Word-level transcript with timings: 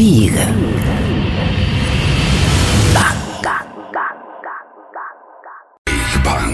Big. 0.00 0.32
Bang. 2.94 3.18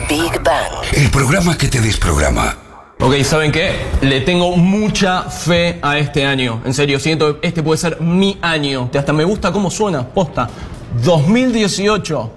Big 0.09 0.43
Bang. 0.43 0.73
El 0.93 1.09
programa 1.13 1.57
que 1.57 1.69
te 1.69 1.81
desprograma. 1.81 2.57
Ok, 2.99 3.23
¿saben 3.23 3.53
qué? 3.53 3.87
Le 4.01 4.23
tengo 4.23 4.57
mucha 4.57 5.31
fe 5.31 5.79
a 5.81 5.97
este 5.97 6.27
año. 6.27 6.61
En 6.65 6.75
serio, 6.75 6.99
siento 6.99 7.41
que 7.41 7.47
este 7.47 7.63
puede 7.63 7.79
ser 7.79 8.01
mi 8.01 8.37
año. 8.43 8.91
Hasta 8.93 9.13
me 9.13 9.23
gusta 9.23 9.53
cómo 9.53 9.71
suena. 9.71 10.05
Posta. 10.05 10.51
2018. 11.05 12.33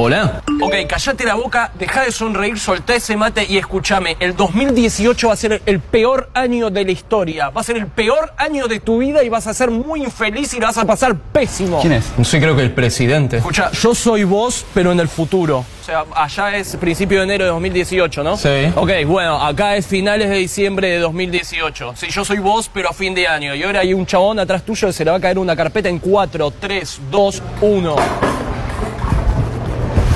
Hola. 0.00 0.42
Ok, 0.60 0.74
callate 0.88 1.24
la 1.24 1.34
boca, 1.34 1.72
deja 1.76 2.04
de 2.04 2.12
sonreír, 2.12 2.56
soltá 2.56 2.94
ese 2.94 3.16
mate 3.16 3.44
y 3.48 3.58
escúchame. 3.58 4.16
El 4.20 4.36
2018 4.36 5.26
va 5.26 5.34
a 5.34 5.36
ser 5.36 5.60
el 5.66 5.80
peor 5.80 6.30
año 6.34 6.70
de 6.70 6.84
la 6.84 6.92
historia. 6.92 7.50
Va 7.50 7.62
a 7.62 7.64
ser 7.64 7.78
el 7.78 7.88
peor 7.88 8.32
año 8.36 8.68
de 8.68 8.78
tu 8.78 8.98
vida 8.98 9.24
y 9.24 9.28
vas 9.28 9.48
a 9.48 9.54
ser 9.54 9.72
muy 9.72 10.04
infeliz 10.04 10.54
y 10.54 10.60
la 10.60 10.68
vas 10.68 10.78
a 10.78 10.84
pasar 10.84 11.16
pésimo. 11.16 11.80
¿Quién 11.80 11.94
es? 11.94 12.12
No 12.16 12.22
sé, 12.22 12.40
creo 12.40 12.54
que 12.54 12.62
el 12.62 12.70
presidente. 12.70 13.38
Escucha, 13.38 13.72
yo 13.72 13.92
soy 13.92 14.22
vos, 14.22 14.64
pero 14.72 14.92
en 14.92 15.00
el 15.00 15.08
futuro. 15.08 15.64
O 15.80 15.84
sea, 15.84 16.04
allá 16.14 16.56
es 16.56 16.76
principio 16.76 17.18
de 17.18 17.24
enero 17.24 17.46
de 17.46 17.50
2018, 17.50 18.22
¿no? 18.22 18.36
Sí. 18.36 18.72
Ok, 18.76 18.90
bueno, 19.04 19.44
acá 19.44 19.74
es 19.74 19.84
finales 19.84 20.30
de 20.30 20.36
diciembre 20.36 20.90
de 20.90 20.98
2018. 21.00 21.94
Sí, 21.96 22.06
yo 22.08 22.24
soy 22.24 22.38
vos, 22.38 22.70
pero 22.72 22.90
a 22.90 22.92
fin 22.92 23.16
de 23.16 23.26
año. 23.26 23.52
Y 23.52 23.64
ahora 23.64 23.80
hay 23.80 23.94
un 23.94 24.06
chabón 24.06 24.38
atrás 24.38 24.62
tuyo 24.62 24.86
que 24.86 24.92
se 24.92 25.04
le 25.04 25.10
va 25.10 25.16
a 25.16 25.20
caer 25.20 25.40
una 25.40 25.56
carpeta 25.56 25.88
en 25.88 25.98
4, 25.98 26.52
3, 26.52 27.00
2, 27.10 27.42
1. 27.62 27.96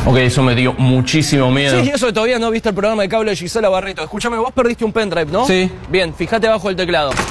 Ok, 0.05 0.17
eso 0.17 0.43
me 0.43 0.55
dio 0.57 0.73
muchísimo 0.73 1.51
miedo. 1.51 1.81
Sí, 1.81 1.89
y 1.89 1.91
eso 1.91 2.13
todavía 2.13 2.39
no 2.39 2.51
viste 2.51 2.71
el 2.71 2.75
programa 2.75 3.03
de 3.03 3.09
cable 3.09 3.31
de 3.31 3.37
Gisela 3.37 3.69
Barreto. 3.69 4.03
Escúchame, 4.03 4.37
vos 4.37 4.51
perdiste 4.53 4.85
un 4.85 4.93
pendrive, 4.93 5.31
¿no? 5.31 5.47
Sí. 5.47 5.71
Bien, 5.89 6.13
fíjate 6.13 6.49
abajo 6.49 6.69
del 6.69 6.77
teclado. 6.77 7.13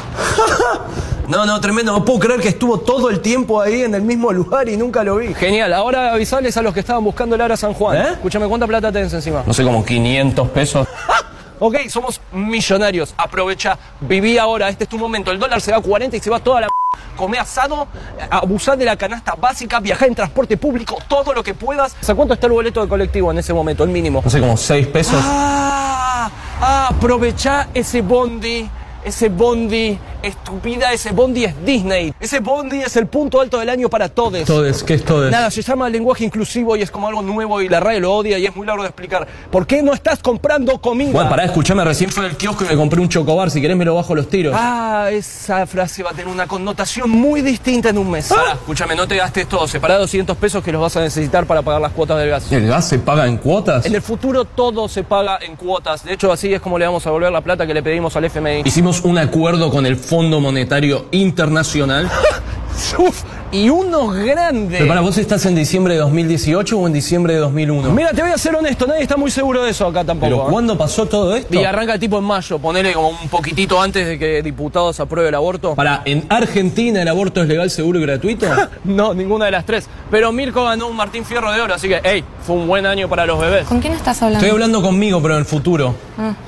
No, 1.28 1.46
no, 1.46 1.62
tremendo. 1.62 1.94
No 1.94 2.04
puedo 2.04 2.20
creer 2.20 2.42
que 2.42 2.50
estuvo 2.50 2.82
todo 2.82 3.10
el 3.10 3.22
tiempo 3.22 3.62
ahí 3.62 3.84
en 3.84 3.96
el 3.96 4.02
mismo 4.02 4.34
lugar 4.34 4.68
y 4.68 4.76
nunca 4.76 5.02
lo 5.02 5.16
vi. 5.16 5.34
Genial. 5.34 5.72
Ahora 5.72 6.12
avisales 6.12 6.58
a 6.58 6.62
los 6.62 6.74
que 6.74 6.82
estaban 6.82 7.06
buscando 7.06 7.36
el 7.36 7.42
Ara 7.42 7.56
San 7.56 7.74
Juan. 7.74 7.96
¿Eh? 7.96 8.10
Escúchame, 8.12 8.48
¿cuánta 8.48 8.68
plata 8.68 8.92
tenés 8.92 9.14
encima? 9.14 9.42
No 9.46 9.54
sé, 9.54 9.64
como 9.64 9.86
500 9.86 10.50
pesos. 10.50 10.88
Ok, 11.64 11.76
somos 11.90 12.20
millonarios. 12.32 13.14
Aprovecha, 13.16 13.78
viví 14.00 14.36
ahora. 14.40 14.68
Este 14.68 14.86
es 14.86 14.90
tu 14.90 14.98
momento. 14.98 15.30
El 15.30 15.38
dólar 15.38 15.62
se 15.62 15.70
va 15.72 15.78
a 15.78 15.82
40 15.82 16.18
y 16.18 16.20
se 16.20 16.32
va 16.32 16.40
toda 16.40 16.62
la. 16.62 16.70
Come 17.16 17.38
asado, 17.38 17.88
abusar 18.32 18.80
de 18.80 18.86
la 18.86 18.96
canasta 18.96 19.36
básica, 19.36 19.80
viajar 19.80 20.08
en 20.08 20.16
transporte 20.16 20.58
público, 20.58 20.98
todo 21.08 21.34
lo 21.34 21.44
que 21.44 21.54
puedas. 21.54 21.96
¿A 22.10 22.16
cuánto 22.16 22.34
está 22.34 22.48
el 22.48 22.54
boleto 22.54 22.82
de 22.82 22.88
colectivo 22.88 23.32
en 23.32 23.38
ese 23.38 23.54
momento, 23.54 23.84
el 23.84 23.92
mínimo? 23.92 24.24
No 24.24 24.30
sé, 24.32 24.40
como 24.40 24.58
6 24.58 24.88
pesos. 24.88 25.22
Ah, 25.24 26.32
ah, 26.60 26.88
aprovecha 26.90 27.68
ese 27.76 28.02
bondi, 28.02 28.68
ese 29.04 29.30
bondi, 29.30 29.98
estúpida, 30.22 30.94
ese 30.94 31.12
bondi 31.12 31.46
es 31.46 31.66
Disney. 31.66 32.14
Ese 32.20 32.40
bondi 32.40 32.82
es 32.82 32.96
el 32.96 33.08
punto 33.08 33.42
alto 33.42 33.60
del 33.60 33.70
año 33.70 33.90
para 33.90 34.10
todos. 34.10 34.44
Todes, 34.46 34.84
¿qué 34.84 34.96
es 34.96 35.06
todes? 35.06 35.32
Nada, 35.32 35.50
se 35.50 35.62
llama 35.62 35.90
lenguaje 35.90 36.24
inclusivo 36.24 36.76
y 36.76 36.82
es 36.82 36.92
como 36.92 37.08
algo 37.08 37.22
nuevo 37.22 37.62
y 37.62 37.70
la 37.70 37.80
radio 37.80 38.00
lo 38.00 38.14
odia 38.14 38.38
y 38.38 38.46
es 38.46 38.56
muy 38.56 38.66
largo 38.66 38.84
de 38.84 38.90
explicar. 38.90 39.28
¿Por 39.50 39.66
qué 39.66 39.82
no 39.82 39.94
estás 39.94 40.20
comprando 40.20 40.80
comida? 40.80 41.12
Bueno, 41.12 41.30
pará, 41.30 41.46
escuchame, 41.46 41.84
recién 41.84 42.10
fue 42.12 42.24
del 42.26 42.38
kiosco 42.38 42.64
y 42.66 42.68
me 42.68 42.76
compré 42.76 43.02
un 43.02 43.10
chocobar. 43.10 43.50
Si 43.50 43.62
querés 43.62 43.78
me 43.78 43.86
lo 43.86 43.96
bajo 43.96 44.14
los 44.16 44.30
tiros. 44.30 44.54
Ah, 44.56 45.10
esa 45.12 45.66
frase 45.66 46.04
va 46.04 46.12
a 46.12 46.14
tener 46.14 46.28
una 46.28 46.48
connotación 46.48 47.10
muy 47.10 47.42
distinta 47.42 47.90
en 47.90 47.98
un 47.98 48.12
mes. 48.12 48.28
Pará, 48.28 48.54
escúchame, 48.54 48.96
no 48.96 49.08
te 49.08 49.18
gastes 49.18 49.48
todo. 49.48 49.68
Separá 49.68 49.98
200 49.98 50.38
pesos 50.38 50.64
que 50.64 50.72
los 50.72 50.82
vas 50.82 50.96
a 50.98 51.02
necesitar 51.02 51.46
para 51.46 51.62
pagar 51.62 51.82
las 51.82 51.92
cuotas 51.92 52.20
del 52.20 52.30
gas. 52.30 52.52
¿El 52.52 52.68
gas 52.68 52.88
se 52.88 53.00
paga 53.00 53.28
en 53.28 53.38
cuotas? 53.38 53.86
En 53.86 53.96
el 53.96 54.02
futuro 54.02 54.46
todo 54.46 54.88
se 54.88 55.04
paga 55.04 55.40
en 55.42 55.56
cuotas. 55.56 56.04
De 56.04 56.14
hecho, 56.14 56.32
así 56.32 56.54
es 56.54 56.62
como 56.62 56.78
le 56.78 56.86
vamos 56.86 57.06
a 57.08 57.12
volver 57.12 57.32
la 57.32 57.42
plata 57.42 57.66
que 57.66 57.74
le 57.74 57.82
pedimos 57.82 58.16
al 58.16 58.26
FMI. 58.26 58.62
Hicimos 58.66 58.91
un 59.00 59.18
acuerdo 59.18 59.72
con 59.72 59.86
el 59.86 59.96
Fondo 59.96 60.42
Monetario 60.42 61.06
Internacional. 61.12 62.10
y 63.52 63.70
uno 63.70 64.08
grande. 64.08 64.78
Pero 64.78 64.88
para 64.88 65.02
vos 65.02 65.18
estás 65.18 65.46
en 65.46 65.56
diciembre 65.56 65.96
de 65.96 66.00
2018 66.00 66.78
o 66.78 66.88
en 66.88 66.94
diciembre 66.94 67.34
de 67.34 67.40
2001? 67.40 67.92
Mira, 67.92 68.12
te 68.12 68.22
voy 68.22 68.32
a 68.32 68.38
ser 68.38 68.56
honesto, 68.56 68.88
nadie 68.88 69.04
está 69.04 69.18
muy 69.18 69.32
seguro 69.32 69.64
de 69.64 69.72
eso 69.72 69.88
acá 69.88 70.04
tampoco. 70.04 70.30
¿Pero 70.30 70.48
¿eh? 70.48 70.52
cuándo 70.52 70.78
pasó 70.78 71.06
todo 71.06 71.36
esto? 71.36 71.60
Y 71.60 71.64
arranca 71.64 72.00
tipo 72.00 72.18
en 72.18 72.24
mayo, 72.24 72.60
ponele 72.60 72.94
como 72.94 73.10
un 73.10 73.30
poquitito 73.30 73.82
antes 73.82 74.08
de 74.08 74.18
que 74.18 74.42
diputados 74.42 75.00
apruebe 75.00 75.30
el 75.30 75.36
aborto. 75.36 75.76
Para, 75.76 76.02
¿en 76.06 76.26
Argentina 76.30 77.02
el 77.02 77.08
aborto 77.08 77.42
es 77.42 77.48
legal, 77.48 77.70
seguro 77.70 78.00
y 78.00 78.04
gratuito? 78.04 78.48
No, 78.84 79.14
ninguna 79.14 79.46
de 79.46 79.52
las 79.52 79.66
tres. 79.66 79.88
Pero 80.10 80.32
Mirko 80.32 80.64
ganó 80.66 80.88
un 80.88 80.96
Martín 80.96 81.24
Fierro 81.24 81.52
de 81.52 81.62
Oro, 81.62 81.74
así 81.74 81.88
que, 81.88 82.02
hey, 82.04 82.24
fue 82.46 82.56
un 82.56 82.68
buen 82.68 82.86
año 82.86 83.08
para 83.08 83.26
los 83.26 83.40
bebés. 83.40 83.68
¿Con 83.68 83.80
quién 83.80 83.94
estás 83.94 84.22
hablando? 84.22 84.40
Estoy 84.46 84.52
hablando 84.52 84.82
conmigo, 84.82 85.22
pero 85.22 85.36
en 85.36 85.42
el 85.42 85.46
futuro. 85.46 85.96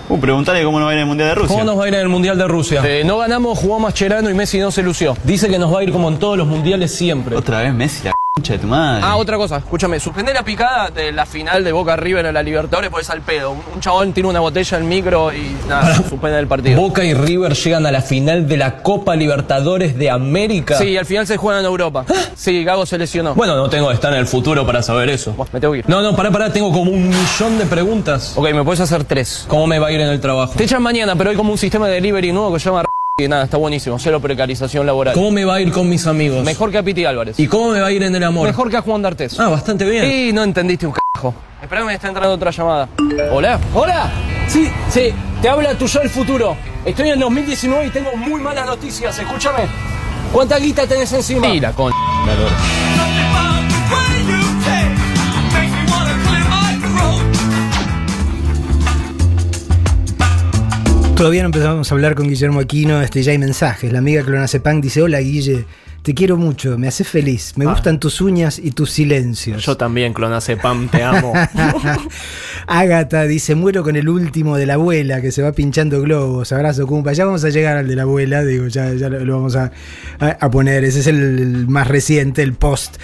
Uh, 0.09 0.19
preguntale 0.19 0.63
cómo 0.63 0.79
nos 0.79 0.87
va 0.87 0.91
a 0.91 0.93
ir 0.93 0.97
en 0.97 1.03
el 1.03 1.07
Mundial 1.07 1.29
de 1.29 1.35
Rusia. 1.35 1.55
¿Cómo 1.55 1.63
nos 1.63 1.79
va 1.79 1.85
a 1.85 1.87
ir 1.87 1.93
en 1.93 1.99
el 2.01 2.09
Mundial 2.09 2.37
de 2.37 2.47
Rusia? 2.47 2.81
Eh, 2.85 3.03
no 3.03 3.17
ganamos, 3.17 3.57
jugó 3.57 3.79
Mascherano 3.79 4.29
y 4.29 4.33
Messi 4.33 4.59
no 4.59 4.71
se 4.71 4.83
lució. 4.83 5.15
Dice 5.23 5.47
que 5.47 5.59
nos 5.59 5.73
va 5.73 5.79
a 5.79 5.83
ir 5.83 5.91
como 5.91 6.09
en 6.09 6.17
todos 6.17 6.37
los 6.37 6.47
mundiales 6.47 6.92
siempre. 6.93 7.35
Otra 7.35 7.61
vez 7.61 7.73
Messi, 7.73 8.05
la 8.05 8.13
concha 8.35 8.53
de 8.53 8.59
tu 8.59 8.67
madre. 8.67 9.01
Ah, 9.05 9.15
otra 9.17 9.37
cosa, 9.37 9.57
escúchame, 9.57 9.99
suspender 9.99 10.33
la 10.33 10.43
picada 10.43 10.89
de 10.89 11.11
la 11.11 11.25
final 11.25 11.63
de 11.63 11.71
Boca 11.71 11.95
River 11.95 12.25
en 12.25 12.33
la 12.33 12.41
Libertadores 12.41 12.89
pues 12.89 13.05
es 13.05 13.09
al 13.11 13.21
pedo. 13.21 13.51
Un, 13.51 13.61
un 13.75 13.79
chabón 13.79 14.11
tiene 14.13 14.29
una 14.29 14.39
botella 14.39 14.77
en 14.77 14.83
el 14.83 14.89
micro 14.89 15.31
y 15.31 15.55
nada, 15.67 15.95
suspende 16.09 16.39
el 16.39 16.47
partido. 16.47 16.81
Boca 16.81 17.03
y 17.03 17.13
River 17.13 17.53
llegan 17.53 17.85
a 17.85 17.91
la 17.91 18.01
final 18.01 18.47
de 18.47 18.57
la 18.57 18.77
Copa 18.81 19.15
Libertadores 19.15 19.97
de 19.97 20.09
América. 20.09 20.77
Sí, 20.77 20.97
al 20.97 21.05
final 21.05 21.27
se 21.27 21.37
juegan 21.37 21.59
en 21.59 21.65
Europa. 21.67 22.05
Sí, 22.35 22.63
Gago 22.63 22.85
se 22.85 22.97
lesionó. 22.97 23.35
Bueno, 23.35 23.55
no 23.55 23.69
tengo 23.69 23.89
que 23.89 23.93
estar 23.93 24.11
en 24.13 24.19
el 24.19 24.27
futuro 24.27 24.65
para 24.65 24.81
saber 24.81 25.09
eso. 25.09 25.33
Buah, 25.33 25.47
me 25.53 25.59
tengo 25.59 25.73
que 25.73 25.79
ir. 25.79 25.89
No, 25.89 26.01
no, 26.01 26.15
pará, 26.15 26.31
pará, 26.31 26.51
tengo 26.51 26.71
como 26.71 26.91
un 26.91 27.09
millón 27.09 27.59
de 27.59 27.65
preguntas. 27.65 28.33
Ok, 28.35 28.51
me 28.53 28.63
puedes 28.63 28.79
hacer 28.79 29.03
tres. 29.03 29.45
¿Cómo 29.47 29.67
me 29.67 29.77
va 29.79 29.87
a 29.87 29.91
ir 29.91 30.01
en 30.01 30.09
el 30.09 30.19
trabajo? 30.19 30.53
Te 30.57 30.63
echan 30.63 30.81
mañana, 30.81 31.15
pero 31.15 31.29
hay 31.29 31.35
como 31.35 31.51
un 31.51 31.57
sistema 31.57 31.87
de 31.87 31.95
delivery 31.95 32.31
nuevo 32.31 32.53
que 32.53 32.59
se 32.59 32.69
llama 32.69 32.83
y 33.15 33.27
nada, 33.27 33.43
está 33.43 33.57
buenísimo. 33.57 33.99
Cero 33.99 34.19
precarización 34.19 34.87
laboral. 34.87 35.13
¿Cómo 35.13 35.29
me 35.29 35.45
va 35.45 35.53
a 35.53 35.61
ir 35.61 35.71
con 35.71 35.87
mis 35.87 36.07
amigos? 36.07 36.43
Mejor 36.43 36.71
que 36.71 36.79
a 36.79 36.83
Piti 36.83 37.05
Álvarez. 37.05 37.39
¿Y 37.39 37.45
cómo 37.45 37.69
me 37.69 37.79
va 37.79 37.85
a 37.85 37.91
ir 37.91 38.01
en 38.01 38.15
el 38.15 38.23
amor? 38.23 38.47
Mejor 38.47 38.71
que 38.71 38.77
a 38.77 38.81
Juan 38.81 39.03
D'Artes. 39.03 39.39
Ah, 39.39 39.49
bastante 39.49 39.85
bien. 39.87 40.03
Y 40.09 40.33
no 40.33 40.41
entendiste 40.41 40.87
un 40.87 40.93
carajo. 40.93 41.35
Espera, 41.61 41.85
me 41.85 41.93
está 41.93 42.07
entrando 42.07 42.33
otra 42.33 42.49
llamada. 42.49 42.89
¿Hola? 43.31 43.59
¿Hola? 43.75 44.11
Sí, 44.47 44.67
sí, 44.89 45.13
te 45.43 45.47
habla 45.47 45.77
tu 45.77 45.85
yo 45.85 46.01
el 46.01 46.09
futuro. 46.09 46.57
Estoy 46.83 47.09
en 47.09 47.13
el 47.13 47.19
2019 47.19 47.85
y 47.85 47.89
tengo 47.91 48.15
muy 48.15 48.41
malas 48.41 48.65
noticias. 48.65 49.19
Escúchame. 49.19 49.67
¿Cuánta 50.31 50.57
guita 50.57 50.87
tenés 50.87 51.13
encima? 51.13 51.47
Mira, 51.47 51.71
con... 51.71 51.93
Todavía 61.15 61.43
no 61.43 61.47
empezamos 61.47 61.89
a 61.91 61.95
hablar 61.95 62.15
con 62.15 62.27
Guillermo 62.27 62.59
Aquino, 62.59 63.01
este, 63.01 63.23
ya 63.23 63.31
hay 63.31 63.37
mensajes. 63.37 63.91
La 63.93 63.99
amiga 63.99 64.23
Clonacepam 64.23 64.81
dice, 64.81 65.01
hola 65.01 65.19
Guille, 65.19 65.65
te 66.01 66.13
quiero 66.13 66.35
mucho, 66.37 66.77
me 66.77 66.87
haces 66.89 67.07
feliz, 67.07 67.53
me 67.55 67.65
gustan 67.65 67.99
tus 67.99 68.19
uñas 68.19 68.59
y 68.59 68.71
tus 68.71 68.89
silencios. 68.91 69.63
Yo 69.63 69.77
también, 69.77 70.11
Clonazepam, 70.13 70.89
te 70.89 71.01
amo. 71.03 71.31
Ágata 72.67 73.23
dice, 73.23 73.55
muero 73.55 73.83
con 73.83 73.95
el 73.95 74.09
último 74.09 74.57
de 74.57 74.65
la 74.65 74.73
abuela 74.73 75.21
que 75.21 75.31
se 75.31 75.41
va 75.41 75.53
pinchando 75.53 76.01
globos. 76.01 76.51
Abrazo, 76.51 76.85
cumpa. 76.87 77.13
Ya 77.13 77.25
vamos 77.25 77.45
a 77.45 77.49
llegar 77.49 77.77
al 77.77 77.87
de 77.87 77.95
la 77.95 78.01
abuela, 78.01 78.43
digo, 78.43 78.67
ya, 78.67 78.93
ya 78.93 79.07
lo, 79.07 79.23
lo 79.23 79.35
vamos 79.37 79.55
a, 79.55 79.71
a- 80.19 80.37
a 80.41 80.51
poner. 80.51 80.83
Ese 80.83 80.99
es 81.01 81.07
el, 81.07 81.19
el 81.39 81.67
más 81.69 81.87
reciente, 81.87 82.41
el 82.41 82.53
post 82.53 82.97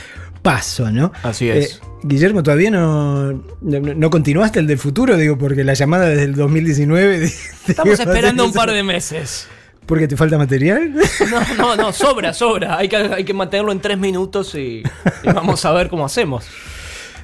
paso, 0.50 0.90
¿no? 0.90 1.12
Así 1.22 1.48
es. 1.48 1.76
Eh, 1.76 1.80
Guillermo, 2.02 2.42
todavía 2.42 2.72
no, 2.72 3.34
no, 3.34 3.44
no 3.62 4.10
continuaste 4.10 4.60
el 4.60 4.66
del 4.66 4.80
futuro, 4.80 5.16
digo, 5.16 5.38
porque 5.38 5.64
la 5.64 5.76
llamada 5.76 6.08
desde 6.08 6.24
el 6.24 6.36
2019. 6.36 7.32
Estamos 7.68 8.00
esperando 8.00 8.46
un 8.46 8.54
par 8.54 8.72
de 8.72 8.82
meses. 8.82 9.48
¿Porque 9.86 10.08
te 10.08 10.18
falta 10.18 10.38
material? 10.38 10.96
No, 11.30 11.56
no, 11.56 11.76
no, 11.76 11.94
sobra, 11.94 12.34
sobra. 12.34 12.78
Hay 12.78 12.90
que, 12.90 12.96
hay 12.96 13.24
que 13.24 13.34
mantenerlo 13.34 13.72
en 13.72 13.80
tres 13.80 14.00
minutos 14.00 14.56
y, 14.56 14.82
y 15.24 15.32
vamos 15.32 15.64
a 15.66 15.72
ver 15.72 15.90
cómo 15.90 16.06
hacemos. 16.06 16.46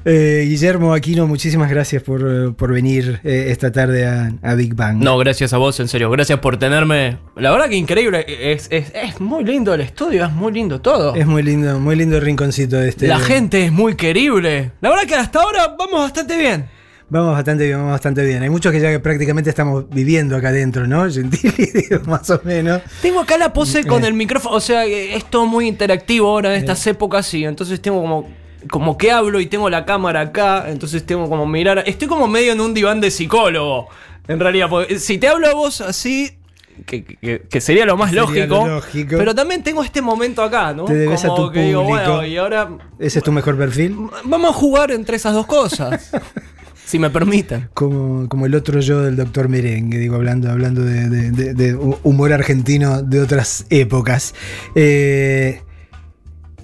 Eh, 0.07 0.45
Guillermo 0.47 0.93
Aquino, 0.93 1.25
muchísimas 1.25 1.67
gracias 1.67 2.03
por, 2.03 2.21
eh, 2.21 2.51
por 2.55 2.71
venir 2.71 3.19
eh, 3.23 3.47
esta 3.49 3.71
tarde 3.71 4.05
a, 4.05 4.31
a 4.43 4.53
Big 4.53 4.75
Bang. 4.75 4.97
No, 4.97 5.17
gracias 5.17 5.51
a 5.51 5.57
vos, 5.57 5.79
en 5.79 5.87
serio. 5.87 6.11
Gracias 6.11 6.37
por 6.37 6.57
tenerme. 6.57 7.17
La 7.35 7.49
verdad 7.49 7.67
que 7.69 7.75
increíble. 7.75 8.23
Es, 8.27 8.67
es, 8.69 8.91
es 8.93 9.19
muy 9.19 9.43
lindo 9.43 9.73
el 9.73 9.81
estudio, 9.81 10.25
es 10.25 10.31
muy 10.31 10.53
lindo 10.53 10.79
todo. 10.79 11.15
Es 11.15 11.25
muy 11.25 11.41
lindo, 11.41 11.79
muy 11.79 11.95
lindo 11.95 12.17
el 12.17 12.21
rinconcito 12.21 12.79
este. 12.79 13.07
La 13.07 13.17
gente 13.19 13.65
es 13.65 13.71
muy 13.71 13.95
querible. 13.95 14.73
La 14.79 14.91
verdad 14.91 15.05
que 15.07 15.15
hasta 15.15 15.39
ahora 15.41 15.75
vamos 15.75 15.99
bastante 16.01 16.37
bien. 16.37 16.67
Vamos 17.09 17.33
bastante 17.33 17.65
bien, 17.65 17.77
vamos 17.77 17.91
bastante 17.93 18.23
bien. 18.23 18.43
Hay 18.43 18.49
muchos 18.49 18.71
que 18.71 18.79
ya 18.79 18.99
prácticamente 19.01 19.49
estamos 19.49 19.89
viviendo 19.89 20.35
acá 20.35 20.49
adentro, 20.49 20.85
¿no? 20.85 21.09
Gentili, 21.11 21.65
digo, 21.73 22.01
más 22.05 22.29
o 22.29 22.39
menos. 22.43 22.81
Tengo 23.01 23.21
acá 23.21 23.39
la 23.39 23.53
pose 23.53 23.83
con 23.83 24.05
el 24.05 24.13
micrófono. 24.13 24.55
O 24.55 24.59
sea, 24.59 24.85
es 24.85 25.25
todo 25.25 25.47
muy 25.47 25.67
interactivo 25.67 26.29
ahora 26.29 26.53
en 26.53 26.59
estas 26.59 26.85
épocas 26.85 27.33
y 27.33 27.43
entonces 27.43 27.81
tengo 27.81 28.01
como. 28.01 28.44
Como 28.69 28.97
que 28.97 29.11
hablo 29.11 29.39
y 29.39 29.45
tengo 29.45 29.69
la 29.69 29.85
cámara 29.85 30.21
acá, 30.21 30.65
entonces 30.69 31.05
tengo 31.05 31.29
como 31.29 31.45
mirar. 31.45 31.83
Estoy 31.85 32.07
como 32.07 32.27
medio 32.27 32.51
en 32.53 32.61
un 32.61 32.73
diván 32.73 32.99
de 33.01 33.11
psicólogo, 33.11 33.87
en 34.27 34.39
realidad. 34.39 34.67
Porque 34.69 34.97
si 34.99 35.17
te 35.17 35.27
hablo 35.27 35.47
a 35.47 35.53
vos 35.53 35.81
así, 35.81 36.37
que, 36.85 37.03
que- 37.05 37.41
que 37.49 37.61
sería 37.61 37.85
lo 37.85 37.95
más 37.95 38.09
Sería 38.09 38.23
lógico, 38.23 38.65
lo 38.67 38.75
lógico. 38.75 39.15
Pero 39.17 39.33
también 39.35 39.63
tengo 39.63 39.83
este 39.83 40.01
momento 40.01 40.41
acá, 40.43 40.73
¿no? 40.73 40.85
Te 40.85 40.93
debes 40.95 41.23
a 41.23 41.27
como 41.29 41.47
tu 41.47 41.51
que 41.53 41.61
digo, 41.61 41.83
público. 41.85 42.03
bueno, 42.15 42.25
y 42.25 42.37
ahora 42.37 42.69
¿Ese 42.99 43.19
es 43.19 43.23
tu 43.23 43.31
mejor 43.31 43.57
perfil? 43.57 43.95
vamos 44.23 44.49
a 44.49 44.53
jugar 44.53 44.91
entre 44.91 45.15
esas 45.15 45.33
dos 45.33 45.45
cosas. 45.45 46.11
si 46.85 46.99
me 46.99 47.09
permiten. 47.09 47.69
Como, 47.73 48.27
como 48.29 48.45
el 48.45 48.53
otro 48.55 48.79
yo 48.81 49.01
del 49.01 49.15
doctor 49.15 49.47
Merengue, 49.47 49.97
digo, 49.99 50.15
hablando, 50.15 50.51
hablando 50.51 50.81
de, 50.81 51.09
de- 51.09 51.31
de- 51.31 51.53
de 51.53 51.75
humor 52.03 52.33
argentino 52.33 53.01
de 53.01 53.21
otras 53.21 53.65
épocas. 53.69 54.35
Eh, 54.75 55.61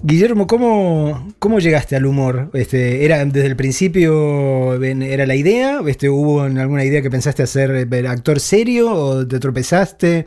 Guillermo, 0.04 0.48
¿cómo, 0.48 1.32
¿cómo 1.38 1.60
llegaste 1.60 1.94
al 1.94 2.06
humor? 2.06 2.50
Este, 2.54 3.04
¿Era 3.04 3.24
desde 3.24 3.46
el 3.46 3.54
principio 3.54 4.82
era 4.82 5.26
la 5.26 5.36
idea? 5.36 5.80
Este, 5.86 6.10
¿Hubo 6.10 6.40
alguna 6.42 6.84
idea 6.84 7.02
que 7.02 7.10
pensaste 7.10 7.44
hacer 7.44 7.88
actor 8.08 8.40
serio 8.40 8.92
o 8.92 9.26
te 9.26 9.38
tropezaste? 9.38 10.26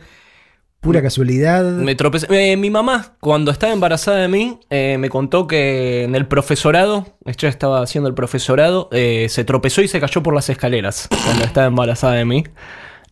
¿Pura 0.80 1.02
casualidad? 1.02 1.64
Me 1.64 1.96
tropecé. 1.96 2.28
Eh, 2.30 2.56
mi 2.56 2.70
mamá, 2.70 3.18
cuando 3.20 3.52
estaba 3.52 3.74
embarazada 3.74 4.20
de 4.20 4.28
mí, 4.30 4.60
eh, 4.70 4.98
me 4.98 5.10
contó 5.10 5.46
que 5.46 6.04
en 6.04 6.16
el 6.16 6.26
profesorado, 6.26 7.18
ella 7.26 7.50
estaba 7.50 7.82
haciendo 7.82 8.08
el 8.08 8.14
profesorado, 8.14 8.88
eh, 8.94 9.28
se 9.30 9.44
tropezó 9.44 9.82
y 9.82 9.90
se 9.90 10.00
cayó 10.00 10.24
por 10.24 10.34
las 10.34 10.48
escaleras 10.50 11.10
cuando 11.26 11.44
estaba 11.44 11.68
embarazada 11.68 12.14
de 12.14 12.24
mí. 12.24 12.46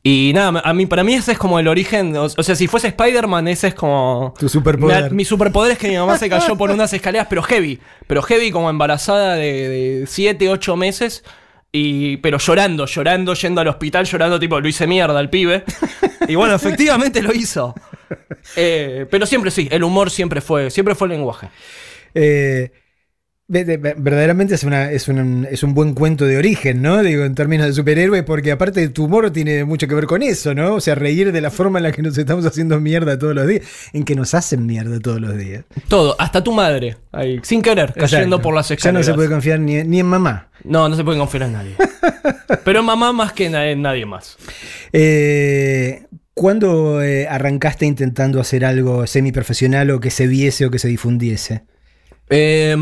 Y 0.06 0.34
nada, 0.36 0.62
a 0.66 0.74
mí, 0.74 0.86
para 0.86 1.06
mí 1.06 1.14
ese 1.14 1.32
es 1.32 1.38
como 1.38 1.60
el 1.60 1.68
origen. 1.70 2.16
O, 2.18 2.24
o 2.24 2.44
sea, 2.44 2.56
si 2.56 2.68
fuese 2.68 2.90
Spider-Man, 2.90 3.48
ese 3.48 3.70
es 3.70 3.74
como. 3.74 4.34
Tu 4.38 4.50
superpoder. 4.50 5.12
Mi, 5.12 5.18
mi 5.18 5.26
superpoder 5.26 5.72
es 5.72 5.78
que 5.78 5.88
mi 5.88 5.96
mamá 5.96 6.18
se 6.18 6.30
cayó 6.30 6.58
por 6.58 6.72
unas 6.72 6.92
escaleras, 6.92 7.28
pero 7.30 7.42
heavy. 7.42 7.80
Pero 8.06 8.22
heavy 8.22 8.52
como 8.52 8.70
embarazada 8.70 9.36
de 9.36 10.04
7, 10.06 10.50
8 10.50 10.76
meses. 10.76 11.24
Y, 11.72 12.18
pero 12.18 12.38
llorando, 12.38 12.86
llorando, 12.86 13.34
yendo 13.34 13.62
al 13.62 13.68
hospital, 13.70 14.06
llorando, 14.06 14.40
tipo, 14.40 14.60
lo 14.60 14.68
hice 14.68 14.86
mierda 14.88 15.18
al 15.18 15.30
pibe. 15.30 15.64
Y 16.26 16.36
bueno, 16.36 16.56
efectivamente 16.56 17.22
lo 17.22 17.34
hizo. 17.34 17.76
Eh, 18.56 19.06
pero 19.12 19.26
siempre 19.26 19.52
sí, 19.52 19.68
el 19.70 19.84
humor 19.84 20.10
siempre 20.10 20.40
fue, 20.40 20.70
siempre 20.72 20.96
fue 20.96 21.08
el 21.08 21.14
lenguaje. 21.14 21.50
Eh, 22.16 22.72
verdaderamente 23.48 24.56
es, 24.56 24.64
una, 24.64 24.90
es, 24.92 25.08
un, 25.08 25.46
es 25.52 25.64
un 25.64 25.74
buen 25.74 25.94
cuento 25.94 26.26
de 26.26 26.38
origen, 26.38 26.82
¿no? 26.82 27.04
Digo, 27.04 27.26
en 27.26 27.36
términos 27.36 27.68
de 27.68 27.74
superhéroe, 27.74 28.24
porque 28.24 28.52
aparte 28.52 28.88
tu 28.90 29.06
humor 29.06 29.32
tiene 29.32 29.66
mucho 29.66 29.88
que 29.88 29.96
ver 29.96 30.06
con 30.06 30.24
eso, 30.24 30.54
¿no? 30.54 30.76
O 30.76 30.82
sea, 30.82 30.96
reír 30.96 31.32
de 31.32 31.42
la 31.42 31.52
forma 31.52 31.80
en 31.80 31.84
la 31.84 31.92
que 31.92 32.02
nos 32.02 32.18
estamos 32.18 32.46
haciendo 32.46 32.80
mierda 32.80 33.20
todos 33.20 33.36
los 33.36 33.46
días, 33.46 33.66
en 33.92 34.06
que 34.06 34.16
nos 34.16 34.34
hacen 34.34 34.66
mierda 34.66 35.00
todos 35.00 35.20
los 35.20 35.38
días. 35.38 35.66
Todo, 35.88 36.16
hasta 36.20 36.44
tu 36.44 36.54
madre, 36.54 36.98
ahí, 37.12 37.40
sin 37.44 37.62
querer, 37.62 37.94
cayendo 37.94 38.38
Exacto. 38.38 38.42
por 38.42 38.56
las 38.56 38.70
Ya 38.70 38.74
no 38.74 38.78
escaleras. 38.78 39.06
se 39.08 39.14
puede 39.14 39.30
confiar 39.30 39.60
ni, 39.60 39.84
ni 39.84 40.00
en 40.00 40.06
mamá. 40.06 40.50
No, 40.64 40.88
no 40.88 40.96
se 40.96 41.04
puede 41.04 41.20
confiar 41.20 41.44
en 41.44 41.54
nadie. 41.54 41.76
Pero 42.64 42.80
en 42.80 42.86
mamá 42.86 43.12
más 43.12 43.34
que 43.34 43.48
en 43.48 43.56
en 43.56 43.82
nadie 43.82 44.06
más. 44.06 44.38
Eh, 44.94 46.04
¿Cuándo 46.34 47.04
eh, 47.04 47.28
arrancaste 47.28 47.86
intentando 47.86 48.40
hacer 48.40 48.64
algo 48.66 49.06
semiprofesional 49.06 49.92
o 49.92 50.00
que 50.00 50.10
se 50.10 50.28
viese 50.28 50.66
o 50.66 50.72
que 50.72 50.80
se 50.80 50.88
difundiese? 50.88 51.64
Eh, 52.30 52.76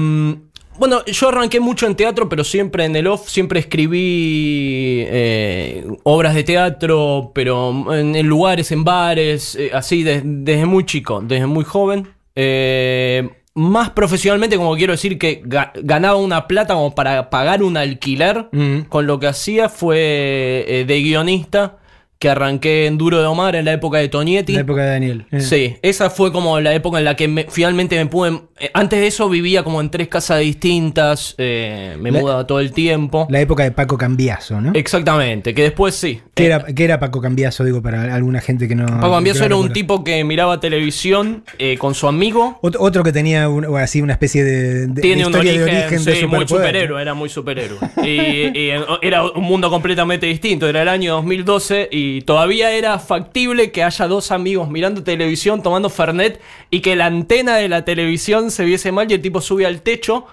bueno, 0.82 1.06
yo 1.06 1.30
arranqué 1.30 1.60
mucho 1.60 1.86
en 1.86 1.96
teatro, 1.96 2.28
pero 2.28 2.44
siempre 2.44 2.86
en 2.86 2.96
el 2.96 3.06
off, 3.06 3.30
siempre 3.30 3.60
escribí 3.60 5.04
eh, 5.08 5.86
obras 6.04 6.34
de 6.34 6.44
teatro, 6.44 7.32
pero 7.36 7.94
en, 7.96 8.16
en 8.16 8.26
lugares, 8.28 8.72
en 8.72 8.84
bares, 8.84 9.56
eh, 9.56 9.70
así 9.74 10.02
de- 10.02 10.22
desde 10.26 10.66
muy 10.66 10.84
chico, 10.86 11.22
desde 11.24 11.46
muy 11.46 11.64
joven. 11.64 12.08
Eh, 12.36 13.30
más 13.54 13.90
profesionalmente, 13.92 14.58
como 14.58 14.76
quiero 14.76 14.94
decir 14.94 15.20
que 15.20 15.44
ga- 15.44 15.72
ganaba 15.84 16.16
una 16.16 16.48
plata 16.48 16.74
como 16.74 16.96
para 16.96 17.30
pagar 17.30 17.62
un 17.64 17.78
alquiler, 17.78 18.48
Mm. 18.52 18.80
con 18.90 19.06
lo 19.06 19.20
que 19.20 19.28
hacía 19.28 19.70
fue 19.70 20.86
de 20.88 21.02
guionista, 21.04 21.78
que 22.22 22.30
arranqué 22.30 22.86
en 22.86 23.00
Duro 23.00 23.20
de 23.20 23.26
Omar 23.26 23.56
en 23.56 23.66
la 23.66 23.74
época 23.74 23.98
de 23.98 24.08
Tonietti. 24.08 24.52
En 24.52 24.58
la 24.58 24.62
época 24.62 24.84
de 24.84 24.90
Daniel. 24.92 25.26
Eh. 25.32 25.42
Sí, 25.42 25.78
esa 25.82 26.12
fue 26.12 26.32
como 26.32 26.60
la 26.60 26.72
época 26.76 27.00
en 27.00 27.06
la 27.06 27.16
que 27.16 27.28
me- 27.28 27.48
finalmente 27.50 27.96
me 27.98 28.06
pude... 28.06 28.42
eh, 28.60 28.70
antes 28.76 29.00
de 29.00 29.08
eso 29.08 29.28
vivía 29.28 29.64
como 29.64 29.82
en 29.82 29.90
tres 29.90 30.08
casas 30.08 30.40
distintas, 30.42 31.34
eh, 31.40 31.98
me 32.00 32.12
La- 32.12 32.20
mudaba 32.20 32.46
todo 32.46 32.60
el 32.60 32.74
tiempo. 32.74 33.26
La 33.32 33.42
época 33.42 33.64
de 33.64 33.72
Paco 33.72 33.98
Cambiazo, 33.98 34.62
¿no? 34.62 34.72
Exactamente, 34.76 35.56
que 35.56 35.64
después 35.64 35.96
sí. 35.96 36.22
¿Qué 36.36 36.44
Eh, 36.44 36.46
era, 36.46 36.64
qué 36.66 36.84
era 36.84 37.00
Paco 37.00 37.22
Cambiazo, 37.22 37.64
digo, 37.64 37.82
para 37.82 38.14
alguna 38.14 38.40
gente 38.40 38.68
que 38.68 38.76
no... 38.76 38.86
Paco 38.86 39.20
no 39.20 39.44
era 39.46 39.56
un 39.56 39.74
tipo 39.74 40.04
que 40.04 40.24
miraba 40.24 40.60
televisión 40.60 41.44
eh, 41.58 41.76
con 41.80 41.96
su 41.96 42.08
amigo. 42.08 42.60
Ot- 42.62 42.78
Otro 42.80 43.04
que 43.04 43.12
tenía 43.12 43.50
un- 43.50 43.66
o 43.66 43.78
así 43.78 44.00
una 44.00 44.14
especie 44.14 44.44
de, 44.44 44.86
de- 44.86 45.02
Tiene 45.02 45.22
de 45.24 45.26
un 45.28 45.32
historia 45.32 45.52
origen, 45.54 45.66
de 45.66 45.82
origen 45.88 46.06
de 46.06 46.16
sí, 46.18 46.28
muy 46.28 46.48
superhéroe, 46.48 47.02
era 47.02 47.16
muy 47.16 47.30
superhéroe. 47.30 47.80
y, 48.04 48.60
y 48.60 48.70
era 49.02 49.24
un 49.28 49.44
mundo 49.44 49.72
completamente 49.72 50.28
distinto, 50.28 50.70
era 50.70 50.84
el 50.84 50.88
año 50.88 51.14
2012 51.16 51.90
y 51.92 52.11
todavía 52.22 52.72
era 52.72 53.00
factible 53.00 53.72
que 53.72 53.84
haya 53.84 54.08
dos 54.08 54.32
amigos 54.32 54.70
mirando 54.70 55.04
televisión, 55.04 55.64
tomando 55.64 55.90
Fernet 55.90 56.42
y 56.70 56.82
que 56.82 56.96
la 56.96 57.06
antena 57.08 57.56
de 57.58 57.70
la 57.70 57.86
televisión 57.86 58.52
se 58.52 58.66
viese 58.66 58.92
mal 58.92 59.10
y 59.10 59.16
el 59.16 59.22
tipo 59.22 59.42
sube 59.42 59.66
al 59.66 59.82
techo. 59.82 60.26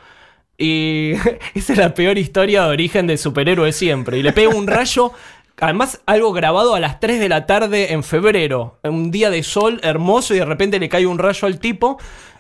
Y 0.59 1.13
esa 1.55 1.73
es 1.73 1.79
la 1.79 1.95
peor 1.95 2.19
historia 2.19 2.65
de 2.65 2.69
origen 2.71 3.07
de 3.07 3.17
superhéroe 3.17 3.73
siempre. 3.73 4.19
Y 4.19 4.23
le 4.23 4.33
pega 4.33 4.55
un 4.55 4.67
rayo, 4.67 5.13
además 5.61 6.01
algo 6.07 6.33
grabado 6.33 6.75
a 6.75 6.81
las 6.81 7.01
3 7.01 7.21
de 7.21 7.29
la 7.29 7.47
tarde 7.47 7.93
en 7.93 8.03
febrero. 8.03 8.79
Un 8.83 9.11
día 9.11 9.31
de 9.31 9.43
sol 9.43 9.81
hermoso 9.83 10.35
y 10.35 10.39
de 10.39 10.45
repente 10.45 10.79
le 10.81 10.89
cae 10.89 11.07
un 11.07 11.19
rayo 11.19 11.47
al 11.47 11.61
tipo 11.61 11.99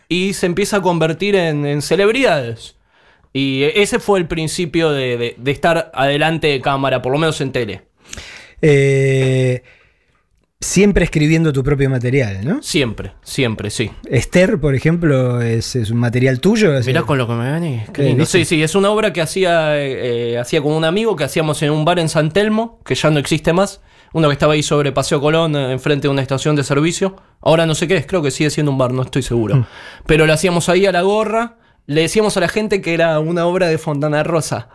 y 0.08 0.32
se 0.35 0.46
empieza 0.46 0.79
a 0.79 0.82
convertir 0.82 1.37
en, 1.37 1.64
en 1.67 1.82
celebridades. 1.82 2.76
Y 3.32 3.64
ese 3.75 3.99
fue 4.00 4.19
el 4.19 4.26
principio 4.26 4.90
de, 4.90 5.17
de- 5.19 5.35
de 5.37 5.50
estar 5.50 5.90
adelante 5.94 6.46
de 6.49 6.61
cámara, 6.62 7.02
por 7.02 7.12
lo 7.12 7.19
menos 7.19 7.40
en 7.40 7.52
tele. 7.52 7.82
Eh, 8.63 9.63
siempre 10.61 11.05
escribiendo 11.05 11.53
tu 11.53 11.63
propio 11.63 11.89
material, 11.89 12.45
¿no? 12.45 12.63
Siempre, 12.63 13.13
siempre, 13.23 13.71
sí. 13.71 13.91
Esther, 14.11 14.59
por 14.59 14.75
ejemplo, 14.75 15.41
es, 15.41 15.77
es 15.77 15.91
un 15.91 15.99
material 15.99 16.41
tuyo. 16.41 16.77
es- 16.77 16.87
Mirá 16.87 17.03
con 17.03 17.17
lo 17.19 17.27
que 17.29 17.35
me 17.35 17.53
venís. 17.53 17.83
Qué 17.91 18.11
Eh. 18.11 18.27
Sí, 18.27 18.45
sí, 18.45 18.63
es 18.63 18.75
una 18.75 18.91
obra 18.91 19.13
que 19.13 19.21
hacía, 19.21 19.79
eh, 19.81 20.37
hacía 20.39 20.61
con 20.61 20.73
un 20.73 20.85
amigo 20.85 21.15
que 21.15 21.25
hacíamos 21.25 21.63
en 21.63 21.71
un 21.71 21.85
bar 21.85 21.99
en 22.01 22.09
San 22.09 22.33
Telmo, 22.33 22.81
que 22.85 22.95
ya 22.97 23.11
no 23.11 23.19
existe 23.21 23.53
más. 23.53 23.81
Uno 24.15 24.29
que 24.29 24.33
estaba 24.33 24.55
ahí 24.55 24.63
sobre 24.63 24.91
Paseo 24.91 25.21
Colón, 25.21 25.55
enfrente 25.55 26.09
de 26.09 26.13
una 26.13 26.23
estación 26.23 26.57
de 26.57 26.65
servicio. 26.65 27.15
Ahora 27.43 27.67
no 27.67 27.75
sé 27.75 27.87
qué 27.87 27.97
es, 27.97 28.07
creo 28.07 28.23
que 28.23 28.31
sigue 28.31 28.51
siendo 28.51 28.73
un 28.73 28.79
bar, 28.79 28.91
no 28.93 29.03
estoy 29.03 29.23
seguro. 29.23 29.57
Mm. 29.57 29.67
Pero 30.07 30.27
lo 30.27 30.33
hacíamos 30.33 30.69
ahí 30.69 30.87
a 30.87 30.93
la 30.93 31.03
gorra. 31.03 31.59
Le 31.88 32.02
decíamos 32.02 32.37
a 32.37 32.40
la 32.40 32.49
gente 32.49 32.82
que 32.82 32.93
era 32.93 33.19
una 33.19 33.46
obra 33.46 33.67
de 33.67 33.79
Fontana 33.79 34.23
Rosa. 34.23 34.69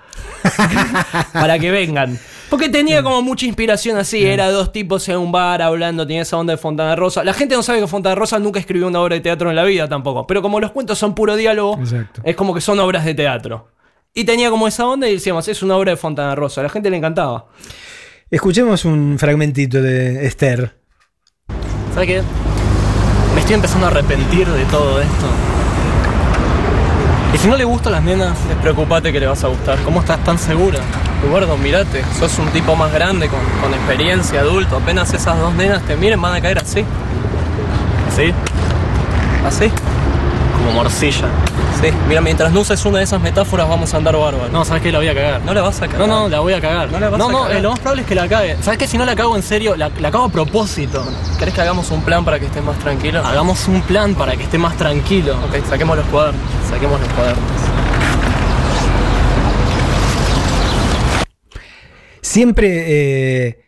para 1.34 1.60
que 1.60 1.70
vengan. 1.70 2.18
Porque 2.50 2.70
tenía 2.70 3.04
como 3.04 3.22
mucha 3.22 3.46
inspiración 3.46 3.98
así, 3.98 4.26
era 4.26 4.50
dos 4.50 4.72
tipos 4.72 5.08
en 5.10 5.18
un 5.18 5.32
bar 5.32 5.62
hablando, 5.62 6.08
tenía 6.08 6.24
esa 6.24 6.38
onda 6.38 6.54
de 6.54 6.58
Fontana 6.58 6.96
Rosa. 6.96 7.24
La 7.24 7.36
gente 7.36 7.54
no 7.54 7.62
sabe 7.62 7.82
que 7.82 7.86
Fontana 7.86 8.16
Rosa 8.16 8.40
nunca 8.40 8.60
escribió 8.60 8.88
una 8.88 9.00
obra 9.00 9.14
de 9.14 9.22
teatro 9.22 9.52
en 9.52 9.56
la 9.56 9.64
vida 9.64 9.88
tampoco, 9.88 10.26
pero 10.26 10.42
como 10.42 10.60
los 10.60 10.72
cuentos 10.72 10.98
son 10.98 11.14
puro 11.14 11.36
diálogo, 11.36 11.78
Exacto. 11.80 12.22
es 12.24 12.36
como 12.36 12.52
que 12.52 12.62
son 12.62 12.80
obras 12.80 13.06
de 13.06 13.14
teatro. 13.14 13.70
Y 14.12 14.24
tenía 14.24 14.50
como 14.50 14.68
esa 14.68 14.88
onda 14.88 15.08
y 15.08 15.14
decíamos, 15.14 15.48
es 15.48 15.62
una 15.62 15.78
obra 15.78 15.92
de 15.92 15.98
Fontana 15.98 16.34
Rosa, 16.34 16.62
a 16.62 16.64
la 16.64 16.70
gente 16.70 16.90
le 16.90 16.98
encantaba. 16.98 17.46
Escuchemos 18.32 18.86
un 18.86 19.20
fragmentito 19.20 19.84
de 19.84 20.26
Esther. 20.26 20.80
¿Sabes 21.94 22.08
qué? 22.08 22.24
Me 23.36 23.42
estoy 23.42 23.54
empezando 23.54 23.86
a 23.86 23.90
arrepentir 23.90 24.48
de 24.48 24.66
todo 24.66 25.00
esto. 25.00 25.53
Y 27.34 27.38
si 27.38 27.48
no 27.48 27.58
le 27.58 27.64
gusta 27.64 27.90
a 27.90 27.94
las 27.94 28.04
nenas, 28.04 28.38
despreocupate 28.48 29.12
que 29.12 29.20
le 29.20 29.26
vas 29.26 29.44
a 29.44 29.48
gustar. 29.48 29.80
¿Cómo 29.84 30.02
estás 30.02 30.24
tan 30.24 30.38
segura? 30.38 30.80
Eduardo, 31.26 31.58
mirate, 31.58 32.04
sos 32.20 32.38
un 32.38 32.48
tipo 32.50 32.76
más 32.76 32.94
grande, 32.94 33.28
con, 33.28 33.40
con 33.62 33.74
experiencia, 33.74 34.42
adulto. 34.42 34.78
Apenas 34.78 35.14
esas 35.14 35.40
dos 35.40 35.54
nenas 35.56 35.82
te 35.84 35.96
miren, 35.96 36.22
van 36.22 36.36
a 36.36 36.42
caer 36.42 36.60
así. 36.60 36.86
¿Así? 38.08 38.34
¿Así? 39.46 39.72
Como 40.58 40.72
morcilla. 40.74 41.28
Sí, 41.84 41.90
mira, 42.08 42.22
mientras 42.22 42.50
no 42.54 42.62
uses 42.62 42.86
una 42.86 43.00
de 43.00 43.04
esas 43.04 43.20
metáforas 43.20 43.68
vamos 43.68 43.94
a 43.94 43.98
andar 43.98 44.16
bárbaro. 44.16 44.48
No, 44.50 44.64
¿sabes 44.64 44.82
qué? 44.82 44.90
La 44.90 45.00
voy 45.00 45.10
a 45.10 45.14
cagar. 45.14 45.42
No 45.42 45.54
la 45.54 45.62
vas 45.64 45.82
a 45.82 45.88
cagar. 45.90 46.08
No, 46.08 46.22
no, 46.22 46.30
la 46.30 46.40
voy 46.40 46.54
a 46.54 46.62
cagar. 46.62 46.90
No 46.90 46.98
la 46.98 47.10
vas 47.10 47.20
No, 47.20 47.28
a 47.28 47.32
no, 47.34 47.42
cagar. 47.44 47.58
eh, 47.58 47.62
lo 47.62 47.72
más 47.72 47.80
probable 47.80 48.04
es 48.04 48.08
que 48.08 48.16
la 48.16 48.28
cague. 48.30 48.56
¿Sabes 48.62 48.78
qué? 48.80 48.88
Si 48.88 48.98
no 48.98 49.04
la 49.04 49.18
cago 49.18 49.36
en 49.36 49.44
serio, 49.44 49.76
la, 49.76 49.90
la 50.00 50.10
cago 50.10 50.24
a 50.24 50.30
propósito. 50.30 51.06
¿Querés 51.38 51.54
que 51.54 51.60
hagamos 51.60 51.92
un 51.92 52.02
plan 52.02 52.24
para 52.24 52.40
que 52.40 52.46
estés 52.46 52.64
más 52.64 52.80
tranquilo? 52.80 53.20
Hagamos 53.26 53.68
un 53.68 53.82
plan 53.82 54.16
para 54.16 54.38
que 54.38 54.44
esté 54.44 54.58
más 54.58 54.78
tranquilo. 54.78 55.34
Ok, 55.46 55.58
saquemos 55.70 55.98
los 55.98 56.06
cuadernos. 56.06 56.42
Saquemos 56.70 57.02
los 57.02 57.10
cuadernos. 57.10 57.44
Siempre, 62.22 63.48
eh, 63.48 63.66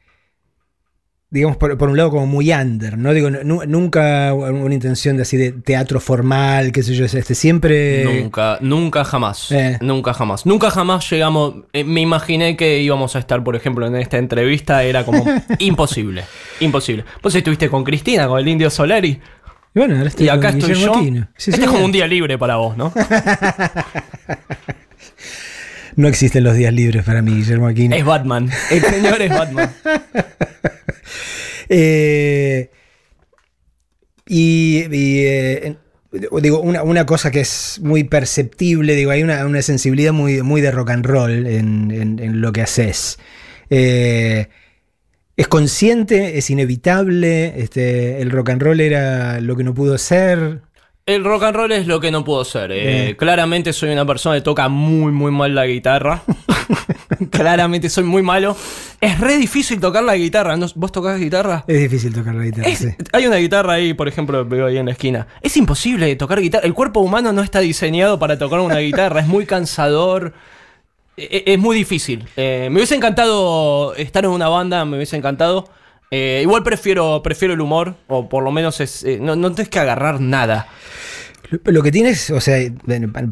digamos, 1.35 1.57
por, 1.57 1.77
por 1.77 1.89
un 1.89 1.97
lado 1.97 2.09
como 2.09 2.25
muy 2.25 2.51
under, 2.51 2.97
¿no? 2.97 3.13
Digo, 3.13 3.29
nu- 3.29 3.63
nunca 3.67 4.33
una 4.33 4.73
intención 4.73 5.17
de 5.17 5.23
así 5.23 5.37
de 5.37 5.51
teatro 5.51 5.99
formal, 5.99 6.71
qué 6.71 6.81
sé 6.81 6.95
yo, 6.95 7.05
es 7.05 7.13
este, 7.13 7.35
siempre... 7.35 8.03
Nunca, 8.21 8.57
nunca 8.61 9.03
jamás. 9.03 9.51
Eh. 9.51 9.77
Nunca 9.81 10.13
jamás. 10.13 10.45
Nunca 10.45 10.71
jamás 10.71 11.07
llegamos. 11.09 11.55
eh, 11.73 11.83
me 11.83 12.01
imaginé 12.01 12.55
que 12.55 12.79
íbamos 12.81 13.15
a 13.15 13.19
estar, 13.19 13.43
por 13.43 13.55
ejemplo, 13.55 13.85
en 13.85 13.95
esta 13.97 14.17
entrevista. 14.17 14.81
Era 14.83 15.03
como 15.05 15.23
imposible. 15.59 16.23
Imposible. 16.61 17.03
Vos 17.21 17.35
estuviste 17.35 17.69
con 17.69 17.83
Cristina, 17.83 18.27
con 18.27 18.39
el 18.39 18.47
Indio 18.47 18.69
Solari. 18.69 19.19
Y 19.73 19.79
bueno, 19.79 19.95
ahora 19.97 20.07
estoy 20.07 20.27
Y 20.27 20.29
acá 20.29 20.51
con 20.51 20.59
estoy 20.61 20.75
yo. 20.75 20.93
Sí, 20.93 21.49
este 21.49 21.51
sí, 21.57 21.61
es 21.63 21.67
como 21.69 21.83
un 21.83 21.91
día 21.91 22.07
libre 22.07 22.37
para 22.37 22.55
vos, 22.55 22.77
¿no? 22.77 22.93
No 25.95 26.07
existen 26.07 26.43
los 26.43 26.55
días 26.55 26.73
libres 26.73 27.03
para 27.03 27.21
mí, 27.21 27.33
Guillermo 27.35 27.67
Aquino. 27.67 27.95
es 27.95 28.03
Batman. 28.05 28.49
El 28.71 28.81
señor 28.81 29.21
es 29.21 29.29
Batman. 29.29 29.71
Eh, 31.67 32.69
y 34.27 34.83
y, 34.91 35.19
eh, 35.25 35.75
digo, 36.41 36.59
una, 36.59 36.83
una 36.83 37.07
cosa 37.07 37.31
que 37.31 37.39
es 37.41 37.79
muy 37.81 38.03
perceptible, 38.03 38.93
digo, 38.95 39.09
hay 39.09 39.23
una, 39.23 39.43
una 39.47 39.63
sensibilidad 39.63 40.13
muy, 40.13 40.43
muy 40.43 40.61
de 40.61 40.69
rock 40.69 40.91
and 40.91 41.05
roll 41.07 41.47
en, 41.47 41.89
en- 41.89 42.19
en 42.19 42.41
lo 42.41 42.51
que 42.53 42.61
haces. 42.61 43.17
Eh, 43.71 44.47
es 45.37 45.47
consciente, 45.47 46.37
es 46.37 46.51
inevitable, 46.51 47.59
este, 47.59 48.21
el 48.21 48.29
rock 48.29 48.51
and 48.51 48.61
roll 48.61 48.79
era 48.79 49.41
lo 49.41 49.55
que 49.55 49.63
no 49.63 49.73
pudo 49.73 49.97
ser. 49.97 50.61
El 51.07 51.24
rock 51.24 51.43
and 51.43 51.55
roll 51.55 51.71
es 51.71 51.85
lo 51.85 52.00
que 52.00 52.09
no 52.09 52.24
puedo 52.24 52.43
ser. 52.43 52.71
Eh. 52.74 53.15
Claramente 53.15 53.74
soy 53.74 53.89
una 53.91 54.05
persona 54.07 54.35
que 54.38 54.41
toca 54.41 54.67
muy, 54.69 55.12
muy 55.12 55.31
mal 55.31 55.53
la 55.53 55.67
guitarra. 55.67 56.24
claramente 57.29 57.89
soy 57.91 58.03
muy 58.05 58.24
malo. 58.24 58.57
Es 59.00 59.19
re 59.19 59.38
difícil 59.38 59.79
tocar 59.79 60.03
la 60.03 60.15
guitarra. 60.15 60.57
¿No- 60.57 60.65
¿Vos 60.74 60.91
tocás 60.91 61.19
guitarra? 61.19 61.63
Es 61.67 61.79
difícil 61.79 62.12
tocar 62.12 62.33
la 62.33 62.43
guitarra, 62.45 62.67
Es- 62.69 62.79
sí. 62.79 62.88
Hay 63.13 63.27
una 63.27 63.35
guitarra 63.35 63.74
ahí, 63.74 63.93
por 63.93 64.07
ejemplo, 64.07 64.43
veo 64.45 64.65
ahí 64.65 64.77
en 64.77 64.88
la 64.88 64.93
esquina. 64.93 65.27
Es 65.41 65.55
imposible 65.57 66.15
tocar 66.15 66.41
guitarra. 66.41 66.65
El 66.65 66.74
cuerpo 66.74 67.01
humano 67.01 67.31
no 67.33 67.43
está 67.43 67.59
diseñado 67.59 68.17
para 68.17 68.39
tocar 68.39 68.59
una 68.62 68.79
guitarra. 68.79 69.19
Es 69.19 69.27
muy 69.27 69.45
cansador. 69.45 70.33
E- 71.17 71.43
e- 71.45 71.53
Es 71.53 71.59
muy 71.59 71.75
difícil. 71.77 72.27
Eh, 72.35 72.67
me 72.71 72.77
hubiese 72.77 72.95
encantado 72.95 73.93
estar 73.93 74.25
en 74.25 74.31
una 74.31 74.47
banda, 74.50 74.83
me 74.85 74.95
hubiese 74.97 75.15
encantado. 75.17 75.69
Eh, 76.12 76.39
igual 76.43 76.63
prefiero, 76.63 77.21
prefiero 77.24 77.53
el 77.53 77.62
humor, 77.62 77.95
o 78.07 78.29
por 78.29 78.43
lo 78.43 78.51
menos 78.51 78.79
es, 78.79 79.03
eh, 79.03 79.17
no, 79.21 79.35
no 79.35 79.51
tienes 79.51 79.69
que 79.69 79.79
agarrar 79.79 80.21
nada. 80.21 80.67
Lo- 81.63 81.83
que 81.83 81.91
tienes, 81.91 82.31
o 82.31 82.41
sea, 82.41 82.57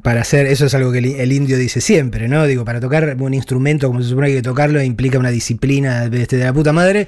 para 0.03 0.21
hacer, 0.21 0.45
eso 0.45 0.65
es 0.67 0.73
algo 0.75 0.91
que 0.91 0.99
el, 0.99 1.31
indio 1.31 1.57
dice 1.57 1.81
siempre, 1.81 2.27
¿no? 2.27 2.45
Digo, 2.45 2.63
para 2.63 2.79
tocar 2.79 3.15
un 3.19 3.33
instrumento 3.33 3.87
como 3.87 4.01
se 4.01 4.09
supone 4.09 4.31
que 4.31 4.41
tocarlo 4.41 4.81
implica 4.83 5.17
una 5.17 5.31
disciplina 5.31 6.09
de, 6.09 6.21
este, 6.21 6.37
de 6.37 6.45
la 6.45 6.53
puta 6.53 6.73
madre. 6.73 7.07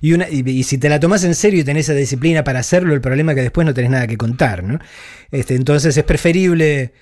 Y, 0.00 0.12
una, 0.12 0.28
y, 0.28 0.48
y 0.48 0.62
si 0.64 0.78
te 0.78 0.88
la 0.88 0.98
tomás 1.00 1.24
en 1.24 1.34
serio 1.34 1.60
y 1.60 1.64
tenés 1.64 1.88
esa 1.88 1.96
disciplina 1.96 2.44
para 2.44 2.58
hacerlo, 2.58 2.92
el 2.92 3.00
problema 3.00 3.32
es 3.32 3.36
que 3.36 3.42
después 3.42 3.66
no 3.66 3.72
tenés 3.72 3.90
nada 3.92 4.06
que 4.06 4.16
contar, 4.16 4.62
¿no? 4.64 4.78
Este, 5.30 5.54
entonces 5.54 5.96
es 5.96 6.04
preferible 6.04 6.92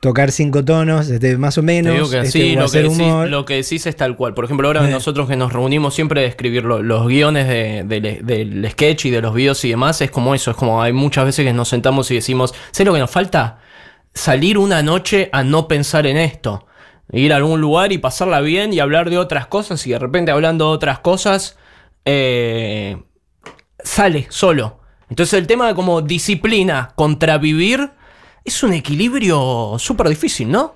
tocar 0.00 0.30
cinco 0.30 0.64
tonos, 0.64 1.08
este, 1.08 1.36
más 1.38 1.58
o 1.58 1.62
menos, 1.62 1.92
digo 1.92 2.08
que 2.10 2.18
este, 2.20 2.30
sí, 2.30 2.54
lo 2.54 2.68
que, 2.70 2.82
decís, 2.82 2.98
humor. 2.98 3.28
lo 3.28 3.44
que 3.44 3.54
decís 3.54 3.84
es 3.86 3.96
tal 3.96 4.14
cual. 4.16 4.32
Por 4.34 4.44
ejemplo, 4.44 4.68
ahora 4.68 4.86
Eh. 4.88 4.90
nosotros 4.92 5.28
que 5.28 5.36
nos 5.36 5.52
reunimos 5.52 5.94
siempre 5.94 6.20
de 6.20 6.28
escribir 6.28 6.64
lo- 6.64 6.82
los 6.82 7.08
guiones 7.08 7.48
de- 7.48 7.82
del- 7.84 8.24
del 8.24 8.70
sketch 8.70 9.06
y 9.06 9.10
de 9.10 9.20
los 9.20 9.34
videos 9.34 9.64
y 9.64 9.70
demás, 9.70 10.00
es 10.00 10.10
como 10.10 10.34
eso, 10.36 10.52
es 10.52 10.56
como 10.56 10.80
hay 10.82 10.92
muchas 10.92 11.24
veces 11.24 11.44
que 11.44 11.52
nos 11.52 11.68
sentamos 11.68 12.10
y 12.10 12.14
decimos, 12.14 12.54
¿sé 12.70 12.84
lo 12.84 12.92
que 12.92 13.00
nos 13.00 13.10
falta? 13.10 13.58
Salir 14.14 14.56
una 14.58 14.82
noche 14.82 15.30
a 15.32 15.42
no 15.42 15.66
pensar 15.68 16.06
en 16.06 16.16
esto. 16.16 16.64
Ir 17.10 17.32
a 17.32 17.36
algún 17.36 17.60
lugar 17.60 17.90
y 17.92 17.98
pasarla 17.98 18.40
bien 18.40 18.72
y 18.72 18.80
hablar 18.80 19.10
de 19.10 19.18
otras 19.18 19.46
cosas 19.46 19.84
y 19.86 19.90
de 19.90 19.98
repente 19.98 20.30
hablando 20.30 20.66
de 20.68 20.74
otras 20.76 20.98
cosas, 21.00 21.56
eh, 22.04 22.98
sale 23.82 24.26
solo. 24.30 24.80
Entonces 25.10 25.38
el 25.38 25.46
tema 25.46 25.66
de 25.68 25.74
como 25.74 26.02
disciplina 26.02 26.90
contra 26.94 27.38
vivir 27.38 27.90
es 28.48 28.62
un 28.62 28.72
equilibrio 28.72 29.76
súper 29.78 30.08
difícil, 30.08 30.50
¿no? 30.50 30.74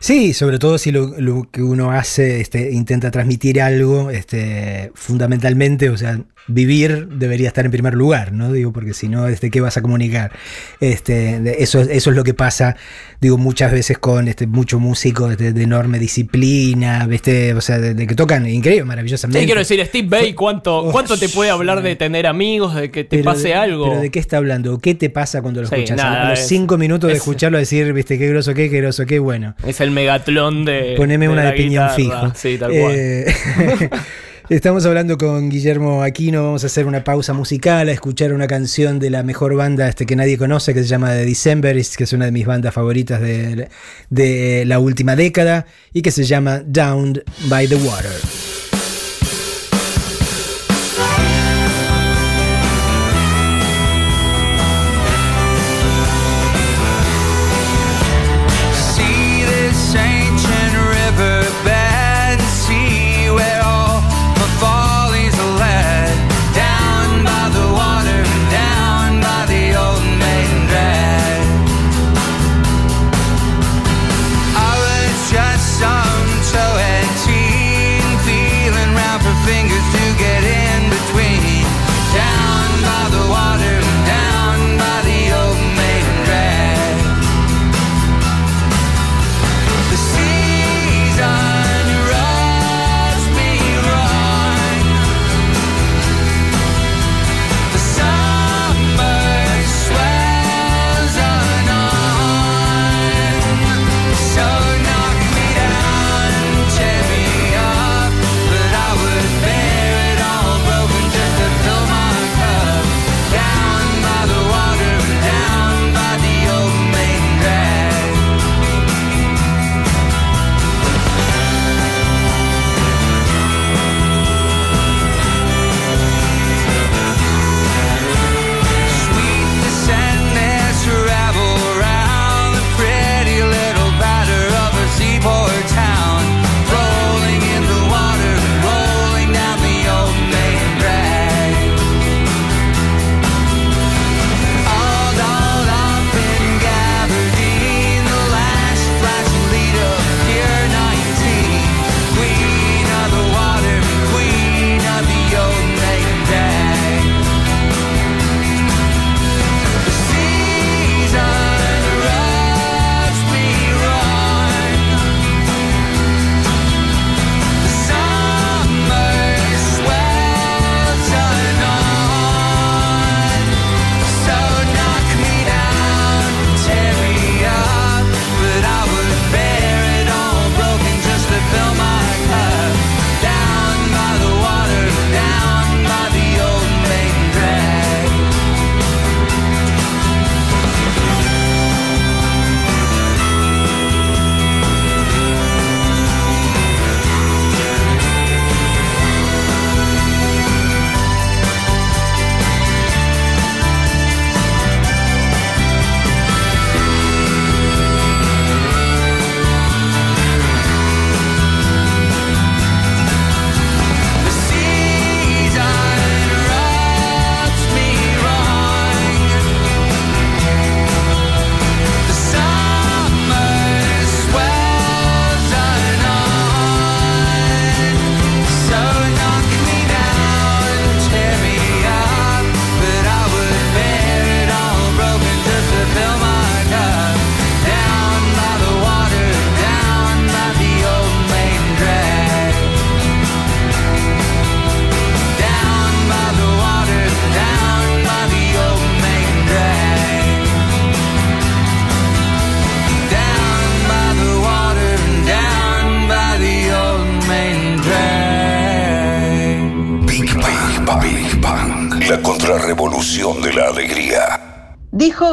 Sí, 0.00 0.34
sobre 0.34 0.58
todo 0.58 0.78
si 0.78 0.90
lo, 0.90 1.14
lo 1.20 1.48
que 1.50 1.62
uno 1.62 1.92
hace 1.92 2.40
este, 2.40 2.72
intenta 2.72 3.12
transmitir 3.12 3.62
algo, 3.62 4.10
este, 4.10 4.90
fundamentalmente, 4.96 5.90
o 5.90 5.96
sea, 5.96 6.18
vivir 6.48 7.08
debería 7.08 7.48
estar 7.48 7.64
en 7.64 7.70
primer 7.70 7.94
lugar, 7.94 8.32
¿no? 8.32 8.52
Digo, 8.52 8.72
porque 8.72 8.94
si 8.94 9.08
no, 9.08 9.28
este, 9.28 9.50
¿qué 9.50 9.60
vas 9.60 9.76
a 9.76 9.82
comunicar? 9.82 10.32
Este, 10.80 11.62
eso, 11.62 11.80
eso 11.80 12.10
es 12.10 12.16
lo 12.16 12.24
que 12.24 12.34
pasa, 12.34 12.76
digo, 13.20 13.38
muchas 13.38 13.70
veces 13.72 13.98
con 13.98 14.26
este, 14.28 14.46
muchos 14.46 14.80
músicos 14.80 15.30
este, 15.30 15.52
de 15.52 15.62
enorme 15.62 15.98
disciplina, 15.98 17.06
¿viste? 17.06 17.54
o 17.54 17.60
sea, 17.60 17.78
de, 17.78 17.94
de 17.94 18.06
que 18.06 18.14
tocan 18.14 18.46
increíble, 18.48 18.84
maravillosamente. 18.84 19.40
Sí, 19.40 19.46
quiero 19.46 19.60
decir, 19.60 19.84
Steve 19.86 20.08
Bay, 20.08 20.34
¿cuánto, 20.34 20.88
¿cuánto 20.90 21.16
te 21.16 21.28
puede 21.28 21.50
hablar 21.50 21.82
de 21.82 21.94
tener 21.96 22.26
amigos, 22.26 22.74
de 22.74 22.90
que 22.90 23.04
te 23.04 23.18
Pero 23.18 23.24
pase 23.24 23.48
de- 23.48 23.54
algo? 23.54 23.88
Pero 23.88 24.00
¿de 24.00 24.10
qué 24.10 24.18
está 24.18 24.36
hablando? 24.38 24.78
¿Qué 24.78 24.94
te 24.94 25.10
pasa 25.10 25.42
cuando 25.42 25.60
lo 25.62 25.68
Sí, 25.68 25.74
escuchas? 25.76 26.00
A- 26.00 26.02
nada, 26.10 26.26
a 26.26 26.30
los 26.30 26.40
es- 26.40 26.48
cinco 26.48 26.76
minutos 26.78 27.08
de 27.08 27.14
es- 27.14 27.18
escucharlo 27.20 27.58
decir, 27.58 27.92
viste, 27.92 28.18
qué 28.18 28.28
groso 28.28 28.52
qué, 28.54 28.68
qué 28.68 28.78
groso 28.80 29.06
qué, 29.06 29.18
bueno. 29.18 29.54
Es 29.66 29.80
el 29.80 29.90
megatlón 29.92 30.64
de. 30.64 30.94
Poneme 30.96 31.26
de 31.26 31.32
una 31.32 31.44
de 31.44 31.52
piñón 31.52 31.88
guitarra. 31.96 32.20
fijo. 32.30 32.32
Sí, 32.34 32.58
tal 32.58 32.70
cual. 32.72 32.94
Eh, 32.96 33.26
Estamos 34.52 34.84
hablando 34.84 35.16
con 35.16 35.48
Guillermo 35.48 36.02
Aquino, 36.02 36.44
vamos 36.44 36.62
a 36.62 36.66
hacer 36.66 36.84
una 36.84 37.04
pausa 37.04 37.32
musical, 37.32 37.88
a 37.88 37.92
escuchar 37.92 38.34
una 38.34 38.46
canción 38.46 38.98
de 38.98 39.08
la 39.08 39.22
mejor 39.22 39.56
banda 39.56 39.88
este, 39.88 40.04
que 40.04 40.14
nadie 40.14 40.36
conoce, 40.36 40.74
que 40.74 40.82
se 40.82 40.88
llama 40.88 41.08
The 41.08 41.24
Decemberists, 41.24 41.96
que 41.96 42.04
es 42.04 42.12
una 42.12 42.26
de 42.26 42.32
mis 42.32 42.44
bandas 42.44 42.74
favoritas 42.74 43.22
de, 43.22 43.70
de 44.10 44.64
la 44.66 44.78
última 44.78 45.16
década, 45.16 45.64
y 45.94 46.02
que 46.02 46.10
se 46.10 46.24
llama 46.24 46.58
Down 46.66 47.22
by 47.48 47.66
the 47.66 47.76
Water. 47.76 48.51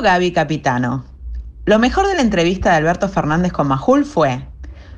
Gaby 0.01 0.31
Capitano. 0.31 1.05
Lo 1.65 1.79
mejor 1.79 2.07
de 2.07 2.15
la 2.15 2.21
entrevista 2.21 2.71
de 2.71 2.77
Alberto 2.77 3.09
Fernández 3.09 3.51
con 3.51 3.67
Majul 3.67 4.05
fue, 4.05 4.47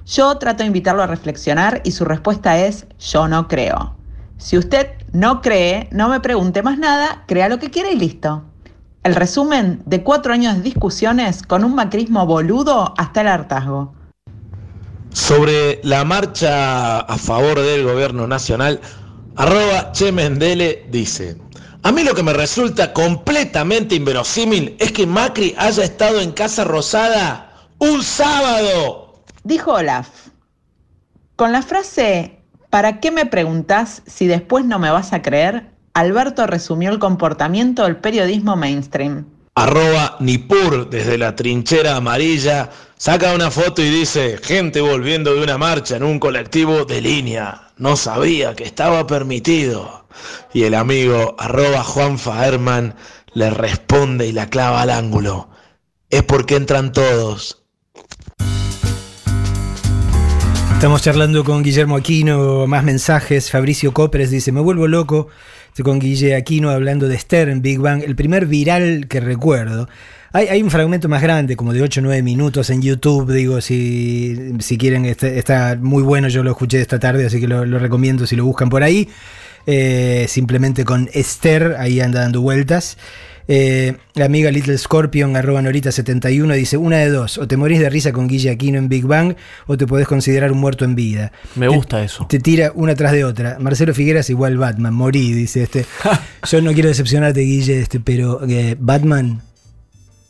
yo 0.05 0.38
trato 0.38 0.63
de 0.63 0.67
invitarlo 0.67 1.03
a 1.03 1.08
reflexionar 1.08 1.81
y 1.84 1.91
su 1.91 2.05
respuesta 2.05 2.58
es, 2.58 2.88
yo 3.00 3.27
no 3.27 3.48
creo. 3.48 3.96
Si 4.38 4.58
usted 4.58 4.88
no 5.13 5.41
cree, 5.41 5.88
no 5.91 6.10
me 6.10 6.20
pregunte 6.20 6.63
más 6.63 6.77
nada, 6.77 7.24
crea 7.27 7.50
lo 7.50 7.60
que 7.60 7.70
quiera 7.70 7.91
y 7.91 7.98
listo. 7.98 8.43
El 9.03 9.15
resumen 9.15 9.81
de 9.86 10.03
cuatro 10.03 10.34
años 10.34 10.55
de 10.55 10.62
discusiones 10.62 11.43
con 11.43 11.63
un 11.63 11.75
macrismo 11.75 12.25
boludo 12.25 12.93
hasta 12.98 13.22
el 13.22 13.27
hartazgo. 13.27 13.93
Sobre 15.12 15.81
la 15.84 16.05
marcha 16.05 17.00
a 17.00 17.17
favor 17.17 17.60
del 17.60 17.84
gobierno 17.84 18.27
nacional, 18.27 18.79
arroba 19.36 19.91
Che 19.91 20.12
Mendele 20.12 20.88
dice, 20.89 21.38
a 21.83 21.91
mí 21.91 22.03
lo 22.03 22.13
que 22.13 22.23
me 22.23 22.33
resulta 22.33 22.93
completamente 22.93 23.95
inverosímil 23.95 24.75
es 24.79 24.91
que 24.91 25.07
Macri 25.07 25.55
haya 25.57 25.83
estado 25.83 26.21
en 26.21 26.31
Casa 26.31 26.63
Rosada 26.63 27.51
un 27.79 28.03
sábado. 28.03 29.23
Dijo 29.43 29.73
Olaf, 29.73 30.07
con 31.35 31.51
la 31.51 31.63
frase, 31.63 32.39
¿para 32.69 33.00
qué 33.00 33.09
me 33.09 33.25
preguntás 33.25 34.03
si 34.05 34.27
después 34.27 34.63
no 34.65 34.77
me 34.77 34.91
vas 34.91 35.11
a 35.13 35.23
creer? 35.23 35.71
Alberto 35.93 36.45
resumió 36.45 36.91
el 36.91 37.00
comportamiento 37.00 37.83
del 37.83 37.97
periodismo 37.97 38.55
mainstream. 38.55 39.25
Arroba 39.55 40.17
Nipur 40.19 40.89
desde 40.89 41.17
la 41.17 41.35
trinchera 41.35 41.95
amarilla 41.95 42.69
saca 42.95 43.33
una 43.33 43.50
foto 43.50 43.81
y 43.81 43.89
dice, 43.89 44.38
gente 44.41 44.79
volviendo 44.79 45.33
de 45.33 45.43
una 45.43 45.57
marcha 45.57 45.97
en 45.97 46.03
un 46.03 46.19
colectivo 46.19 46.85
de 46.85 47.01
línea. 47.01 47.70
No 47.81 47.95
sabía 47.95 48.53
que 48.53 48.63
estaba 48.63 49.07
permitido. 49.07 50.05
Y 50.53 50.65
el 50.65 50.75
amigo 50.75 51.35
arroba 51.39 51.83
Juanfa 51.83 52.45
Herman 52.45 52.93
le 53.33 53.50
responde 53.50 54.27
y 54.27 54.31
la 54.31 54.51
clava 54.51 54.83
al 54.83 54.91
ángulo. 54.91 55.50
Es 56.11 56.21
porque 56.21 56.57
entran 56.57 56.91
todos. 56.91 57.63
Estamos 60.73 61.01
charlando 61.01 61.43
con 61.43 61.63
Guillermo 61.63 61.95
Aquino, 61.95 62.67
más 62.67 62.83
mensajes. 62.83 63.50
Fabricio 63.50 63.95
Copres 63.95 64.29
dice: 64.29 64.51
Me 64.51 64.61
vuelvo 64.61 64.88
loco. 64.88 65.29
Estoy 65.69 65.83
con 65.83 65.97
Guille 65.97 66.35
Aquino 66.35 66.69
hablando 66.69 67.07
de 67.07 67.17
Stern, 67.17 67.63
Big 67.63 67.79
Bang, 67.79 68.03
el 68.03 68.15
primer 68.15 68.45
viral 68.45 69.07
que 69.07 69.21
recuerdo. 69.21 69.89
Hay, 70.33 70.48
hay 70.48 70.63
un 70.63 70.72
fragmento 70.72 71.09
más 71.09 71.22
grande, 71.22 71.55
como 71.57 71.74
de 71.74 71.81
8 71.81 72.00
o 72.00 72.03
9 72.03 72.24
minutos 72.24 72.70
en 72.70 72.81
YouTube, 72.81 73.31
digo, 73.33 73.59
si, 73.59 74.53
si 74.59 74.77
quieren, 74.77 75.03
está, 75.05 75.27
está 75.27 75.77
muy 75.79 76.03
bueno, 76.03 76.29
yo 76.29 76.41
lo 76.44 76.51
escuché 76.51 76.79
esta 76.79 77.00
tarde, 77.00 77.25
así 77.25 77.39
que 77.41 77.48
lo, 77.48 77.65
lo 77.65 77.79
recomiendo 77.79 78.25
si 78.25 78.35
lo 78.37 78.46
buscan 78.46 78.70
por 78.70 78.81
ahí. 78.83 79.09
Eh, 79.67 80.25
simplemente 80.29 80.85
con 80.85 81.09
Esther, 81.13 81.75
ahí 81.77 82.00
anda 82.00 82.22
dando 82.22 82.41
vueltas. 82.41 82.98
Eh, 83.48 83.98
la 84.13 84.25
amiga 84.25 84.50
Little 84.51 84.77
Scorpion, 84.77 85.35
arroba 85.35 85.61
Norita71, 85.61 86.53
dice: 86.55 86.77
Una 86.77 86.98
de 87.00 87.09
dos, 87.09 87.37
o 87.37 87.48
te 87.48 87.57
morís 87.57 87.79
de 87.79 87.89
risa 87.89 88.11
con 88.13 88.27
Guille 88.27 88.50
Aquino 88.51 88.77
en 88.77 88.87
Big 88.87 89.05
Bang, 89.05 89.35
o 89.67 89.77
te 89.77 89.85
podés 89.85 90.07
considerar 90.07 90.51
un 90.51 90.59
muerto 90.59 90.85
en 90.85 90.96
vida. 90.96 91.31
Me 91.55 91.67
Te- 91.67 91.75
gusta 91.75 92.01
eso. 92.03 92.25
Te 92.27 92.39
tira 92.39 92.72
una 92.74 92.96
tras 92.96 93.11
de 93.11 93.25
otra. 93.25 93.57
Marcelo 93.59 93.94
Figueras 93.94 94.29
igual 94.29 94.57
Batman, 94.57 94.94
morí, 94.94 95.33
dice 95.33 95.63
este. 95.63 95.85
Yo 96.50 96.61
no 96.61 96.72
quiero 96.72 96.87
decepcionarte, 96.89 97.41
Guille, 97.41 97.81
este, 97.81 98.00
pero 98.00 98.41
eh, 98.48 98.75
Batman 98.79 99.41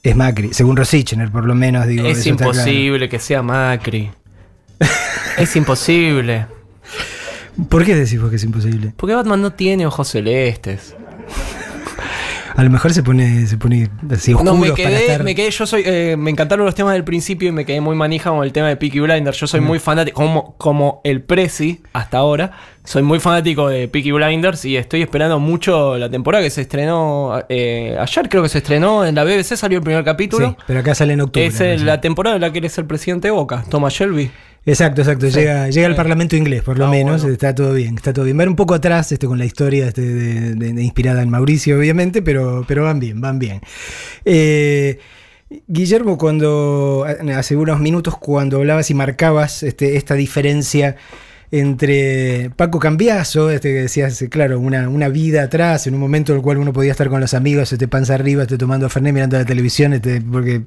es 0.04 0.16
Macri, 0.16 0.54
según 0.54 0.78
Rosichner, 0.78 1.32
por 1.32 1.46
lo 1.46 1.56
menos, 1.56 1.86
digo. 1.86 2.08
Es 2.08 2.24
claro. 2.24 2.30
imposible 2.32 3.10
que 3.10 3.20
sea 3.20 3.42
Macri. 3.42 4.12
es 5.38 5.56
imposible. 5.56 6.48
¿Por 7.70 7.86
qué 7.86 7.96
decís 7.96 8.20
vos 8.20 8.30
que 8.30 8.38
es 8.38 8.44
imposible? 8.44 8.94
Porque 8.98 9.14
Batman 9.14 9.42
no 9.42 9.54
tiene 9.54 9.86
ojos 9.86 10.08
celestes. 10.08 10.96
A 12.62 12.64
lo 12.64 12.70
mejor 12.70 12.94
se 12.94 13.02
pone, 13.02 13.48
se 13.48 13.58
pone 13.58 13.90
así 14.12 14.34
oscuros 14.36 14.54
No, 14.54 14.62
me 14.62 14.68
para 14.70 14.76
quedé, 14.76 15.08
estar- 15.08 15.24
me 15.24 15.34
quedé, 15.34 15.50
yo 15.50 15.66
soy, 15.66 15.82
eh, 15.84 16.16
me 16.16 16.30
encantaron 16.30 16.64
los 16.64 16.76
temas 16.76 16.94
del 16.94 17.04
principio 17.04 17.50
y 17.50 17.52
me 17.52 17.66
quedé 17.66 17.82
muy 17.82 17.96
manija 17.96 18.30
con 18.30 18.44
el 18.44 18.54
tema 18.54 18.68
de 18.68 18.76
Peaky 18.78 19.00
Blinders. 19.00 19.40
Yo 19.40 19.48
soy 19.48 19.62
muy 19.62 19.80
fanático, 19.80 20.22
como, 20.22 20.56
como 20.60 21.02
el 21.04 21.24
Prezi 21.24 21.82
hasta 21.94 22.20
ahora, 22.20 22.52
soy 22.84 23.02
muy 23.02 23.20
fanático 23.20 23.68
de 23.68 23.88
Peaky 23.88 24.12
Blinders 24.12 24.64
y 24.66 24.78
estoy 24.78 25.02
esperando 25.02 25.40
mucho 25.40 25.98
la 25.98 26.08
temporada 26.12 26.44
que 26.44 26.52
se 26.52 26.62
estrenó 26.62 27.42
eh, 27.50 27.98
ayer, 28.00 28.30
creo 28.30 28.44
que 28.44 28.50
se 28.50 28.60
estrenó 28.60 29.06
en 29.08 29.16
la 29.16 29.24
BBC, 29.24 29.56
salió 29.58 29.80
el 29.80 29.84
primer 29.84 30.04
capítulo. 30.04 30.50
Sí, 30.50 30.56
pero 30.68 30.82
acá 30.82 30.94
sale 30.94 31.14
en 31.14 31.22
octubre. 31.22 31.48
es 31.48 31.82
la 31.82 32.00
temporada 32.00 32.36
en 32.36 32.42
la 32.44 32.52
que 32.52 32.60
eres 32.60 32.78
el 32.78 32.86
presidente 32.86 33.30
de 33.30 33.32
Boca, 33.32 33.66
Thomas 33.72 33.92
Shelby. 33.92 34.30
Exacto, 34.66 35.02
exacto. 35.02 35.28
Sí. 35.32 35.40
Llega, 35.40 35.70
llega 35.70 35.88
al 35.88 35.94
Sí. 35.94 35.98
Parlamento 35.98 36.36
inglés, 36.36 36.62
por 36.62 36.78
lo 36.78 36.86
Ah, 36.86 36.90
menos. 36.92 37.22
bueno. 37.22 37.34
Está 37.34 37.56
todo 37.56 37.74
bien, 37.74 37.96
está 37.96 38.14
todo 38.14 38.26
bien. 38.26 38.38
Van 38.38 38.50
un 38.50 38.56
poco 38.56 38.74
atrás 38.76 39.12
este, 39.12 39.26
con 39.28 39.38
la 39.40 39.46
historia 39.46 39.88
este, 39.88 40.02
de, 40.02 40.54
de- 40.56 40.74
de- 40.74 40.84
inspirada 40.84 41.24
en 41.24 41.30
Mauricio, 41.30 41.78
obviamente, 41.78 42.22
pero, 42.22 42.64
pero 42.68 42.84
van 42.84 43.00
bien, 43.00 43.20
van 43.22 43.40
bien. 43.40 43.62
Eh, 44.24 45.00
Guillermo, 45.68 46.18
cuando 46.18 47.06
hace 47.36 47.56
unos 47.58 47.80
minutos, 47.80 48.18
cuando 48.18 48.58
hablabas 48.58 48.90
y 48.90 48.94
marcabas 48.94 49.64
este, 49.64 49.98
esta 49.98 50.14
diferencia 50.14 50.96
entre 51.52 52.50
Paco 52.56 52.80
Cambiaso, 52.80 53.50
este, 53.50 53.70
que 53.70 53.82
decías, 53.82 54.24
claro, 54.30 54.60
una, 54.60 54.88
una 54.88 55.10
vida 55.10 55.44
atrás, 55.44 55.86
en 55.88 55.94
un 55.96 56.00
momento 56.00 56.32
en 56.32 56.38
el 56.38 56.42
cual 56.44 56.58
uno 56.58 56.72
podía 56.72 56.92
estar 56.92 57.10
con 57.10 57.20
los 57.20 57.34
amigos, 57.34 57.74
este, 57.74 57.88
panza 57.90 58.14
arriba, 58.16 58.44
este, 58.44 58.58
tomando 58.58 58.88
Fernet, 58.90 59.14
mirando 59.14 59.38
la 59.38 59.44
televisión, 59.46 59.92
este, 59.94 60.22
porque 60.22 60.62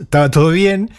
estaba 0.00 0.30
todo 0.30 0.50
bien. 0.50 0.90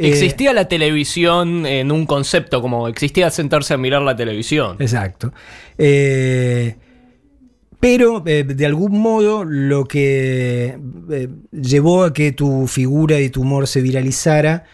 Eh, 0.00 0.08
Existía 0.08 0.52
la 0.52 0.66
televisión 0.66 1.66
en 1.66 1.92
un 1.92 2.06
concepto, 2.06 2.62
como 2.62 2.88
existía 2.88 3.30
sentarse 3.30 3.74
a 3.74 3.76
mirar 3.76 4.02
la 4.02 4.16
televisión. 4.16 4.76
Exacto. 4.78 5.32
Eh, 5.76 6.76
pero 7.78 8.22
eh, 8.26 8.44
de 8.44 8.66
algún 8.66 8.98
modo 8.98 9.44
lo 9.44 9.84
que 9.84 10.78
llevó 11.52 12.04
a 12.04 12.12
que 12.12 12.32
tu 12.32 12.66
figura 12.66 13.20
y 13.20 13.28
tu 13.28 13.42
humor 13.42 13.66
se 13.66 13.80
viralizara 13.82 14.64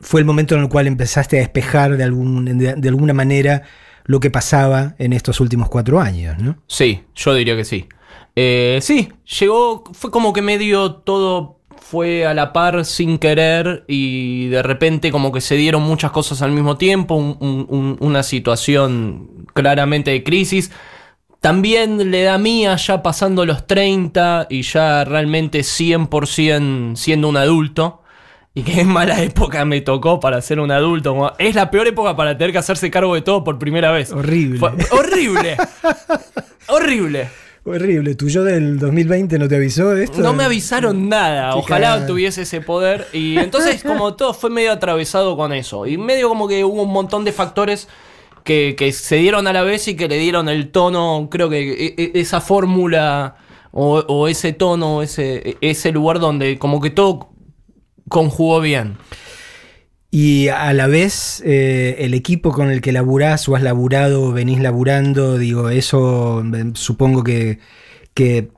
fue 0.00 0.20
el 0.20 0.24
momento 0.24 0.54
en 0.56 0.62
el 0.62 0.68
cual 0.68 0.86
empezaste 0.86 1.36
a 1.36 1.40
despejar 1.40 1.96
de, 1.96 2.04
algún, 2.04 2.44
de, 2.58 2.74
de 2.74 2.88
alguna 2.88 3.12
manera 3.12 3.62
lo 4.04 4.18
que 4.18 4.30
pasaba 4.30 4.94
en 4.98 5.12
estos 5.12 5.40
últimos 5.40 5.68
cuatro 5.68 6.00
años, 6.00 6.36
¿no? 6.38 6.58
Sí, 6.66 7.02
yo 7.14 7.34
diría 7.34 7.54
que 7.54 7.64
sí. 7.64 7.86
Eh, 8.34 8.78
sí, 8.82 9.12
llegó, 9.38 9.84
fue 9.92 10.10
como 10.10 10.32
que 10.32 10.42
medio 10.42 10.94
todo 10.94 11.59
fue 11.80 12.24
a 12.26 12.34
la 12.34 12.52
par 12.52 12.84
sin 12.84 13.18
querer 13.18 13.84
y 13.88 14.48
de 14.48 14.62
repente 14.62 15.10
como 15.10 15.32
que 15.32 15.40
se 15.40 15.56
dieron 15.56 15.82
muchas 15.82 16.10
cosas 16.12 16.40
al 16.42 16.52
mismo 16.52 16.76
tiempo, 16.76 17.14
un- 17.16 17.36
un- 17.40 17.66
un- 17.68 17.96
una 18.00 18.22
situación 18.22 19.46
claramente 19.54 20.10
de 20.12 20.22
crisis. 20.22 20.70
También 21.40 22.10
le 22.10 22.22
da 22.24 22.36
mía 22.38 22.76
ya 22.76 23.02
pasando 23.02 23.46
los 23.46 23.66
30 23.66 24.46
y 24.50 24.62
ya 24.62 25.04
realmente 25.04 25.62
100% 25.62 26.96
siendo 26.96 27.28
un 27.28 27.36
adulto. 27.38 28.02
Y 28.52 28.62
qué 28.62 28.84
mala 28.84 29.22
época 29.22 29.64
me 29.64 29.80
tocó 29.80 30.18
para 30.20 30.40
ser 30.42 30.58
un 30.60 30.70
adulto. 30.72 31.32
Es 31.38 31.54
la 31.54 31.70
peor 31.70 31.86
época 31.86 32.16
para 32.16 32.36
tener 32.36 32.50
que 32.52 32.58
hacerse 32.58 32.90
cargo 32.90 33.14
de 33.14 33.22
todo 33.22 33.42
por 33.44 33.58
primera 33.58 33.90
vez. 33.92 34.12
Horrible. 34.12 34.58
Fue- 34.58 34.72
horrible. 34.90 35.56
horrible. 36.68 37.28
Horrible. 37.64 38.14
¿Tu 38.14 38.28
yo 38.28 38.42
del 38.42 38.78
2020 38.78 39.38
no 39.38 39.46
te 39.48 39.56
avisó 39.56 39.90
de 39.90 40.04
esto? 40.04 40.20
No 40.20 40.32
me 40.32 40.44
avisaron 40.44 41.08
nada. 41.08 41.54
Ojalá 41.56 42.06
tuviese 42.06 42.42
ese 42.42 42.60
poder. 42.60 43.06
Y 43.12 43.36
entonces, 43.38 43.82
como 43.86 44.14
todo 44.14 44.32
fue 44.32 44.48
medio 44.50 44.72
atravesado 44.72 45.36
con 45.36 45.52
eso. 45.52 45.86
Y 45.86 45.98
medio 45.98 46.28
como 46.28 46.48
que 46.48 46.64
hubo 46.64 46.82
un 46.82 46.92
montón 46.92 47.24
de 47.24 47.32
factores 47.32 47.88
que, 48.44 48.74
que 48.78 48.92
se 48.92 49.16
dieron 49.16 49.46
a 49.46 49.52
la 49.52 49.62
vez 49.62 49.86
y 49.88 49.94
que 49.96 50.08
le 50.08 50.18
dieron 50.18 50.48
el 50.48 50.70
tono. 50.70 51.28
Creo 51.30 51.50
que 51.50 51.70
e- 51.70 51.94
e- 51.98 52.12
esa 52.20 52.40
fórmula 52.40 53.36
o, 53.72 53.98
o 54.08 54.26
ese 54.28 54.52
tono, 54.54 55.02
ese, 55.02 55.58
ese 55.60 55.92
lugar 55.92 56.18
donde 56.18 56.58
como 56.58 56.80
que 56.80 56.90
todo 56.90 57.28
conjugó 58.08 58.60
bien. 58.60 58.96
Y 60.12 60.48
a 60.48 60.72
la 60.72 60.88
vez, 60.88 61.40
eh, 61.46 61.96
el 62.00 62.14
equipo 62.14 62.50
con 62.52 62.70
el 62.70 62.80
que 62.80 62.90
laburás 62.92 63.48
o 63.48 63.54
has 63.54 63.62
laburado 63.62 64.22
o 64.24 64.32
venís 64.32 64.60
laburando, 64.60 65.38
digo, 65.38 65.68
eso 65.70 66.42
eh, 66.52 66.70
supongo 66.74 67.22
que, 67.22 67.60
que 68.12 68.48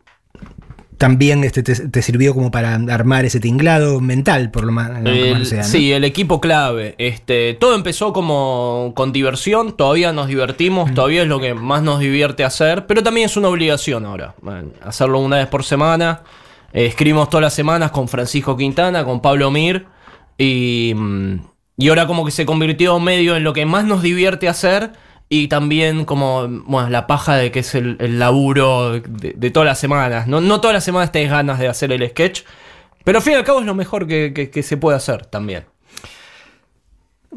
también 0.97 1.43
este, 1.43 1.63
te, 1.65 1.75
te 1.75 2.01
sirvió 2.01 2.33
como 2.33 2.51
para 2.53 2.75
armar 2.75 3.25
ese 3.25 3.41
tinglado 3.41 4.01
mental, 4.01 4.51
por 4.51 4.65
lo 4.65 4.73
más, 4.73 4.91
El- 5.05 5.33
como 5.33 5.45
sea, 5.45 5.59
¿no? 5.59 5.65
Sí, 5.65 5.93
el 5.93 6.05
equipo 6.05 6.41
clave. 6.41 6.95
Este, 6.99 7.55
todo 7.55 7.75
empezó 7.75 8.13
como 8.13 8.93
con 8.95 9.13
diversión, 9.13 9.77
todavía 9.77 10.13
nos 10.13 10.29
divertimos, 10.29 10.95
todavía 10.95 11.23
es 11.23 11.29
lo 11.29 11.41
que 11.41 11.55
más 11.55 11.83
nos 11.83 11.99
divierte 12.01 12.45
hacer, 12.45 12.87
pero 12.87 13.03
también 13.03 13.27
es 13.27 13.37
una 13.37 13.49
obligación 13.49 14.07
ahora. 14.07 14.35
bueno, 14.41 14.71
hacerlo 14.83 15.19
una 15.19 15.37
vez 15.39 15.49
por 15.49 15.65
semana. 15.65 16.23
Eh, 16.73 16.87
escribimos 16.87 17.29
todas 17.29 17.43
las 17.43 17.53
semanas 17.55 17.91
con 17.91 18.07
Francisco 18.09 18.57
Quintana, 18.57 19.05
con 19.05 19.21
Pablo 19.21 19.51
Mir, 19.51 19.87
y, 20.43 20.93
mm, 20.95 21.41
y 21.79 21.89
ahora 21.89 22.07
como 22.07 22.25
que 22.25 22.31
se 22.31 22.45
convirtió 22.47 22.99
medio 22.99 23.37
en 23.37 23.45
lo 23.45 23.53
que 23.53 23.65
más 23.67 23.85
nos 23.85 24.03
divierte 24.03 24.49
hacer. 24.49 24.93
Y 25.29 25.49
también 25.49 26.05
como, 26.05 26.47
bueno, 26.67 26.91
la 26.91 27.07
paja 27.07 27.37
de 27.37 27.51
que 27.51 27.61
es 27.61 27.75
el, 27.75 27.97
el 28.01 28.19
laburo 28.19 29.01
de, 29.01 29.33
de 29.35 29.51
todas 29.51 29.67
las 29.67 29.79
semanas. 29.79 30.27
No, 30.27 30.43
no 30.43 30.61
todas 30.61 30.75
las 30.75 30.85
semanas 30.85 31.11
tenés 31.11 31.31
ganas 31.31 31.59
de 31.59 31.69
hacer 31.69 31.91
el 31.91 32.07
sketch, 32.11 32.43
pero 33.03 33.19
al 33.19 33.25
fin 33.25 33.33
y 33.33 33.37
al 33.37 33.45
cabo 33.45 33.61
es 33.61 33.67
lo 33.67 33.75
mejor 33.75 34.07
que, 34.07 34.33
que- 34.35 34.51
que 34.51 34.63
se 34.63 34.77
puede 34.77 34.97
hacer 34.99 35.25
también. 35.25 35.65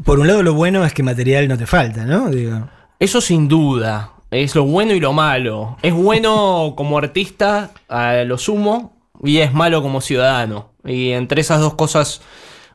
Por 0.03 0.19
un 0.19 0.27
lado, 0.27 0.43
lo 0.43 0.53
bueno 0.53 0.83
es 0.83 0.93
que 0.93 1.03
material 1.03 1.47
no 1.47 1.57
te 1.57 1.65
falta, 1.65 2.03
¿no? 2.05 2.29
Digo, 2.29 2.67
Eso 2.99 3.21
sin 3.21 3.47
duda. 3.47 4.11
Es 4.31 4.55
lo 4.55 4.65
bueno 4.65 4.93
y 4.93 4.99
lo 4.99 5.13
malo. 5.13 5.77
Es 5.81 5.93
bueno 5.93 6.73
como 6.77 6.97
artista 6.97 7.71
a 7.87 8.15
lo 8.25 8.37
sumo 8.37 8.97
y 9.23 9.37
es 9.37 9.53
malo 9.53 9.81
como 9.81 10.01
ciudadano. 10.01 10.71
Y 10.83 11.11
entre 11.11 11.39
esas 11.41 11.61
dos 11.61 11.75
cosas 11.75 12.21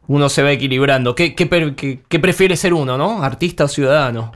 uno 0.07 0.29
se 0.29 0.43
va 0.43 0.53
equilibrando. 0.53 1.15
¿Qué, 1.15 1.35
qué, 1.35 1.47
per- 1.47 1.75
qué- 1.75 2.01
qué 2.09 2.19
prefiere 2.19 2.57
ser 2.57 2.75
uno, 2.75 2.97
no? 2.99 3.23
¿Artista 3.23 3.65
o 3.65 3.69
ciudadano? 3.69 4.33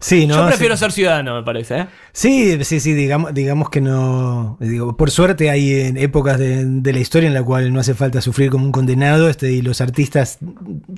Sí, 0.00 0.26
¿no? 0.26 0.34
Yo 0.34 0.46
prefiero 0.48 0.76
Sí. 0.76 0.80
ser 0.80 0.92
ciudadano, 0.92 1.34
me 1.36 1.42
parece. 1.44 1.78
¿eh? 1.78 1.86
Sí, 2.12 2.62
sí, 2.64 2.78
sí, 2.78 2.92
digamos, 2.92 3.32
digamos 3.32 3.70
que 3.70 3.80
no. 3.80 4.58
Digo, 4.60 4.98
por 4.98 5.10
suerte 5.10 5.48
hay 5.48 5.80
en 5.80 5.96
épocas 5.96 6.38
de, 6.38 6.64
de 6.66 6.92
la 6.92 6.98
historia 6.98 7.26
en 7.26 7.32
la 7.32 7.42
cual 7.42 7.72
no 7.72 7.80
hace 7.80 7.94
falta 7.94 8.20
sufrir 8.20 8.50
como 8.50 8.66
un 8.66 8.72
condenado, 8.72 9.30
este, 9.30 9.50
y 9.52 9.62
los 9.62 9.80
artistas 9.80 10.38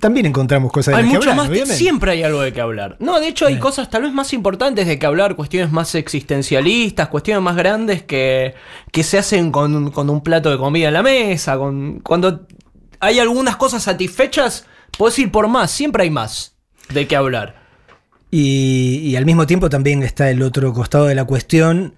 también 0.00 0.26
encontramos 0.26 0.72
cosas 0.72 0.94
de 0.94 0.98
Hay 0.98 1.02
las 1.05 1.11
que 1.12 1.16
hablar, 1.18 1.37
más. 1.37 1.48
obviamente. 1.50 1.76
Siempre 1.76 2.11
hay 2.12 2.24
algo 2.24 2.40
de 2.40 2.52
que 2.52 2.61
hablar. 2.61 2.96
No, 2.98 3.20
de 3.20 3.29
hecho, 3.29 3.46
hay 3.46 3.59
cosas 3.61 3.90
tal 3.90 4.02
vez 4.02 4.12
más 4.12 4.33
importantes 4.33 4.88
de 4.88 4.98
que 4.98 5.07
hablar, 5.07 5.37
cuestiones 5.37 5.70
más 5.70 5.94
existencialistas, 5.94 7.07
cuestiones 7.09 7.44
más 7.44 7.55
grandes 7.55 8.02
que, 8.02 8.55
que 8.90 9.05
se 9.05 9.18
hacen 9.18 9.52
con, 9.52 9.72
un- 9.76 9.90
con 9.92 10.11
un 10.11 10.20
plato 10.20 10.50
de 10.50 10.59
comida 10.59 10.88
en 10.88 10.94
la 10.94 11.02
mesa. 11.05 11.57
Con, 11.59 12.00
cuando 12.00 12.46
hay 13.00 13.18
algunas 13.18 13.56
cosas 13.56 13.82
satisfechas, 13.82 14.66
puedes 14.96 15.18
ir 15.18 15.30
por 15.30 15.48
más. 15.48 15.70
Siempre 15.70 16.04
hay 16.04 16.11
más 16.11 16.54
de 16.92 17.06
qué 17.06 17.16
hablar. 17.16 17.56
Y, 18.30 18.98
y 19.04 19.16
al 19.16 19.24
mismo 19.24 19.46
tiempo 19.46 19.68
también 19.70 20.02
está 20.02 20.30
el 20.30 20.42
otro 20.42 20.72
costado 20.72 21.06
de 21.06 21.14
la 21.14 21.24
cuestión, 21.24 21.94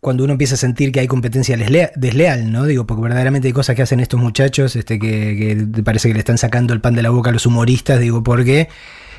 cuando 0.00 0.24
uno 0.24 0.32
empieza 0.32 0.54
a 0.56 0.58
sentir 0.58 0.92
que 0.92 1.00
hay 1.00 1.06
competencia 1.06 1.56
deslea- 1.56 1.92
desleal, 1.96 2.52
¿no? 2.52 2.64
Digo, 2.66 2.86
porque 2.86 3.02
verdaderamente 3.02 3.48
hay 3.48 3.54
cosas 3.54 3.74
que 3.74 3.82
hacen 3.82 4.00
estos 4.00 4.20
muchachos, 4.20 4.76
este, 4.76 4.98
que, 4.98 5.66
parece 5.84 6.08
que 6.08 6.14
le 6.14 6.18
están 6.20 6.36
sacando 6.38 6.74
el 6.74 6.80
pan 6.80 6.94
de 6.94 7.02
la 7.02 7.10
boca 7.10 7.30
a 7.30 7.32
los 7.32 7.46
humoristas, 7.46 8.00
digo, 8.00 8.22
porque 8.22 8.68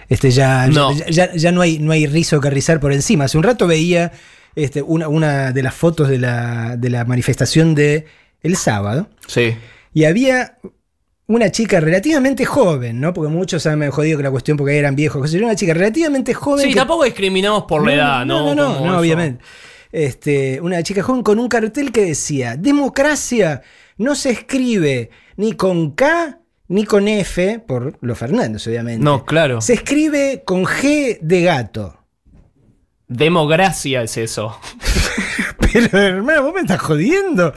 este, 0.09 0.29
ya, 0.29 0.67
No. 0.67 0.93
ya, 0.95 1.07
ya- 1.07 1.33
ya 1.35 1.51
no, 1.51 1.61
hay, 1.61 1.79
no 1.79 1.91
hay 1.91 2.05
rizo 2.05 2.39
que 2.39 2.49
rizar 2.51 2.79
por 2.79 2.93
encima. 2.93 3.23
Hace 3.23 3.37
un 3.37 3.43
rato 3.43 3.65
veía 3.65 4.11
este, 4.55 4.83
una, 4.83 5.07
una 5.07 5.51
de 5.53 5.63
las 5.63 5.73
fotos 5.73 6.07
de 6.09 6.19
la, 6.19 6.75
de 6.77 6.89
la 6.91 7.03
manifestación 7.05 7.73
de 7.73 8.05
el 8.43 8.55
sábado. 8.55 9.09
Sí. 9.25 9.55
Y 9.93 10.03
había 10.03 10.57
una 11.27 11.49
chica 11.51 11.79
relativamente 11.79 12.45
joven, 12.45 12.99
¿no? 12.99 13.13
Porque 13.13 13.31
muchos 13.31 13.65
han 13.65 13.89
jodido 13.89 14.17
que 14.17 14.23
la 14.23 14.31
cuestión 14.31 14.57
porque 14.57 14.77
eran 14.77 14.95
viejos. 14.95 15.31
yo, 15.31 15.39
Una 15.45 15.55
chica 15.55 15.73
relativamente 15.73 16.33
joven. 16.33 16.63
Sí, 16.63 16.69
que- 16.69 16.75
tampoco 16.75 17.03
discriminamos 17.03 17.63
por 17.63 17.85
la 17.85 17.93
edad, 17.93 18.25
¿no? 18.25 18.53
No, 18.53 18.55
no, 18.55 18.79
no, 18.79 18.85
eso. 18.85 18.99
obviamente. 18.99 19.43
Este, 19.91 20.59
una 20.61 20.83
chica 20.83 21.01
joven 21.03 21.23
con 21.23 21.39
un 21.39 21.47
cartel 21.47 21.91
que 21.91 22.05
decía: 22.05 22.55
Democracia 22.57 23.61
no 23.97 24.13
se 24.15 24.29
escribe 24.31 25.09
ni 25.37 25.53
con 25.53 25.91
K 25.91 26.39
ni 26.67 26.83
con 26.83 27.07
F, 27.07 27.59
por 27.59 27.97
los 28.01 28.17
Fernández, 28.17 28.65
obviamente. 28.67 29.03
No, 29.03 29.23
claro. 29.25 29.61
Se 29.61 29.73
escribe 29.73 30.43
con 30.45 30.65
G 30.65 31.19
de 31.21 31.41
gato. 31.43 31.99
Democracia 33.07 34.01
es 34.01 34.17
eso. 34.17 34.59
Pero, 35.59 35.97
hermano, 35.99 36.43
vos 36.43 36.53
me 36.55 36.61
estás 36.61 36.81
jodiendo. 36.81 37.53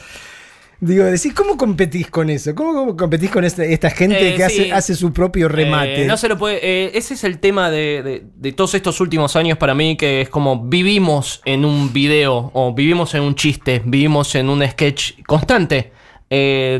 Digo, 0.80 1.04
decís, 1.04 1.34
¿cómo 1.34 1.56
competís 1.56 2.08
con 2.08 2.30
eso? 2.30 2.54
¿Cómo, 2.54 2.72
cómo 2.72 2.96
competís 2.96 3.30
con 3.30 3.42
esta, 3.44 3.64
esta 3.64 3.90
gente 3.90 4.28
Eh, 4.28 4.36
que 4.36 4.48
sí. 4.48 4.60
hace, 4.62 4.72
hace 4.72 4.94
su 4.94 5.12
propio 5.12 5.48
remate? 5.48 6.04
Eh, 6.04 6.06
no 6.06 6.16
se 6.16 6.28
lo 6.28 6.38
puede. 6.38 6.60
eh, 6.62 6.92
ese 6.94 7.14
es 7.14 7.24
el 7.24 7.40
tema 7.40 7.68
de, 7.68 8.02
de- 8.04 8.22
de 8.36 8.52
todos 8.52 8.74
estos 8.74 9.00
últimos 9.00 9.34
años 9.34 9.58
para 9.58 9.74
mí, 9.74 9.96
que 9.96 10.20
es 10.20 10.28
como 10.28 10.62
vivimos 10.68 11.42
en 11.44 11.64
un 11.64 11.92
video 11.92 12.52
o 12.54 12.72
vivimos 12.74 13.12
en 13.14 13.22
un 13.22 13.34
chiste, 13.34 13.82
vivimos 13.84 14.34
en 14.36 14.48
un 14.48 14.64
sketch 14.68 15.20
constante, 15.26 15.90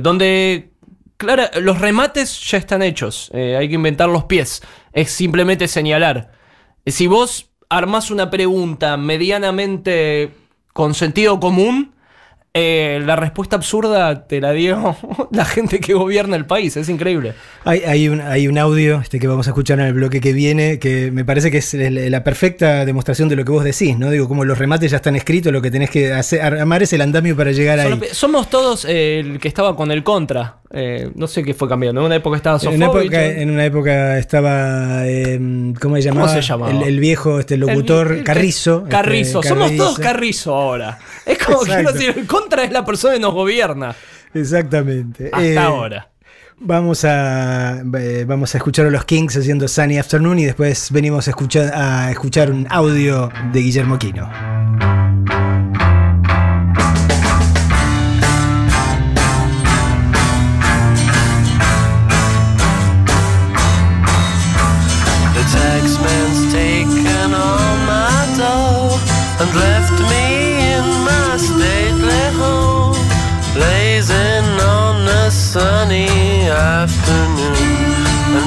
donde, 0.01 0.71
claro, 1.17 1.45
los 1.61 1.81
remates 1.81 2.41
ya 2.49 2.59
están 2.59 2.83
hechos, 2.83 3.31
hay 3.35 3.69
que 3.69 3.75
inventar 3.75 4.09
los 4.09 4.25
pies, 4.25 4.63
es 4.93 5.11
simplemente 5.11 5.67
señalar. 5.67 6.31
Si 6.87 7.07
vos 7.09 7.51
armás 7.69 8.11
una 8.13 8.31
pregunta 8.31 8.97
medianamente 8.97 10.31
con 10.73 10.95
sentido 10.95 11.41
común, 11.41 11.95
eh, 12.61 13.01
la 13.05 13.15
respuesta 13.15 13.55
absurda 13.57 14.27
te 14.27 14.41
la 14.41 14.51
dio 14.53 14.97
la 15.31 15.45
gente 15.45 15.79
que 15.81 15.95
gobierna 15.95 16.37
el 16.37 16.45
país, 16.45 16.77
es 16.77 16.89
increíble. 16.89 17.35
Hay, 17.65 17.81
hay 17.81 18.09
un, 18.09 18.21
hay 18.21 18.49
un 18.49 18.59
audio 18.59 19.01
este, 19.01 19.19
que 19.21 19.29
vamos 19.29 19.47
a 19.47 19.51
escuchar 19.51 19.79
en 19.79 19.87
el 19.87 19.93
bloque 19.95 20.21
que 20.21 20.33
viene 20.33 20.79
que 20.79 21.11
me 21.13 21.25
parece 21.25 21.51
que 21.51 21.59
es 21.59 21.73
la 21.75 22.25
perfecta 22.25 22.85
demostración 22.85 23.29
de 23.29 23.37
lo 23.37 23.45
que 23.45 23.53
vos 23.53 23.63
decís, 23.65 23.97
¿no? 23.99 24.11
Digo, 24.11 24.27
como 24.29 24.45
los 24.45 24.59
remates 24.59 24.91
ya 24.91 24.97
están 24.97 25.15
escritos, 25.17 25.53
lo 25.53 25.63
que 25.63 25.71
tenés 25.71 25.91
que 25.91 26.13
hacer, 26.13 26.41
armar 26.41 26.83
es 26.83 26.93
el 26.93 27.01
andamio 27.03 27.37
para 27.37 27.53
llegar 27.53 27.79
ahí. 27.79 27.85
Solo 27.91 28.01
pe- 28.01 28.15
Somos 28.15 28.51
todos 28.51 28.85
eh, 28.87 29.21
el 29.21 29.39
que 29.39 29.49
estaba 29.49 29.77
con 29.77 29.91
el 29.93 30.03
contra. 30.03 30.57
Eh, 30.71 31.11
no 31.15 31.27
sé 31.27 31.43
qué 31.43 31.55
fue 31.55 31.67
cambiando. 31.69 32.01
En 32.03 32.07
una 32.07 32.17
época 32.17 32.37
estaba 32.37 32.59
En 32.63 32.75
una, 32.75 32.87
época, 32.87 33.25
en 33.27 33.51
una 33.51 33.65
época 33.65 34.19
estaba, 34.19 35.07
eh, 35.07 35.73
¿cómo 35.81 35.97
se 35.97 36.03
llamaba? 36.03 36.29
se 36.33 36.43
llamaba? 36.43 36.71
El, 36.73 36.83
el 36.83 37.01
viejo 37.01 37.39
este, 37.41 37.57
locutor 37.57 38.13
El- 38.13 38.19
el- 38.19 38.25
Carrizo. 38.25 38.79
este, 38.79 38.91
Carrizo. 38.91 39.43
Somos 39.43 39.65
Carrizo. 39.69 39.85
todos 39.85 39.99
Carrizo 39.99 40.55
ahora. 40.55 40.99
Es 41.25 41.39
como 41.39 41.61
que 41.61 41.75
decir, 41.77 42.15
el 42.19 42.27
contra 42.27 42.65
es 42.65 42.71
la 42.73 42.85
persona 42.85 43.15
que 43.15 43.21
nos 43.21 43.33
gobierna. 43.33 43.95
Exactamente. 44.35 45.27
Hasta 45.33 45.43
Eh, 45.45 45.59
ahora. 45.59 46.09
Vamos 46.61 47.05
a, 47.05 47.81
eh, 47.99 48.25
vamos 48.27 48.55
a 48.55 48.59
escuchar 48.59 48.87
a 48.87 48.91
los 48.91 49.05
Kings 49.05 49.37
haciendo 49.37 49.69
Sunny 49.69 49.97
Afternoon 49.97 50.41
y 50.41 50.45
después 50.45 50.91
venimos 50.91 51.29
a 51.29 51.31
escuchar, 51.31 51.73
a 51.73 52.11
escuchar 52.11 52.51
un 52.51 52.67
audio 52.69 53.31
de 53.53 53.61
Guillermo 53.61 53.99
Quino. 53.99 54.29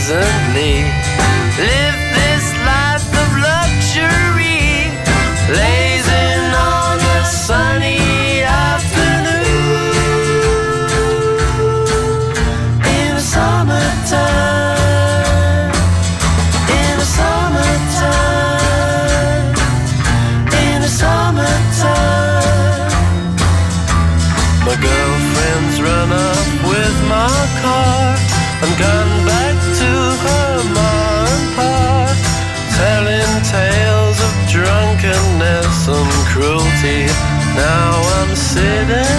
Pleasantly. 0.00 0.84
Live 1.58 2.09
I'm 38.56 39.09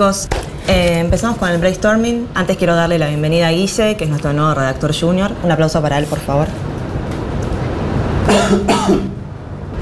chicos. 0.00 0.28
eh, 0.66 0.98
empezamos 0.98 1.36
con 1.36 1.50
el 1.50 1.58
brainstorming. 1.58 2.26
Antes 2.34 2.56
quiero 2.56 2.74
darle 2.74 2.98
la 2.98 3.08
bienvenida 3.08 3.48
a 3.48 3.50
Guille, 3.50 3.96
que 3.96 4.04
es 4.04 4.08
nuestro 4.10 4.32
nuevo 4.32 4.54
redactor 4.54 4.98
junior. 4.98 5.30
Un 5.42 5.52
aplauso 5.52 5.82
para 5.82 5.98
él, 5.98 6.06
por 6.06 6.20
favor. 6.20 6.46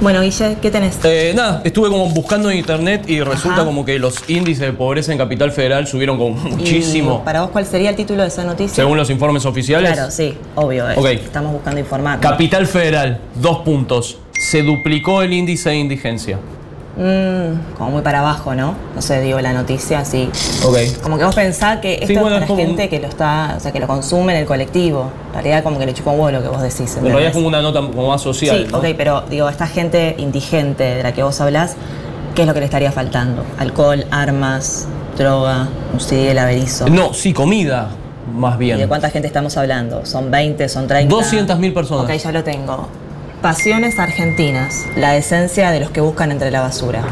Bueno, 0.00 0.20
Guille, 0.22 0.56
¿qué 0.60 0.70
tenés? 0.72 0.98
Eh, 1.04 1.32
nada, 1.36 1.62
estuve 1.64 1.88
como 1.88 2.08
buscando 2.08 2.50
en 2.50 2.58
internet 2.58 3.04
y 3.08 3.20
resulta 3.20 3.58
Ajá. 3.58 3.64
como 3.64 3.84
que 3.84 4.00
los 4.00 4.28
índices 4.28 4.66
de 4.66 4.72
pobreza 4.72 5.12
en 5.12 5.18
Capital 5.18 5.52
Federal 5.52 5.86
subieron 5.86 6.18
como 6.18 6.34
muchísimo. 6.34 7.20
Y 7.22 7.24
¿Para 7.24 7.42
vos 7.42 7.50
cuál 7.50 7.66
sería 7.66 7.90
el 7.90 7.96
título 7.96 8.22
de 8.22 8.28
esa 8.28 8.42
noticia? 8.42 8.74
Según 8.74 8.96
los 8.96 9.10
informes 9.10 9.44
oficiales. 9.46 9.92
Claro, 9.92 10.10
sí, 10.10 10.36
obvio. 10.56 10.90
eh. 10.90 10.94
Ok. 10.96 11.06
Estamos 11.06 11.52
buscando 11.52 11.78
informar. 11.78 12.18
Capital 12.18 12.66
Federal, 12.66 13.20
dos 13.36 13.58
puntos. 13.58 14.18
Se 14.32 14.62
duplicó 14.62 15.22
el 15.22 15.32
índice 15.32 15.70
de 15.70 15.76
indigencia. 15.76 16.38
Mm, 16.98 17.76
como 17.78 17.90
muy 17.92 18.02
para 18.02 18.18
abajo, 18.18 18.56
¿no? 18.56 18.74
No 18.94 19.00
sé, 19.00 19.20
digo 19.20 19.40
la 19.40 19.52
noticia 19.52 20.00
así. 20.00 20.28
Ok. 20.66 20.76
Como 21.00 21.16
que 21.16 21.24
vos 21.24 21.34
pensás 21.34 21.78
que 21.78 21.94
esto 21.94 22.06
Sí, 22.08 22.16
bueno, 22.16 22.36
es 22.36 22.42
es 22.42 22.48
para 22.48 22.52
un- 22.60 22.66
gente 22.66 22.88
que 22.88 22.98
lo 22.98 23.06
está, 23.06 23.54
o 23.56 23.60
sea, 23.60 23.70
que 23.70 23.78
lo 23.78 23.86
consume 23.86 24.32
en 24.34 24.40
el 24.40 24.46
colectivo. 24.46 25.08
En 25.28 25.34
realidad 25.34 25.62
como 25.62 25.78
que 25.78 25.86
le 25.86 25.94
chupa 25.94 26.10
un 26.10 26.18
huevo 26.20 26.32
lo 26.38 26.42
que 26.42 26.48
vos 26.48 26.60
decís. 26.60 26.80
En 26.96 27.04
realidad 27.04 27.04
es 27.04 27.12
¿entendés? 27.12 27.34
como 27.34 27.46
una 27.48 27.62
nota 27.62 27.80
como 27.80 28.08
más 28.08 28.20
social. 28.20 28.64
Sí, 28.66 28.72
¿no? 28.72 28.78
ok, 28.78 28.84
pero 28.96 29.22
digo, 29.30 29.48
esta 29.48 29.68
gente 29.68 30.16
indigente 30.18 30.82
de 30.96 31.02
la 31.04 31.12
que 31.12 31.22
vos 31.22 31.40
hablás, 31.40 31.76
¿qué 32.34 32.42
es 32.42 32.48
lo 32.48 32.54
que 32.54 32.60
le 32.60 32.66
estaría 32.66 32.90
faltando? 32.90 33.44
Alcohol, 33.60 34.04
armas, 34.10 34.88
droga, 35.16 35.68
un 35.94 36.00
CD 36.00 36.26
del 36.28 36.38
averizo. 36.38 36.88
No, 36.88 37.14
sí, 37.14 37.32
comida, 37.32 37.90
más 38.34 38.56
¿Y 38.56 38.70
de 38.70 38.74
bien. 38.74 38.88
cuánta 38.88 39.08
gente 39.10 39.28
estamos 39.28 39.56
hablando? 39.56 40.04
¿Son 40.04 40.32
20? 40.32 40.68
¿Son 40.68 40.88
30? 40.88 41.14
200.000 41.14 41.72
personas. 41.72 42.04
Ok, 42.04 42.12
ya 42.20 42.32
lo 42.32 42.42
tengo. 42.42 42.88
Pasiones 43.42 43.98
argentinas, 44.00 44.86
la 44.96 45.14
esencia 45.16 45.70
de 45.70 45.80
los 45.80 45.90
que 45.90 46.00
buscan 46.00 46.32
entre 46.32 46.50
la 46.50 46.60
basura. 46.60 47.02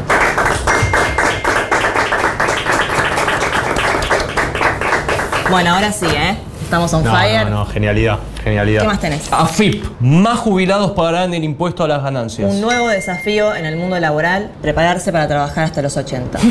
Bueno, 5.49 5.75
ahora 5.75 5.91
sí, 5.91 6.05
¿eh? 6.07 6.35
Estamos 6.61 6.93
on 6.93 7.03
No, 7.03 7.11
fire. 7.11 7.45
no, 7.45 7.49
no, 7.59 7.65
genialidad, 7.65 8.19
genialidad. 8.43 8.81
¿Qué 8.81 8.87
más 8.87 8.99
tenés? 8.99 9.31
AFIP, 9.31 9.85
más 10.01 10.39
jubilados 10.39 10.91
pagarán 10.91 11.33
el 11.33 11.43
impuesto 11.45 11.85
a 11.85 11.87
las 11.87 12.03
ganancias. 12.03 12.51
Un 12.51 12.59
nuevo 12.59 12.89
desafío 12.89 13.55
en 13.55 13.65
el 13.65 13.77
mundo 13.77 13.97
laboral, 13.99 14.51
prepararse 14.61 15.13
para 15.13 15.27
trabajar 15.27 15.63
hasta 15.65 15.81
los 15.81 15.95
80. 15.97 16.39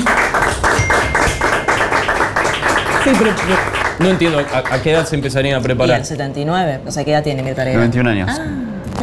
Sí, 3.07 3.12
pero, 3.21 3.31
pero 3.37 3.57
no 4.01 4.09
entiendo 4.09 4.41
a, 4.53 4.59
a 4.75 4.83
qué 4.83 4.91
edad 4.91 5.07
se 5.07 5.15
empezarían 5.15 5.55
a 5.55 5.61
Y 5.61 5.62
preparar. 5.62 6.01
el 6.01 6.05
79, 6.05 6.81
o 6.89 6.91
sea, 6.91 7.05
¿qué 7.05 7.12
edad 7.12 7.23
tiene 7.23 7.41
Mirta 7.45 7.62
Legrand? 7.65 7.95
91 7.95 8.11
años. 8.11 8.31
Ah, 8.33 8.45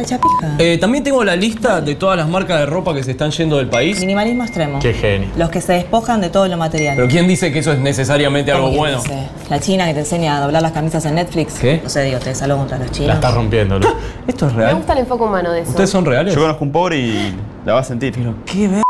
está 0.02 0.16
chapija. 0.16 0.56
Eh, 0.58 0.78
también 0.78 1.04
tengo 1.04 1.24
la 1.24 1.36
lista 1.36 1.80
de 1.80 1.94
todas 1.94 2.16
las 2.16 2.28
marcas 2.28 2.58
de 2.60 2.66
ropa 2.66 2.94
que 2.94 3.02
se 3.02 3.12
están 3.12 3.30
yendo 3.30 3.56
del 3.56 3.68
país. 3.68 4.00
Minimalismo 4.00 4.44
extremo. 4.44 4.78
Qué 4.80 4.92
genio. 4.92 5.28
Los 5.36 5.50
que 5.50 5.60
se 5.60 5.72
despojan 5.74 6.20
de 6.20 6.30
todo 6.30 6.48
lo 6.48 6.56
material. 6.56 6.96
Pero 6.96 7.08
¿quién 7.08 7.26
dice 7.28 7.52
que 7.52 7.60
eso 7.60 7.72
es 7.72 7.78
necesariamente 7.78 8.52
algo 8.52 8.66
¿Cómo 8.66 8.78
bueno? 8.78 9.00
quién 9.04 9.20
dice? 9.20 9.30
La 9.50 9.60
china 9.60 9.86
que 9.86 9.94
te 9.94 10.00
enseña 10.00 10.36
a 10.36 10.40
doblar 10.40 10.62
las 10.62 10.72
camisas 10.72 11.04
en 11.06 11.14
Netflix. 11.14 11.54
¿Qué? 11.54 11.80
No 11.82 11.88
sé, 11.88 12.02
digo, 12.02 12.18
te 12.18 12.30
algo 12.44 12.58
contra 12.58 12.78
los 12.78 12.90
chinos. 12.90 13.08
La 13.08 13.14
estás 13.14 13.34
rompiendo, 13.34 13.78
Lu. 13.78 13.86
¿Esto 14.26 14.46
es 14.48 14.52
Me 14.54 14.62
real? 14.64 14.76
gusta 14.76 14.92
el 14.94 14.98
enfoque 15.00 15.24
humano 15.24 15.52
de 15.52 15.60
eso. 15.60 15.70
¿Ustedes 15.70 15.90
son 15.90 16.04
reales? 16.04 16.34
Yo 16.34 16.40
conozco 16.40 16.64
un 16.64 16.72
pobre 16.72 16.98
y 16.98 17.34
la 17.64 17.74
vas 17.74 17.86
a 17.86 17.88
sentir. 17.88 18.14
¿Qué 18.46 18.68
ve? 18.68 18.82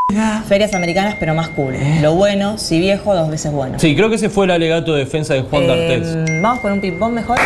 Ferias 0.47 0.75
americanas, 0.75 1.17
pero 1.19 1.35
más 1.35 1.49
cool. 1.51 1.75
Lo 2.03 2.15
bueno, 2.15 2.57
si 2.59 2.79
viejo, 2.79 3.15
dos 3.15 3.31
veces 3.31 3.51
bueno. 3.53 3.79
Sí, 3.79 3.97
creo 3.97 4.09
que 4.11 4.17
ese 4.17 4.29
fue 4.31 4.45
el 4.45 4.53
alegato 4.53 4.93
de 4.95 5.01
defensa 5.01 5.35
de 5.35 5.43
Juan 5.43 5.63
Eh, 5.65 5.67
D'Artés. 5.67 6.43
Vamos 6.43 6.61
con 6.61 6.73
un 6.73 6.81
ping-pong 6.81 7.13
mejor. 7.13 7.39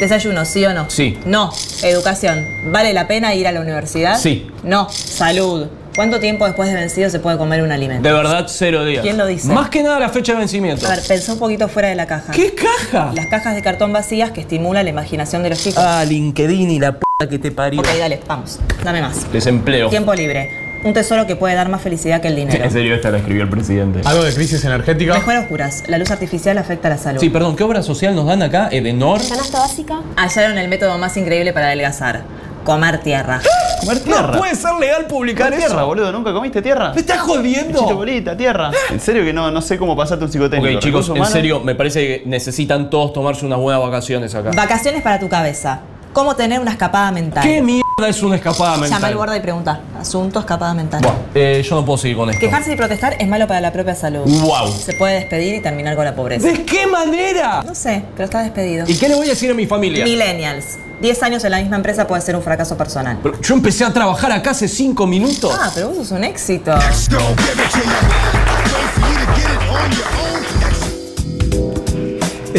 Desayuno, 0.00 0.46
¿sí 0.46 0.64
o 0.64 0.72
no? 0.72 0.88
Sí. 0.88 1.18
No. 1.26 1.52
Educación. 1.82 2.48
¿Vale 2.72 2.94
la 2.94 3.06
pena 3.06 3.34
ir 3.34 3.46
a 3.46 3.52
la 3.52 3.60
universidad? 3.60 4.18
Sí. 4.18 4.50
No. 4.62 4.88
Salud. 4.90 5.66
¿Cuánto 5.94 6.20
tiempo 6.20 6.46
después 6.46 6.70
de 6.70 6.74
vencido 6.74 7.10
se 7.10 7.18
puede 7.18 7.36
comer 7.36 7.62
un 7.62 7.70
alimento? 7.70 8.08
De 8.08 8.14
verdad, 8.14 8.46
cero 8.48 8.86
días. 8.86 9.02
¿Quién 9.02 9.18
lo 9.18 9.26
dice? 9.26 9.48
Más 9.48 9.68
que 9.68 9.82
nada 9.82 10.00
la 10.00 10.08
fecha 10.08 10.32
de 10.32 10.38
vencimiento. 10.38 10.86
A 10.86 10.90
ver, 10.90 11.02
pensá 11.06 11.34
un 11.34 11.38
poquito 11.38 11.68
fuera 11.68 11.88
de 11.88 11.96
la 11.96 12.06
caja. 12.06 12.32
¿Qué 12.32 12.54
caja? 12.54 13.12
Las 13.14 13.26
cajas 13.26 13.54
de 13.54 13.60
cartón 13.60 13.92
vacías 13.92 14.30
que 14.30 14.40
estimulan 14.40 14.84
la 14.84 14.90
imaginación 14.90 15.42
de 15.42 15.50
los 15.50 15.62
chicos. 15.62 15.82
Ah, 15.84 16.02
LinkedIn 16.06 16.70
y 16.70 16.78
la 16.78 16.92
p 16.98 17.04
que 17.28 17.38
te 17.38 17.50
parió. 17.50 17.80
ok, 17.82 17.88
dale, 17.98 18.20
vamos. 18.26 18.58
Dame 18.82 19.02
más. 19.02 19.30
Desempleo. 19.30 19.90
Tiempo 19.90 20.14
libre. 20.14 20.69
Un 20.82 20.94
tesoro 20.94 21.26
que 21.26 21.36
puede 21.36 21.54
dar 21.54 21.68
más 21.68 21.82
felicidad 21.82 22.22
que 22.22 22.28
el 22.28 22.36
dinero. 22.36 22.64
En 22.64 22.70
serio, 22.70 22.94
esta 22.94 23.10
la 23.10 23.18
escribió 23.18 23.42
el 23.42 23.50
presidente. 23.50 24.00
Algo 24.04 24.22
de 24.24 24.32
crisis 24.32 24.64
energética. 24.64 25.12
Mejor 25.14 25.36
oscuras. 25.36 25.82
La 25.88 25.98
luz 25.98 26.10
artificial 26.10 26.56
afecta 26.56 26.88
a 26.88 26.92
la 26.92 26.98
salud. 26.98 27.20
Sí, 27.20 27.28
perdón, 27.28 27.54
¿qué 27.54 27.64
obra 27.64 27.82
social 27.82 28.14
nos 28.14 28.26
dan 28.26 28.42
acá? 28.42 28.68
¿Edenor? 28.72 29.20
¿Canasta 29.28 29.58
básica? 29.58 30.00
Hallaron 30.16 30.56
el 30.56 30.68
método 30.68 30.96
más 30.96 31.16
increíble 31.18 31.52
para 31.52 31.66
adelgazar. 31.66 32.22
Comer 32.64 32.98
tierra. 33.00 33.40
Comer 33.80 34.00
tierra. 34.00 34.32
No 34.32 34.38
puede 34.38 34.54
ser 34.54 34.74
legal 34.80 35.06
publicar 35.06 35.46
Comer 35.48 35.58
eso. 35.58 35.68
tierra, 35.68 35.84
boludo. 35.84 36.12
¿Nunca 36.12 36.32
comiste 36.32 36.62
tierra? 36.62 36.92
¿Me 36.94 37.00
estás 37.00 37.20
jodiendo? 37.20 37.82
bolita, 37.94 38.34
tierra. 38.36 38.70
En 38.90 39.00
serio 39.00 39.22
que 39.22 39.32
no, 39.34 39.50
no 39.50 39.60
sé 39.60 39.76
cómo 39.76 39.94
pasarte 39.94 40.24
un 40.24 40.32
psicotécnico. 40.32 40.76
Ok, 40.78 40.82
chicos, 40.82 41.12
en 41.14 41.26
serio, 41.26 41.60
me 41.60 41.74
parece 41.74 42.06
que 42.06 42.22
necesitan 42.26 42.88
todos 42.88 43.12
tomarse 43.12 43.44
unas 43.44 43.58
buenas 43.58 43.82
vacaciones 43.82 44.34
acá. 44.34 44.50
Vacaciones 44.54 45.02
para 45.02 45.18
tu 45.18 45.28
cabeza. 45.28 45.80
¿Cómo 46.12 46.34
tener 46.36 46.58
una 46.60 46.72
escapada 46.72 47.10
mental? 47.12 47.42
¿Qué 47.44 47.62
mierda 47.62 47.84
es 48.08 48.22
una 48.22 48.36
escapada 48.36 48.74
Llama 48.74 48.84
al 48.86 48.90
mental? 48.90 49.16
guarda 49.16 49.36
y 49.36 49.40
pregunta. 49.40 49.80
Asunto, 49.98 50.40
escapada 50.40 50.74
mental. 50.74 51.00
Buah, 51.02 51.14
eh, 51.34 51.62
yo 51.68 51.74
no 51.76 51.84
puedo 51.84 51.98
seguir 51.98 52.16
con 52.16 52.30
esto. 52.30 52.40
Quejarse 52.40 52.72
y 52.72 52.76
protestar 52.76 53.16
es 53.18 53.28
malo 53.28 53.46
para 53.46 53.60
la 53.60 53.72
propia 53.72 53.94
salud. 53.94 54.22
Wow. 54.26 54.72
Se 54.72 54.94
puede 54.94 55.14
despedir 55.14 55.56
y 55.56 55.60
terminar 55.60 55.96
con 55.96 56.04
la 56.04 56.14
pobreza. 56.14 56.46
¿De 56.48 56.64
qué 56.64 56.86
manera? 56.86 57.62
No 57.62 57.74
sé, 57.74 58.02
pero 58.14 58.24
está 58.24 58.42
despedido. 58.42 58.84
¿Y 58.88 58.96
qué 58.98 59.08
le 59.08 59.14
voy 59.14 59.26
a 59.26 59.30
decir 59.30 59.50
a 59.50 59.54
mi 59.54 59.66
familia? 59.66 60.04
Millennials. 60.04 60.78
10 61.00 61.22
años 61.22 61.44
en 61.44 61.50
la 61.52 61.58
misma 61.60 61.76
empresa 61.76 62.06
puede 62.06 62.20
ser 62.20 62.36
un 62.36 62.42
fracaso 62.42 62.76
personal. 62.76 63.18
Pero 63.22 63.40
yo 63.40 63.54
empecé 63.54 63.84
a 63.84 63.92
trabajar 63.92 64.32
acá 64.32 64.50
hace 64.50 64.68
cinco 64.68 65.06
minutos. 65.06 65.56
Ah, 65.58 65.70
pero 65.74 65.88
vos 65.88 65.96
sos 65.96 66.10
un 66.10 66.24
éxito. 66.24 66.72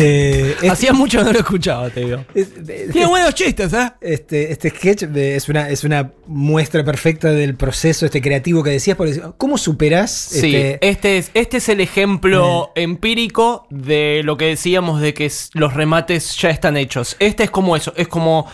Eh, 0.04 0.56
Hacía 0.70 0.94
mucho 0.94 1.20
que 1.20 1.26
no 1.26 1.32
lo 1.34 1.40
escuchaba, 1.40 1.90
te 1.90 2.00
digo. 2.06 2.26
es- 2.34 2.66
de- 2.66 2.88
Tiene 2.92 3.08
buenos 3.08 3.34
chistes, 3.36 3.72
¿eh? 3.74 3.92
Este, 4.02 4.52
este 4.52 4.70
sketch 4.70 5.04
de- 5.04 5.36
es, 5.36 5.48
una, 5.50 5.70
es 5.70 5.84
una 5.84 6.12
muestra 6.28 6.84
perfecta 6.84 7.32
del 7.32 7.56
proceso 7.56 8.06
este 8.06 8.22
creativo 8.22 8.64
que 8.64 8.72
decías. 8.72 8.98
Porque, 8.98 9.22
¿Cómo 9.38 9.58
superás? 9.58 10.12
Sí, 10.12 10.56
este, 10.56 10.88
este 10.90 11.18
es, 11.18 11.32
este 11.34 11.58
es 11.58 11.70
el 11.70 11.82
ejemplo 11.82 12.72
empírico 12.76 13.68
de 13.70 14.22
lo 14.24 14.38
que 14.38 14.46
decíamos 14.46 15.02
de 15.02 15.14
que 15.14 15.32
los 15.54 15.74
remates 15.74 16.36
ya 16.38 16.50
están 16.50 16.78
hechos. 16.78 17.16
Este 17.20 17.44
es 17.44 17.52
como 17.52 17.76
eso, 17.76 17.94
es 17.96 18.08
como... 18.08 18.48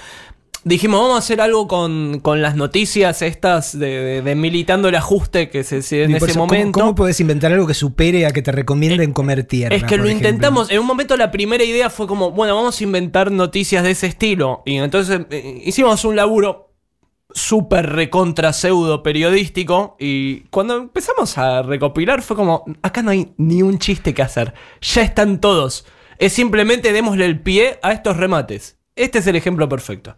Dijimos, 0.64 1.00
vamos 1.00 1.16
a 1.16 1.20
hacer 1.20 1.40
algo 1.40 1.68
con, 1.68 2.20
con 2.20 2.42
las 2.42 2.56
noticias 2.56 3.22
estas 3.22 3.78
de, 3.78 3.88
de- 3.88 4.22
de 4.22 4.36
militando 4.36 4.90
el 4.90 4.96
ajuste 4.96 5.50
que 5.50 5.64
se 5.64 5.82
se- 5.82 6.04
en 6.04 6.16
ese 6.16 6.26
eso, 6.26 6.40
¿cómo- 6.40 6.46
momento. 6.48 6.80
¿Cómo, 6.80 6.96
podés 6.96 7.20
inventar 7.22 7.54
algo 7.54 7.68
que 7.68 7.74
supere 7.74 8.26
a 8.26 8.32
que 8.32 8.42
te 8.42 8.52
recomienden 8.52 9.14
comer 9.14 9.44
tierra? 9.46 9.74
Es 9.76 9.84
que 9.84 9.96
lo 9.98 10.06
ejemplo? 10.06 10.28
intentamos, 10.28 10.70
en 10.70 10.80
un 10.80 10.86
momento 10.86 11.16
la 11.16 11.32
primera 11.32 11.64
idea 11.64 11.90
fue 11.90 12.06
como, 12.08 12.32
bueno, 12.32 12.56
vamos 12.56 12.80
a 12.82 12.84
inventar 12.84 13.32
noticias 13.32 13.84
de 13.84 13.92
ese 13.92 14.08
estilo. 14.08 14.64
Y 14.66 14.76
entonces 14.78 15.22
eh, 15.30 15.62
hicimos 15.64 16.04
un 16.04 16.16
laburo 16.18 16.74
súper 17.34 17.90
recontra 17.92 18.52
pseudo 18.52 19.04
periodístico. 19.04 19.96
Y 20.00 20.42
cuando 20.50 20.76
empezamos 20.76 21.38
a 21.38 21.62
recopilar 21.62 22.22
fue 22.24 22.36
como, 22.36 22.66
acá 22.82 23.04
no 23.04 23.12
hay 23.12 23.32
ni 23.38 23.62
un 23.62 23.80
chiste 23.80 24.14
que 24.14 24.22
hacer. 24.24 24.54
Ya 24.82 25.02
están 25.04 25.40
todos. 25.40 25.86
Es 26.18 26.34
simplemente 26.34 26.92
démosle 26.92 27.26
el 27.26 27.40
pie 27.40 27.80
a 27.84 27.94
estos 27.94 28.18
remates. 28.18 28.78
Este 28.96 29.20
es 29.20 29.28
el 29.28 29.36
ejemplo 29.36 29.70
perfecto. 29.70 30.16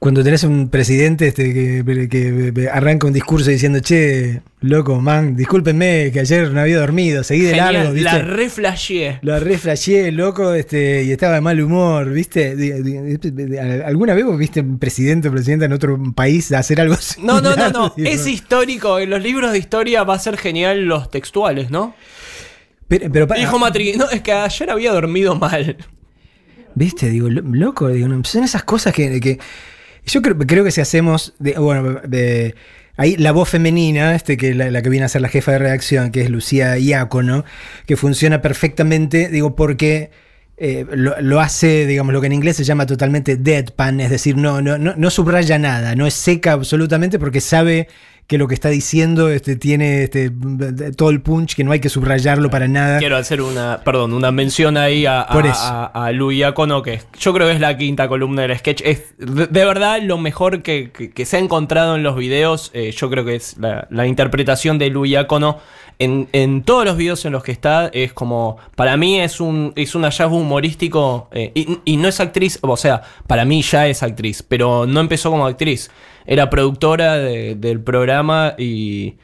Cuando 0.00 0.24
tenés 0.24 0.44
un 0.44 0.70
presidente 0.70 1.28
este, 1.28 1.52
que, 1.52 2.08
que 2.08 2.68
arranca 2.72 3.06
un 3.06 3.12
discurso 3.12 3.50
diciendo, 3.50 3.80
che, 3.80 4.40
loco, 4.62 4.98
man, 4.98 5.36
discúlpenme 5.36 6.10
que 6.10 6.20
ayer 6.20 6.50
no 6.52 6.60
había 6.62 6.78
dormido, 6.80 7.22
seguí 7.22 7.42
de 7.42 7.50
Genial, 7.50 7.74
largo, 7.74 7.92
¿viste? 7.92 8.10
la 8.10 8.18
reflasheé. 8.22 9.18
Lo 9.20 9.38
re 9.38 9.58
flasheé, 9.58 10.10
loco, 10.10 10.54
este, 10.54 11.04
y 11.04 11.12
estaba 11.12 11.34
de 11.34 11.42
mal 11.42 11.60
humor, 11.60 12.10
¿viste? 12.10 12.56
¿Alguna 13.84 14.14
vez 14.14 14.24
vos 14.24 14.38
viste 14.38 14.60
un 14.60 14.78
presidente 14.78 15.28
o 15.28 15.32
presidenta 15.32 15.66
en 15.66 15.74
otro 15.74 15.98
país 16.14 16.50
hacer 16.52 16.80
algo 16.80 16.94
así? 16.94 17.20
No, 17.22 17.42
no, 17.42 17.54
no, 17.54 17.68
no. 17.70 17.94
Es 17.98 18.26
histórico. 18.26 18.98
En 19.00 19.10
los 19.10 19.22
libros 19.22 19.52
de 19.52 19.58
historia 19.58 20.02
va 20.04 20.14
a 20.14 20.18
ser 20.18 20.38
genial 20.38 20.86
los 20.86 21.10
textuales, 21.10 21.70
¿no? 21.70 21.94
Pero, 22.88 23.12
pero 23.12 23.26
Dijo 23.36 23.58
Matri, 23.58 23.92
no, 23.98 24.08
es 24.08 24.22
que 24.22 24.32
ayer 24.32 24.70
había 24.70 24.92
dormido 24.92 25.34
mal. 25.34 25.76
¿Viste? 26.74 27.10
Digo, 27.10 27.28
lo- 27.28 27.42
loco, 27.42 27.88
digo, 27.88 28.08
no, 28.08 28.24
son 28.24 28.44
esas 28.44 28.64
cosas 28.64 28.94
que. 28.94 29.20
que- 29.20 29.38
yo 30.06 30.22
creo, 30.22 30.36
creo 30.38 30.64
que 30.64 30.70
si 30.70 30.80
hacemos. 30.80 31.34
de- 31.38 31.54
bueno, 31.54 32.00
de- 32.06 32.54
ahí 32.96 33.16
la 33.16 33.32
voz 33.32 33.48
femenina, 33.48 34.14
este, 34.14 34.36
que 34.36 34.54
la, 34.54 34.82
que 34.82 34.88
viene 34.90 35.06
a 35.06 35.08
ser 35.08 35.22
la 35.22 35.28
jefa 35.28 35.52
de 35.52 35.58
redacción, 35.58 36.10
que 36.10 36.20
es 36.22 36.30
Lucía 36.30 36.76
Iácono, 36.78 37.44
que 37.86 37.96
funciona 37.96 38.42
perfectamente, 38.42 39.28
digo, 39.28 39.54
porque. 39.56 40.10
eh, 40.62 40.84
lo, 40.92 41.18
lo 41.22 41.40
hace, 41.40 41.86
digamos, 41.86 42.12
lo 42.12 42.20
que 42.20 42.26
en 42.26 42.34
inglés 42.34 42.54
se 42.56 42.64
llama 42.64 42.84
totalmente 42.84 43.36
deadpan, 43.36 43.98
es 43.98 44.10
decir, 44.10 44.36
no, 44.36 44.60
no, 44.60 44.76
no, 44.76 44.94
no 44.94 45.08
subraya 45.08 45.58
nada, 45.58 45.94
no 45.96 46.06
es 46.06 46.12
seca 46.12 46.52
absolutamente 46.52 47.18
porque 47.18 47.40
sabe 47.40 47.88
que 48.30 48.38
lo 48.38 48.46
que 48.46 48.54
está 48.54 48.68
diciendo 48.68 49.28
este, 49.28 49.56
tiene 49.56 50.04
este, 50.04 50.30
todo 50.96 51.10
el 51.10 51.20
punch, 51.20 51.56
que 51.56 51.64
no 51.64 51.72
hay 51.72 51.80
que 51.80 51.88
subrayarlo 51.88 52.48
para 52.48 52.68
nada. 52.68 53.00
Quiero 53.00 53.16
hacer 53.16 53.42
una, 53.42 53.80
perdón, 53.84 54.12
una 54.12 54.30
mención 54.30 54.76
ahí 54.76 55.04
a, 55.04 55.22
a, 55.22 55.32
Por 55.32 55.46
eso. 55.46 55.58
a, 55.60 56.06
a 56.06 56.12
Iacono, 56.12 56.80
que 56.80 57.00
yo 57.18 57.32
creo 57.34 57.48
que 57.48 57.54
es 57.54 57.60
la 57.60 57.76
quinta 57.76 58.06
columna 58.06 58.42
del 58.42 58.56
sketch. 58.56 58.82
Es 58.84 59.14
de, 59.18 59.48
de 59.48 59.64
verdad 59.64 59.98
lo 60.00 60.16
mejor 60.16 60.62
que, 60.62 60.92
que- 60.96 61.10
que 61.10 61.26
se 61.26 61.38
ha 61.38 61.40
encontrado 61.40 61.96
en 61.96 62.04
los 62.04 62.14
videos. 62.14 62.70
eh, 62.72 62.92
yo 62.96 63.10
creo 63.10 63.24
que 63.24 63.34
es 63.34 63.56
la, 63.58 63.88
la 63.90 64.06
interpretación 64.06 64.78
de 64.78 64.90
Lu 64.90 65.06
Iacono 65.06 65.58
en, 66.00 66.28
en 66.32 66.62
todos 66.64 66.84
los 66.84 66.96
videos 66.96 67.24
en 67.24 67.32
los 67.32 67.44
que 67.44 67.52
está. 67.52 67.88
Es 67.92 68.12
como, 68.12 68.56
para 68.74 68.96
mí 68.96 69.20
es 69.20 69.40
un, 69.40 69.72
es 69.76 69.94
un 69.94 70.02
hallazgo 70.02 70.36
humorístico. 70.36 71.28
eh, 71.32 71.52
y, 71.54 71.78
y 71.84 71.96
no 71.96 72.08
es 72.08 72.18
actriz, 72.18 72.58
o 72.62 72.76
sea, 72.76 73.02
para 73.28 73.44
mí 73.44 73.62
ya 73.62 73.86
es 73.86 74.02
actriz, 74.02 74.42
pero 74.42 74.86
no 74.86 75.00
empezó 75.00 75.30
como 75.30 75.46
actriz. 75.46 75.90
Era 76.26 76.50
productora 76.50 77.16
de- 77.18 77.54
del 77.54 77.80
programa 77.80 78.54
y. 78.58 79.16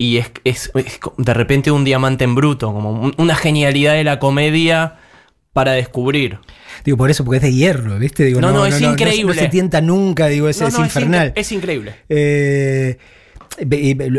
Y 0.00 0.18
es, 0.18 0.30
es- 0.44 0.70
de 1.16 1.34
repente 1.34 1.72
un 1.72 1.82
diamante 1.84 2.22
en 2.22 2.36
bruto, 2.36 2.72
como 2.72 2.92
un- 2.92 3.14
una 3.18 3.34
genialidad 3.34 3.94
de 3.94 4.04
la 4.04 4.20
comedia 4.20 4.94
para 5.52 5.72
descubrir. 5.72 6.38
Digo, 6.84 6.96
por 6.96 7.10
eso, 7.10 7.24
porque 7.24 7.38
es 7.38 7.42
de 7.42 7.52
hierro, 7.52 7.98
¿viste? 7.98 8.22
Digo, 8.24 8.40
No, 8.40 8.52
no, 8.52 8.64
es 8.64 8.80
increíble. 8.80 9.34
No, 9.34 9.40
se 9.40 9.48
tienta 9.48 9.80
nunca, 9.80 10.28
digo, 10.28 10.48
es, 10.48 10.60
es 10.60 10.78
infernal. 10.78 11.32
Es, 11.34 11.50
increíble. 11.50 11.94
Eh, 12.08 12.98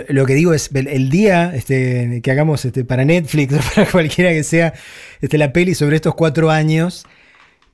lo- 0.09 0.25
que 0.25 0.33
digo 0.33 0.53
es, 0.53 0.69
el 0.73 1.09
día 1.09 1.53
este, 1.55 2.21
que 2.21 2.31
hagamos 2.31 2.65
este, 2.65 2.83
para 2.85 3.05
Netflix 3.05 3.53
o 3.53 3.59
para 3.75 3.89
cualquiera 3.89 4.31
que 4.31 4.43
sea 4.43 4.73
este, 5.21 5.37
la 5.37 5.53
peli 5.53 5.75
sobre 5.75 5.95
estos 5.95 6.15
cuatro 6.15 6.49
años, 6.49 7.05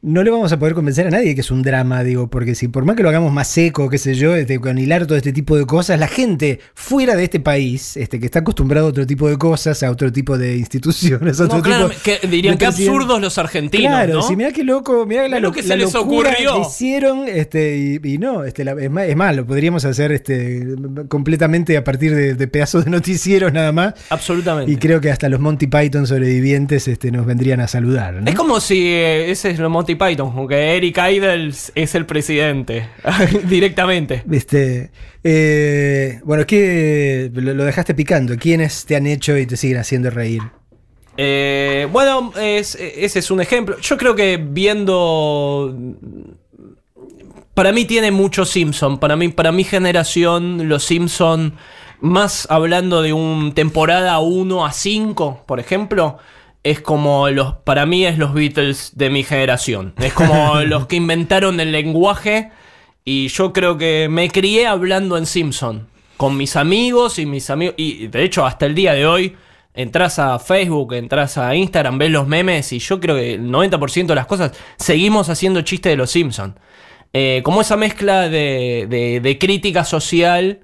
no 0.05 0.23
le 0.23 0.29
vamos 0.29 0.51
a 0.51 0.59
poder 0.59 0.75
convencer 0.75 1.07
a 1.07 1.09
nadie 1.09 1.33
que 1.33 1.41
es 1.41 1.49
un 1.49 1.63
drama, 1.63 2.03
digo, 2.03 2.27
porque 2.29 2.53
si 2.53 2.67
por 2.67 2.85
más 2.85 2.95
que 2.95 3.01
lo 3.03 3.09
hagamos 3.09 3.33
más 3.33 3.47
seco, 3.47 3.89
qué 3.89 3.97
sé 3.97 4.13
yo, 4.13 4.35
este, 4.35 4.59
con 4.59 4.77
hilar 4.77 5.07
todo 5.07 5.17
este 5.17 5.33
tipo 5.33 5.57
de 5.57 5.65
cosas, 5.65 5.99
la 5.99 6.07
gente 6.07 6.59
fuera 6.75 7.15
de 7.15 7.23
este 7.23 7.39
país, 7.39 7.97
este, 7.97 8.19
que 8.19 8.25
está 8.27 8.39
acostumbrado 8.39 8.85
a 8.85 8.89
otro 8.91 9.07
tipo 9.07 9.27
de 9.27 9.37
cosas, 9.37 9.81
a 9.81 9.89
otro 9.89 10.11
tipo 10.11 10.37
de 10.37 10.57
instituciones, 10.57 11.39
a 11.41 11.45
otro 11.45 11.57
No, 11.57 11.63
tipo 11.63 11.75
claro, 11.75 11.91
que 12.03 12.19
dirían 12.27 12.57
que 12.57 12.65
absurdos 12.67 13.19
los 13.19 13.37
argentinos, 13.39 13.87
Claro, 13.91 14.13
¿no? 14.15 14.21
sí, 14.21 14.35
mirá 14.35 14.51
qué 14.51 14.63
loco, 14.63 15.05
mirá 15.07 15.27
la, 15.27 15.39
lo 15.39 15.47
lo- 15.49 15.51
que 15.53 15.63
se 15.63 15.69
la 15.69 15.75
les 15.77 15.93
locura 15.93 16.29
ocurrió. 16.31 16.53
que 16.55 16.61
hicieron, 16.67 17.27
este, 17.27 17.77
y, 17.77 17.99
y 18.13 18.17
no, 18.19 18.43
este, 18.43 18.63
la- 18.63 18.73
es, 18.73 18.91
más, 18.91 19.07
es 19.07 19.15
más, 19.15 19.35
lo 19.35 19.45
podríamos 19.45 19.85
hacer 19.85 20.11
este, 20.11 20.67
completamente 21.09 21.77
a 21.77 21.83
partir 21.83 22.13
de, 22.15 22.35
de 22.35 22.47
pedazos 22.47 22.85
de 22.85 22.91
noticieros 22.91 23.51
nada 23.53 23.71
más. 23.71 23.93
Absolutamente. 24.09 24.71
Y 24.71 24.77
creo 24.77 25.01
que 25.01 25.09
hasta 25.11 25.29
los 25.29 25.39
Monty 25.39 25.67
Python 25.67 26.07
sobrevivientes 26.07 26.87
este, 26.87 27.11
nos 27.11 27.25
vendrían 27.25 27.59
a 27.59 27.67
saludar. 27.67 28.13
¿no? 28.15 28.29
Es 28.29 28.35
como 28.35 28.59
si 28.59 28.85
eh, 28.87 29.31
ese 29.31 29.51
es 29.51 29.59
lo 29.59 29.69
Monty 29.69 29.94
Python, 29.97 30.31
como 30.31 30.47
que 30.47 30.75
Eric 30.77 30.97
Idle 30.97 31.51
es 31.75 31.95
el 31.95 32.05
presidente, 32.05 32.88
directamente. 33.49 34.23
Este, 34.31 34.91
eh, 35.23 36.19
bueno, 36.23 36.45
¿qué, 36.45 37.29
lo, 37.34 37.53
lo 37.53 37.63
dejaste 37.65 37.93
picando. 37.95 38.36
¿Quiénes 38.38 38.86
te 38.86 38.95
han 38.95 39.08
hecho 39.08 39.38
y 39.38 39.45
te 39.45 39.58
siguen 39.58 39.77
haciendo 39.77 40.10
reír? 40.10 40.41
Eh, 41.17 41.88
bueno, 41.91 42.34
es- 42.39 42.75
ese 42.75 43.19
es 43.19 43.31
un 43.31 43.39
ejemplo. 43.41 43.79
Yo 43.79 43.97
creo 43.97 44.15
que 44.15 44.38
viendo. 44.38 45.73
Para 47.53 47.71
mí 47.71 47.86
tiene 47.86 48.12
mucho 48.12 48.43
Simpson. 48.45 48.99
Para 48.99 49.15
mí, 49.15 49.29
para 49.29 49.51
mi 49.51 49.63
generación, 49.63 50.67
los 50.67 50.84
Simpson, 50.84 51.53
más 52.01 52.47
hablando 52.49 53.01
de 53.01 53.13
un 53.13 53.53
temporada 53.53 54.19
1 54.19 54.65
a 54.65 54.71
5, 54.73 55.43
por 55.47 55.62
ejemplo, 55.62 56.17
es 56.65 56.82
como 56.82 57.30
los. 57.30 57.54
Para 57.63 57.86
mí 57.86 58.06
es 58.06 58.17
los 58.17 58.34
Beatles 58.34 58.91
de 58.97 59.10
mi 59.10 59.23
generación. 59.23 59.93
Es 59.97 60.12
como 60.13 60.60
los 60.65 60.88
que 60.88 60.97
inventaron 60.97 61.60
el 61.62 61.71
lenguaje. 61.71 62.49
Y 63.06 63.28
yo 63.30 63.54
creo 63.54 63.78
que 63.78 64.08
me 64.10 64.30
crié 64.30 64.67
hablando 64.67 65.17
en 65.17 65.25
Simpson. 65.28 65.88
Con 66.17 66.36
mis 66.38 66.56
amigos 66.56 67.19
y 67.19 67.25
mis 67.25 67.49
amigos. 67.49 67.75
Y 67.78 68.08
de 68.08 68.23
hecho, 68.23 68.45
hasta 68.45 68.65
el 68.65 68.73
día 68.73 68.93
de 68.93 69.06
hoy, 69.06 69.36
entras 69.75 70.17
a 70.17 70.39
Facebook, 70.39 70.93
entras 70.93 71.38
a 71.38 71.54
Instagram, 71.56 71.97
ves 71.99 72.10
los 72.12 72.28
memes. 72.28 72.73
Y 72.73 72.80
yo 72.80 72.99
creo 72.99 73.15
que 73.15 73.36
el 73.36 73.49
90% 73.51 74.08
de 74.08 74.15
las 74.15 74.25
cosas 74.25 74.51
seguimos 74.78 75.30
haciendo 75.30 75.62
chistes 75.62 75.91
de 75.91 75.97
los 75.97 76.10
Simpson. 76.10 76.58
Eh, 77.13 77.41
como 77.45 77.62
esa 77.62 77.78
mezcla 77.78 78.28
de, 78.28 78.88
de- 78.89 79.19
de 79.21 79.38
crítica 79.38 79.84
social 79.86 80.62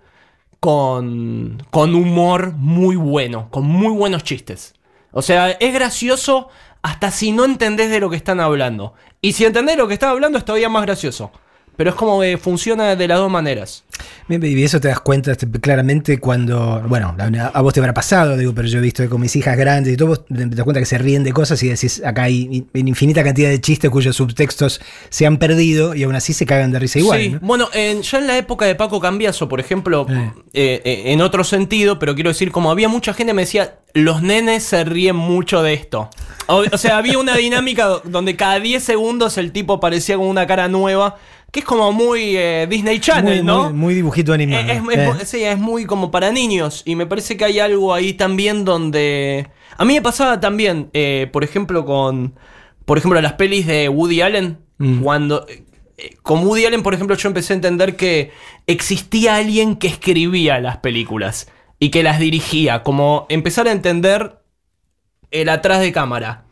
con, 0.59 1.61
con 1.69 1.95
humor 1.95 2.53
muy 2.57 2.95
bueno, 2.95 3.49
con 3.51 3.65
muy 3.65 3.93
buenos 3.93 4.23
chistes. 4.23 4.73
O 5.11 5.21
sea, 5.21 5.51
es 5.51 5.73
gracioso 5.73 6.49
hasta 6.81 7.11
si 7.11 7.31
no 7.31 7.45
entendés 7.45 7.89
de 7.89 7.99
lo 7.99 8.09
que 8.09 8.15
están 8.15 8.39
hablando. 8.39 8.93
Y 9.21 9.33
si 9.33 9.45
entendés 9.45 9.77
lo 9.77 9.87
que 9.87 9.93
están 9.93 10.09
hablando 10.09 10.37
es 10.37 10.45
todavía 10.45 10.69
más 10.69 10.83
gracioso. 10.83 11.31
Pero 11.77 11.89
es 11.91 11.95
como 11.95 12.21
que 12.21 12.37
funciona 12.37 12.95
de 12.95 13.07
las 13.07 13.17
dos 13.17 13.31
maneras. 13.31 13.83
Y 14.29 14.63
eso 14.63 14.79
te 14.79 14.87
das 14.87 14.99
cuenta 14.99 15.31
este, 15.31 15.49
claramente 15.49 16.19
cuando, 16.19 16.81
bueno, 16.87 17.15
a, 17.53 17.61
vos 17.61 17.73
te 17.73 17.79
habrá 17.79 17.93
pasado, 17.93 18.37
digo, 18.37 18.53
pero 18.53 18.67
yo 18.67 18.77
he 18.77 18.81
visto 18.81 19.03
que 19.03 19.09
con 19.09 19.19
mis 19.19 19.35
hijas 19.35 19.57
grandes 19.57 19.93
y 19.93 19.97
todo, 19.97 20.09
vos 20.09 20.25
te 20.25 20.45
das 20.45 20.63
cuenta 20.63 20.79
que 20.79 20.85
se 20.85 20.97
ríen 20.97 21.23
de 21.23 21.33
cosas 21.33 21.61
y 21.63 21.69
decís, 21.69 22.01
acá 22.05 22.23
hay 22.23 22.47
in- 22.73 22.87
infinita 22.87 23.23
cantidad 23.23 23.49
de 23.49 23.59
chistes 23.59 23.89
cuyos 23.89 24.15
subtextos 24.15 24.79
se 25.09 25.25
han 25.25 25.37
perdido 25.37 25.95
y 25.95 26.03
aún 26.03 26.15
así 26.15 26.33
se 26.33 26.45
cagan 26.45 26.71
de 26.71 26.79
risa 26.79 26.99
igual. 26.99 27.19
Sí, 27.21 27.29
¿no? 27.31 27.39
bueno, 27.41 27.67
en- 27.73 28.01
ya 28.03 28.19
en 28.19 28.27
la 28.27 28.37
época 28.37 28.65
de 28.65 28.75
Paco 28.75 28.99
Cambiaso, 28.99 29.47
por 29.49 29.59
ejemplo, 29.59 30.05
Eh. 30.09 30.31
eh, 30.53 30.81
eh, 30.85 31.01
en 31.07 31.21
otro 31.21 31.43
sentido, 31.43 31.99
pero 31.99 32.15
quiero 32.15 32.29
decir, 32.29 32.51
como 32.51 32.71
había 32.71 32.87
mucha 32.89 33.13
gente 33.13 33.31
que 33.31 33.35
me 33.35 33.41
decía, 33.43 33.75
los 33.93 34.21
nenes 34.21 34.63
se 34.63 34.83
ríen 34.85 35.15
mucho 35.15 35.61
de 35.63 35.73
esto. 35.73 36.09
O, 36.47 36.63
o 36.71 36.77
sea, 36.77 36.97
había 36.97 37.17
una 37.17 37.35
dinámica 37.35 37.85
do- 37.85 38.01
donde 38.05 38.35
cada 38.35 38.59
10 38.59 38.81
segundos 38.83 39.37
el 39.37 39.51
tipo 39.51 39.73
aparecía 39.73 40.15
con 40.17 40.27
una 40.27 40.47
cara 40.47 40.67
nueva, 40.69 41.17
que 41.51 41.59
es 41.59 41.65
como 41.65 41.91
muy 41.91 42.35
eh, 42.37 42.65
Disney 42.69 42.99
Channel, 42.99 43.37
muy, 43.43 43.45
¿no? 43.45 43.63
muy, 43.65 43.73
muy 43.73 43.93
dibujito 43.93 44.31
animado. 44.33 44.71
Es, 44.71 44.81
es- 44.81 44.97
Eh. 44.97 45.11
es- 45.21 45.29
sí, 45.29 45.43
es 45.43 45.57
muy 45.57 45.85
como 45.85 46.09
para 46.11 46.31
niños. 46.31 46.81
Y 46.85 46.95
me 46.95 47.05
parece 47.05 47.35
que 47.37 47.45
hay 47.45 47.59
algo 47.59 47.93
ahí 47.93 48.13
también 48.13 48.63
donde. 48.65 49.49
A 49.77 49.85
mí 49.85 49.93
me 49.93 50.01
pasaba 50.01 50.39
también, 50.39 50.89
eh, 50.93 51.27
por 51.31 51.43
ejemplo, 51.43 51.85
con. 51.85 52.35
Por 52.85 52.97
ejemplo, 52.97 53.19
las 53.21 53.33
pelis 53.33 53.67
de 53.67 53.89
Woody 53.89 54.21
Allen. 54.21 54.59
Mm. 54.77 55.01
Cuando. 55.01 55.45
eh, 55.47 56.15
Con 56.23 56.45
Woody 56.47 56.65
Allen, 56.65 56.81
por 56.83 56.93
ejemplo, 56.93 57.15
yo 57.15 57.27
empecé 57.27 57.53
a 57.53 57.57
entender 57.57 57.95
que 57.95 58.31
existía 58.65 59.35
alguien 59.35 59.75
que 59.75 59.87
escribía 59.87 60.59
las 60.59 60.77
películas 60.77 61.47
y 61.79 61.89
que 61.89 62.01
las 62.01 62.17
dirigía. 62.19 62.81
Como 62.81 63.25
empezar 63.29 63.67
a 63.67 63.71
entender 63.71 64.39
el 65.31 65.49
atrás 65.49 65.79
de 65.81 65.91
cámara. 65.91 66.45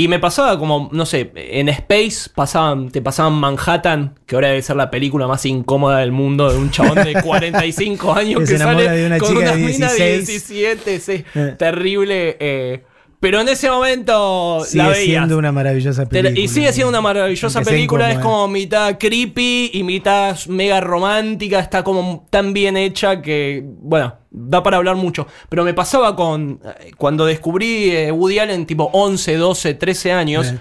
Y 0.00 0.08
me 0.08 0.18
pasaba 0.18 0.58
como, 0.58 0.88
no 0.92 1.04
sé, 1.04 1.30
en 1.34 1.68
Space 1.68 2.30
pasaban, 2.34 2.90
te 2.90 3.02
pasaban 3.02 3.34
Manhattan, 3.34 4.14
que 4.24 4.34
ahora 4.34 4.48
debe 4.48 4.62
ser 4.62 4.76
la 4.76 4.90
película 4.90 5.26
más 5.26 5.44
incómoda 5.44 5.98
del 5.98 6.10
mundo, 6.10 6.50
de 6.50 6.56
un 6.56 6.70
chabón 6.70 6.94
de 7.04 7.12
45 7.22 8.14
años 8.14 8.38
Que 8.40 8.40
que, 8.40 8.46
se 8.46 8.54
enamora 8.54 8.84
sale 8.86 8.96
de 8.98 9.06
una 9.06 9.18
con 9.18 9.28
chica 9.28 9.40
una 9.40 9.52
de 9.52 9.56
mina 9.58 9.92
de 9.92 10.16
16. 10.18 10.26
17, 10.26 11.00
sí, 11.00 11.24
Eh. 11.34 11.54
terrible. 11.58 12.36
eh, 12.40 12.82
pero 13.20 13.38
en 13.40 13.48
ese 13.48 13.70
momento 13.70 14.64
Sigue 14.64 14.82
la 14.82 14.88
veías. 14.88 15.04
siendo 15.04 15.36
una 15.36 15.52
maravillosa 15.52 16.06
película. 16.06 16.40
Y 16.40 16.48
sigue 16.48 16.72
siendo 16.72 16.88
una 16.88 17.02
maravillosa 17.02 17.60
película, 17.60 18.10
es 18.10 18.18
como 18.18 18.48
mitad 18.48 18.96
creepy 18.98 19.70
y 19.74 19.82
mitad 19.82 20.38
mega 20.48 20.80
romántica, 20.80 21.58
está 21.58 21.84
como 21.84 22.26
tan 22.30 22.54
bien 22.54 22.78
hecha 22.78 23.20
que, 23.20 23.62
bueno, 23.64 24.14
da 24.30 24.62
para 24.62 24.78
hablar 24.78 24.96
mucho. 24.96 25.26
Pero 25.50 25.64
me 25.64 25.74
pasaba 25.74 26.16
con, 26.16 26.60
eh, 26.64 26.92
cuando 26.96 27.26
descubrí 27.26 27.90
eh, 27.90 28.10
Woody 28.10 28.38
Allen 28.38 28.64
tipo 28.64 28.88
11, 28.92 29.36
12, 29.36 29.74
13 29.74 30.12
años, 30.12 30.54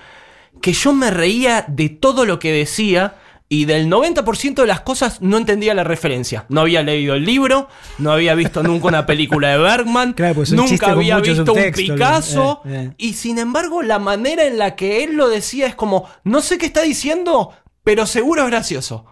que 0.61 0.73
yo 0.73 0.91
me 0.91 1.11
reía 1.11 1.63
de 1.67 1.87
todo 1.87 2.25
lo 2.25 2.39
que 2.39 2.51
decía. 2.51 3.15
Y 3.51 3.65
del 3.65 3.89
90% 3.89 4.53
de 4.53 4.67
las 4.67 4.81
cosas 4.81 5.21
no 5.21 5.37
entendía 5.37 5.73
la 5.73 5.83
referencia. 5.83 6.45
No 6.49 6.61
había 6.61 6.83
leído 6.83 7.15
el 7.15 7.25
libro, 7.25 7.67
no 7.97 8.11
había 8.11 8.35
visto 8.35 8.61
nunca 8.61 8.87
una 8.89 9.07
película 9.07 9.49
de 9.49 9.57
Bergman, 9.57 10.13
pues 10.35 10.51
nunca 10.51 10.91
había 10.91 11.17
visto 11.19 11.53
un 11.53 11.71
Picasso. 11.71 12.61
eh, 12.65 12.89
eh. 12.89 12.93
Y 12.97 13.13
sin 13.13 13.39
embargo, 13.39 13.81
la 13.81 13.97
manera 13.97 14.45
en 14.45 14.59
la 14.59 14.75
que 14.75 15.03
él 15.03 15.15
lo 15.15 15.29
decía 15.29 15.65
es 15.65 15.73
como, 15.73 16.07
no 16.23 16.41
sé 16.41 16.59
qué 16.59 16.67
está 16.67 16.83
diciendo, 16.83 17.51
pero 17.83 18.05
seguro 18.05 18.43
es 18.43 18.49
gracioso. 18.49 19.05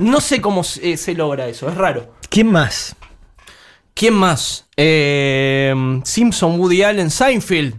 No 0.00 0.22
sé 0.22 0.40
cómo 0.40 0.64
se, 0.64 0.92
eh, 0.92 0.96
se 0.96 1.12
logra 1.14 1.46
eso, 1.46 1.68
es 1.68 1.74
raro. 1.74 2.14
¿Quién 2.30 2.46
más? 2.50 2.96
¿Quién 3.92 4.14
más? 4.14 4.66
Eh, 4.76 6.00
Simpson, 6.04 6.58
Woody 6.58 6.82
Allen, 6.82 7.10
Seinfeld. 7.10 7.74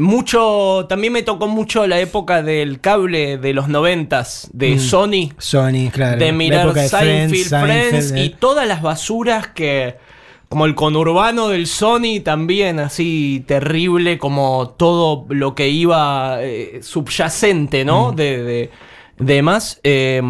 Mucho, 0.00 0.86
también 0.88 1.12
me 1.12 1.22
tocó 1.22 1.46
mucho 1.46 1.86
la 1.86 2.00
época 2.00 2.42
del 2.42 2.80
cable 2.80 3.38
de 3.38 3.52
los 3.52 3.68
noventas, 3.68 4.48
de 4.52 4.76
Mm. 4.76 4.78
Sony, 4.80 5.28
Sony, 5.38 5.90
claro. 5.92 6.18
de 6.18 6.32
mirar 6.32 6.72
de 6.72 6.88
Seinfeld, 6.88 7.28
Friends, 7.30 7.48
Friends, 7.48 7.90
Seinfeld, 8.08 8.18
y 8.18 8.26
eh. 8.32 8.36
todas 8.38 8.66
las 8.66 8.82
basuras 8.82 9.48
que 9.48 9.96
como 10.48 10.66
el 10.66 10.74
conurbano 10.74 11.46
del 11.48 11.68
Sony 11.68 12.20
también, 12.24 12.80
así 12.80 13.44
terrible, 13.46 14.18
como 14.18 14.70
todo 14.76 15.26
lo 15.28 15.54
que 15.54 15.68
iba 15.68 16.38
eh, 16.42 16.80
subyacente, 16.82 17.84
¿no? 17.84 18.10
De, 18.10 18.42
de, 18.42 18.70
de 19.18 19.42
más. 19.42 19.78
eh, 19.84 20.20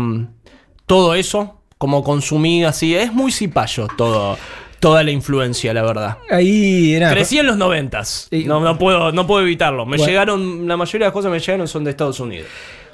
todo 0.85 1.15
eso, 1.15 1.61
como 1.79 2.03
consumí 2.03 2.65
así, 2.65 2.95
es 2.95 3.13
muy 3.15 3.33
cipayo 3.33 3.87
todo, 3.97 4.37
toda 4.81 5.05
la 5.05 5.11
influencia, 5.11 5.73
la 5.73 5.83
verdad. 5.83 6.19
Ahí 6.31 6.95
era. 6.95 7.11
Crecí 7.13 7.39
en 7.39 7.47
los 7.47 7.57
noventas. 7.57 8.29
No, 8.47 8.61
no 8.61 8.79
puedo, 8.79 9.13
no 9.13 9.27
puedo 9.27 9.43
evitarlo. 9.43 9.85
Me 9.87 9.99
Bueno. 9.99 10.09
llegaron, 10.09 10.67
la 10.67 10.77
mayoría 10.77 11.05
de 11.05 11.09
las 11.09 11.13
cosas 11.13 11.29
que 11.29 11.35
me 11.35 11.41
llegaron 11.41 11.69
son 11.69 11.85
de 11.85 11.91
Estados 11.91 12.19
Unidos. 12.19 12.49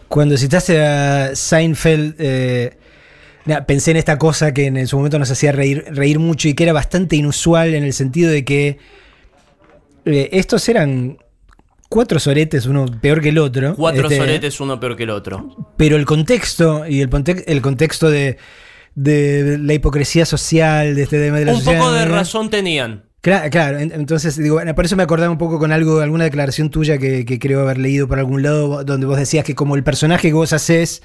Cuando 0.09 0.37
citaste 0.37 0.85
a 0.85 1.35
Seinfeld, 1.35 2.17
eh, 2.19 2.77
pensé 3.67 3.93
en 3.93 3.97
esta 3.97 4.19
cosa 4.19 4.53
que 4.53 4.67
en 4.67 4.87
su 4.87 4.97
momento 4.97 5.19
nos 5.19 5.31
hacía 5.31 5.53
reír, 5.53 5.85
reír 5.89 6.19
mucho 6.19 6.49
y 6.49 6.55
que 6.55 6.65
era 6.65 6.73
bastante 6.73 7.17
inusual 7.17 7.75
en 7.75 7.85
el 7.85 7.93
sentido 7.93 8.31
de 8.31 8.45
que 8.45 8.79
eh, 10.05 10.29
estos 10.33 10.69
eran 10.69 11.19
cuatro 11.89 12.19
soretes, 12.19 12.67
uno 12.67 12.87
peor 13.01 13.21
que 13.21 13.31
el 13.31 13.39
otro. 13.39 13.75
Cuatro 13.77 14.03
este, 14.03 14.17
soretes, 14.19 14.61
uno 14.61 14.79
peor 14.79 14.97
que 14.97 15.05
el 15.05 15.11
otro. 15.11 15.75
Pero 15.77 15.97
el 15.97 16.05
contexto 16.05 16.87
y 16.87 17.01
el 17.01 17.63
contexto 17.63 18.11
de, 18.11 18.39
de 18.97 19.59
la 19.63 19.75
hipocresía 19.75 20.27
social, 20.27 20.95
de 20.97 21.03
este 21.05 21.21
tema 21.25 21.39
de 21.39 21.45
la 21.45 21.53
Un 21.53 21.59
sociedad, 21.59 21.79
poco 21.81 21.93
de 21.93 22.05
razón 22.07 22.51
tenían. 22.51 23.05
Claro, 23.21 23.51
claro, 23.51 23.79
en- 23.79 23.93
entonces 23.93 24.37
digo, 24.37 24.55
bueno, 24.57 24.75
por 24.75 24.85
eso 24.85 24.97
me 24.97 25.03
acordaba 25.03 25.31
un 25.31 25.39
poco 25.39 25.59
con 25.59 25.71
algo, 25.71 26.01
alguna 26.01 26.25
declaración 26.25 26.71
tuya 26.71 26.97
que, 26.99 27.25
que 27.25 27.39
creo 27.39 27.61
haber 27.61 27.79
leído 27.79 28.09
por 28.09 28.19
algún 28.19 28.43
lado, 28.43 28.85
donde 28.85 29.07
vos 29.07 29.19
decías 29.19 29.45
que 29.45 29.55
como 29.55 29.77
el 29.77 29.83
personaje 29.85 30.29
que 30.29 30.35
vos 30.35 30.53
haces, 30.53 31.03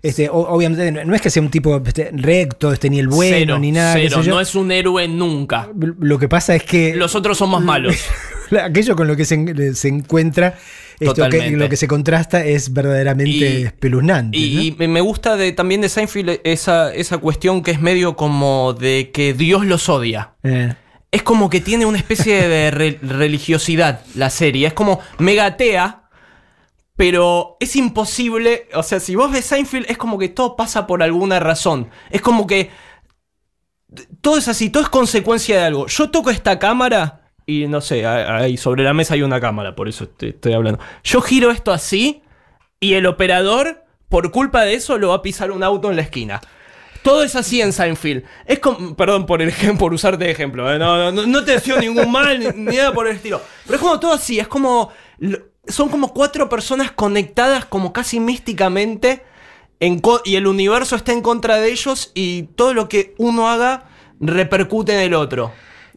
este, 0.00 0.28
obviamente 0.30 0.92
no- 1.04 1.14
es 1.14 1.20
que 1.20 1.30
sea 1.30 1.42
un 1.42 1.50
tipo 1.50 1.82
este, 1.84 2.10
recto, 2.12 2.72
este, 2.72 2.88
ni 2.88 3.00
el 3.00 3.08
bueno, 3.08 3.36
cero, 3.38 3.58
ni 3.58 3.72
nada. 3.72 3.94
cero. 3.94 4.22
No 4.24 4.40
es 4.40 4.54
un 4.54 4.70
héroe 4.70 5.06
nunca. 5.08 5.68
Lo 5.98 6.18
que 6.18 6.28
pasa 6.28 6.54
es 6.54 6.62
que 6.62 6.94
Los 6.94 7.14
otros 7.16 7.36
son 7.36 7.50
más 7.50 7.62
malos. 7.62 7.96
aquello 8.62 8.94
con 8.96 9.06
lo 9.08 9.16
que 9.16 9.24
se 9.26 9.88
encuentra, 9.88 10.56
esto 11.00 11.28
que, 11.28 11.50
lo 11.52 11.68
que 11.68 11.76
se 11.76 11.86
contrasta 11.88 12.44
es 12.44 12.72
verdaderamente 12.72 13.30
Y- 13.60 13.62
espeluznante. 13.64 14.36
¿no? 14.38 14.44
Y, 14.44 14.76
y 14.78 14.88
me 14.88 15.00
gusta 15.00 15.36
de, 15.36 15.52
también 15.52 15.80
de 15.80 15.88
Seinfeld 15.88 16.40
esa, 16.44 16.92
esa 16.94 17.18
cuestión 17.18 17.62
que 17.62 17.70
es 17.70 17.80
medio 17.80 18.16
como 18.16 18.72
de 18.74 19.10
que 19.12 19.34
Dios 19.34 19.64
los 19.64 19.88
odia. 19.88 20.34
Eh, 20.42 20.74
Es 21.10 21.22
como 21.22 21.48
que 21.48 21.60
tiene 21.60 21.86
una 21.86 21.98
especie 21.98 22.46
de 22.48 22.70
re- 22.72 22.98
religiosidad 23.02 24.00
la 24.14 24.28
serie. 24.30 24.66
Es 24.66 24.72
como 24.74 25.00
megatea, 25.18 26.02
pero 26.96 27.56
es 27.60 27.76
imposible. 27.76 28.68
O 28.74 28.82
sea, 28.82 28.98
si 29.00 29.14
vos 29.14 29.30
ves 29.30 29.44
Seinfeld, 29.46 29.86
es 29.88 29.96
como 29.98 30.18
que 30.18 30.28
todo 30.28 30.56
pasa 30.56 30.86
por 30.86 31.02
alguna 31.02 31.38
razón. 31.38 31.88
Es 32.10 32.20
como 32.20 32.46
que 32.46 32.70
todo 34.20 34.36
es 34.36 34.48
así, 34.48 34.68
todo 34.68 34.82
es 34.82 34.88
consecuencia 34.90 35.56
de 35.58 35.62
algo. 35.64 35.86
Yo 35.86 36.10
toco 36.10 36.30
esta 36.30 36.58
cámara 36.58 37.17
y 37.48 37.66
no 37.66 37.80
sé, 37.80 38.06
ahí 38.06 38.58
sobre 38.58 38.84
la 38.84 38.92
mesa 38.92 39.14
hay 39.14 39.22
una 39.22 39.40
cámara, 39.40 39.74
por 39.74 39.88
eso 39.88 40.06
te- 40.06 40.28
estoy 40.28 40.52
hablando. 40.52 40.78
Yo 41.02 41.22
giro 41.22 41.50
esto 41.50 41.72
así 41.72 42.22
y 42.78 42.92
el 42.92 43.06
operador, 43.06 43.84
por 44.10 44.30
culpa 44.30 44.64
de 44.64 44.74
eso, 44.74 44.98
lo 44.98 45.08
va 45.08 45.14
a 45.16 45.22
pisar 45.22 45.50
un 45.50 45.62
auto 45.62 45.88
en 45.88 45.96
la 45.96 46.02
esquina. 46.02 46.42
Todo 47.02 47.22
es 47.22 47.34
así 47.36 47.62
en 47.62 47.72
Seinfeld. 47.72 48.24
Es 48.44 48.58
como, 48.58 48.94
perdón 48.94 49.24
por 49.24 49.40
el 49.40 49.50
por 49.78 49.94
usarte 49.94 50.24
de 50.26 50.30
ejemplo. 50.30 50.70
¿eh? 50.70 50.78
No, 50.78 51.10
no, 51.10 51.26
no, 51.26 51.44
te 51.44 51.52
deseo 51.52 51.80
ningún 51.80 52.12
mal 52.12 52.38
ni, 52.38 52.76
nada 52.76 52.92
por 52.92 53.06
el 53.08 53.16
estilo. 53.16 53.40
Pero 53.64 53.76
es 53.76 53.80
como 53.80 53.98
todo 53.98 54.12
así, 54.12 54.38
es 54.38 54.48
como. 54.48 54.90
Son 55.66 55.88
como 55.88 56.12
cuatro 56.12 56.50
personas 56.50 56.92
conectadas 56.92 57.64
como 57.64 57.94
casi 57.94 58.20
místicamente. 58.20 59.22
en 59.80 60.02
y 60.24 60.36
el 60.36 60.46
universo 60.46 60.96
está 60.96 61.12
en 61.12 61.22
contra 61.22 61.56
de 61.56 61.70
ellos. 61.70 62.10
Y 62.14 62.42
todo 62.56 62.74
lo 62.74 62.90
que 62.90 63.14
uno 63.16 63.48
haga 63.48 63.86
repercute 64.20 64.92
en 64.92 65.00
el 65.00 65.14
otro. 65.14 65.52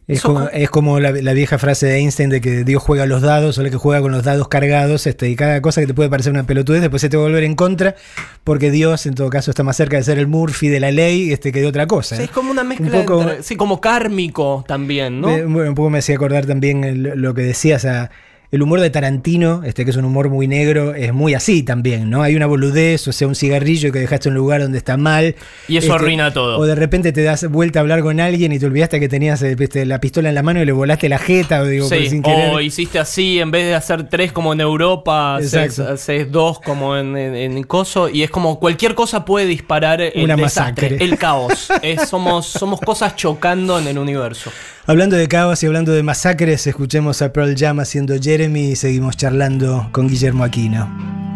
Es 0.08 0.18
Eso 0.18 0.28
como, 0.34 0.40
co- 0.46 0.50
es 0.52 0.68
como 0.68 0.98
la, 1.00 1.12
la 1.12 1.32
vieja 1.32 1.58
frase 1.58 1.86
de 1.86 1.98
Einstein 1.98 2.28
de 2.28 2.40
que 2.40 2.64
Dios 2.64 2.82
juega 2.82 3.06
los 3.06 3.22
dados, 3.22 3.56
o 3.56 3.62
el 3.62 3.70
que 3.70 3.76
juega 3.76 4.02
con 4.02 4.10
los 4.10 4.24
dados 4.24 4.48
cargados, 4.48 5.06
este, 5.06 5.30
y 5.30 5.36
cada 5.36 5.62
cosa 5.62 5.80
que 5.80 5.86
te 5.86 5.94
puede 5.94 6.08
parecer 6.10 6.32
una 6.32 6.42
pelotudez, 6.44 6.80
después 6.80 7.00
se 7.00 7.08
te 7.08 7.16
va 7.16 7.22
a 7.22 7.26
volver 7.26 7.44
en 7.44 7.54
contra, 7.54 7.94
porque 8.42 8.72
Dios 8.72 9.06
en 9.06 9.14
todo 9.14 9.30
caso 9.30 9.50
está 9.52 9.62
más 9.62 9.76
cerca 9.76 9.96
de 9.96 10.02
ser 10.02 10.18
el 10.18 10.26
Murphy 10.26 10.68
de 10.68 10.80
la 10.80 10.90
ley 10.90 11.30
este, 11.32 11.52
que 11.52 11.60
de 11.60 11.66
otra 11.68 11.86
cosa. 11.86 12.16
Sí, 12.16 12.22
¿no? 12.22 12.24
es 12.24 12.30
como 12.32 12.50
una 12.50 12.64
mezcla. 12.64 12.86
Un 12.98 13.06
poco- 13.06 13.30
sí, 13.42 13.54
como 13.54 13.80
kármico 13.80 14.64
también, 14.66 15.20
¿no? 15.20 15.28
Bueno, 15.28 15.68
un 15.68 15.74
poco 15.76 15.88
me 15.90 15.98
hacía 15.98 16.16
acordar 16.16 16.46
también 16.46 16.82
el- 16.84 17.02
lo 17.02 17.32
que 17.34 17.42
decías 17.42 17.84
a. 17.84 18.10
El 18.52 18.60
humor 18.60 18.80
de 18.80 18.90
Tarantino, 18.90 19.62
este 19.64 19.86
que 19.86 19.92
es 19.92 19.96
un 19.96 20.04
humor 20.04 20.28
muy 20.28 20.46
negro, 20.46 20.94
es 20.94 21.14
muy 21.14 21.32
así 21.32 21.62
también, 21.62 22.10
¿no? 22.10 22.22
Hay 22.22 22.36
una 22.36 22.44
boludez, 22.44 23.08
o 23.08 23.12
sea, 23.12 23.26
un 23.26 23.34
cigarrillo 23.34 23.90
que 23.90 23.98
dejaste 23.98 24.28
en 24.28 24.34
un 24.34 24.40
lugar 24.40 24.60
donde 24.60 24.76
está 24.76 24.98
mal. 24.98 25.34
Y 25.68 25.78
eso 25.78 25.94
arruina 25.94 26.34
todo. 26.34 26.58
O 26.58 26.66
de 26.66 26.74
repente 26.74 27.12
te 27.12 27.22
das 27.22 27.48
vuelta 27.50 27.78
a 27.78 27.80
hablar 27.80 28.02
con 28.02 28.20
alguien 28.20 28.52
y 28.52 28.58
te 28.58 28.66
olvidaste 28.66 29.00
que 29.00 29.08
tenías 29.08 29.40
eh, 29.42 29.56
este, 29.58 29.86
la 29.86 30.02
pistola 30.02 30.28
en 30.28 30.34
la 30.34 30.42
mano 30.42 30.60
y 30.60 30.66
le 30.66 30.72
volaste 30.72 31.08
la 31.08 31.18
jeta, 31.18 31.62
o 31.62 31.64
digo, 31.64 31.88
Sí, 31.88 31.94
pues, 31.96 32.10
sin 32.10 32.22
querer. 32.22 32.50
o 32.50 32.60
hiciste 32.60 32.98
así, 32.98 33.40
en 33.40 33.50
vez 33.50 33.64
de 33.64 33.74
hacer 33.74 34.06
tres 34.10 34.32
como 34.32 34.52
en 34.52 34.60
Europa, 34.60 35.36
haces, 35.36 36.30
dos 36.30 36.60
como 36.60 36.94
en, 36.98 37.16
en, 37.16 37.34
en 37.56 37.62
Coso, 37.64 38.10
y 38.10 38.22
es 38.22 38.30
como 38.30 38.60
cualquier 38.60 38.94
cosa 38.94 39.24
puede 39.24 39.46
disparar 39.46 40.02
el 40.02 40.24
Una 40.24 40.36
desastre, 40.36 40.90
masacre. 40.90 41.02
el 41.06 41.16
caos. 41.16 41.68
Es- 41.82 42.06
somos, 42.06 42.48
somos 42.48 42.80
cosas 42.80 43.16
chocando 43.16 43.78
en 43.78 43.86
el 43.88 43.96
universo. 43.96 44.50
Hablando 44.84 45.14
de 45.16 45.28
caos 45.28 45.62
y 45.62 45.66
hablando 45.66 45.92
de 45.92 46.02
masacres, 46.02 46.66
escuchemos 46.66 47.22
a 47.22 47.32
Pearl 47.32 47.54
Jam 47.56 47.78
haciendo 47.78 48.16
Y 48.44 48.74
seguimos 48.74 49.16
charlando 49.16 49.88
con 49.92 50.08
Guillermo 50.08 50.42
Aquino. 50.42 51.31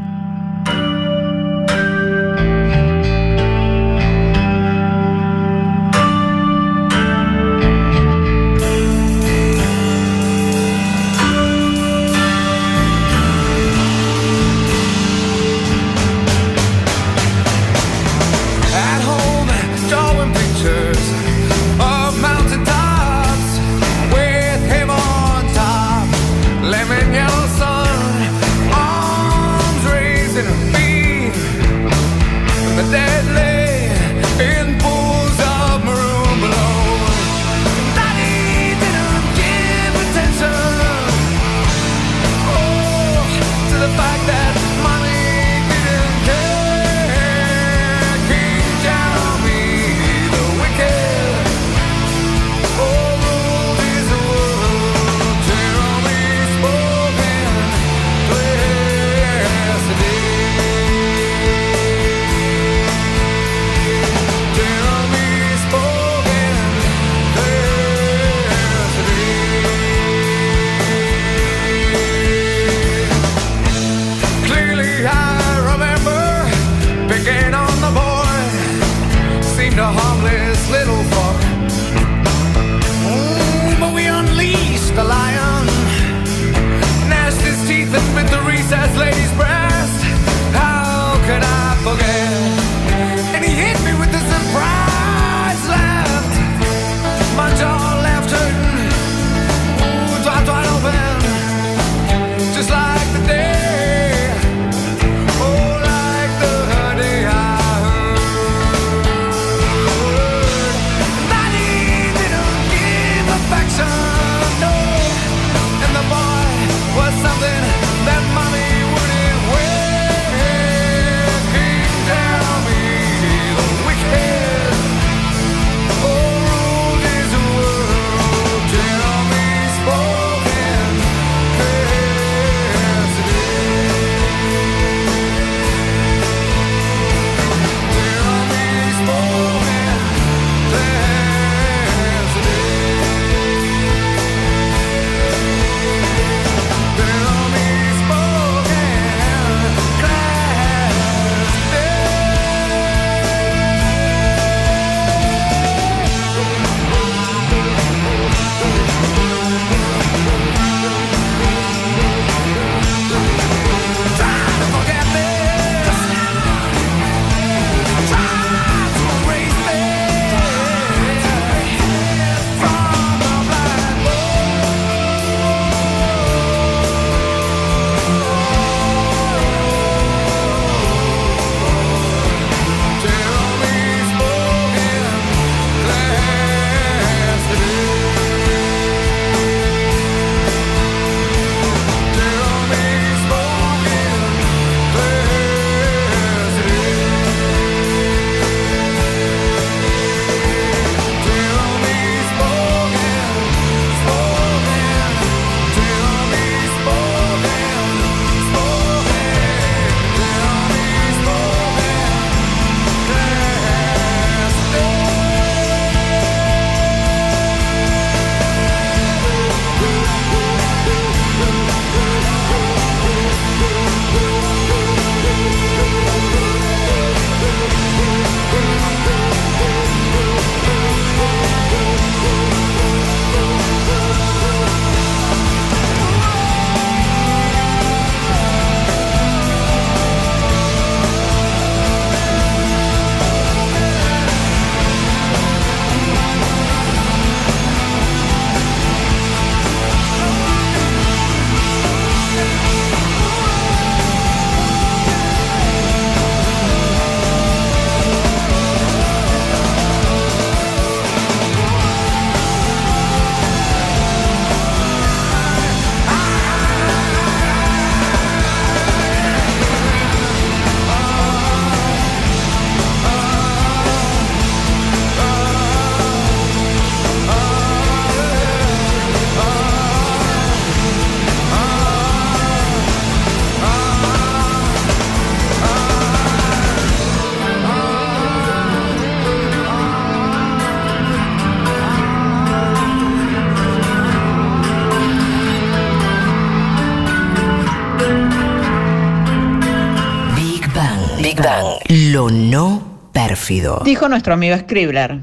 Pérfido. 303.46 303.80
Dijo 303.84 304.08
nuestro 304.08 304.34
amigo 304.34 304.56
Scribbler. 304.56 305.20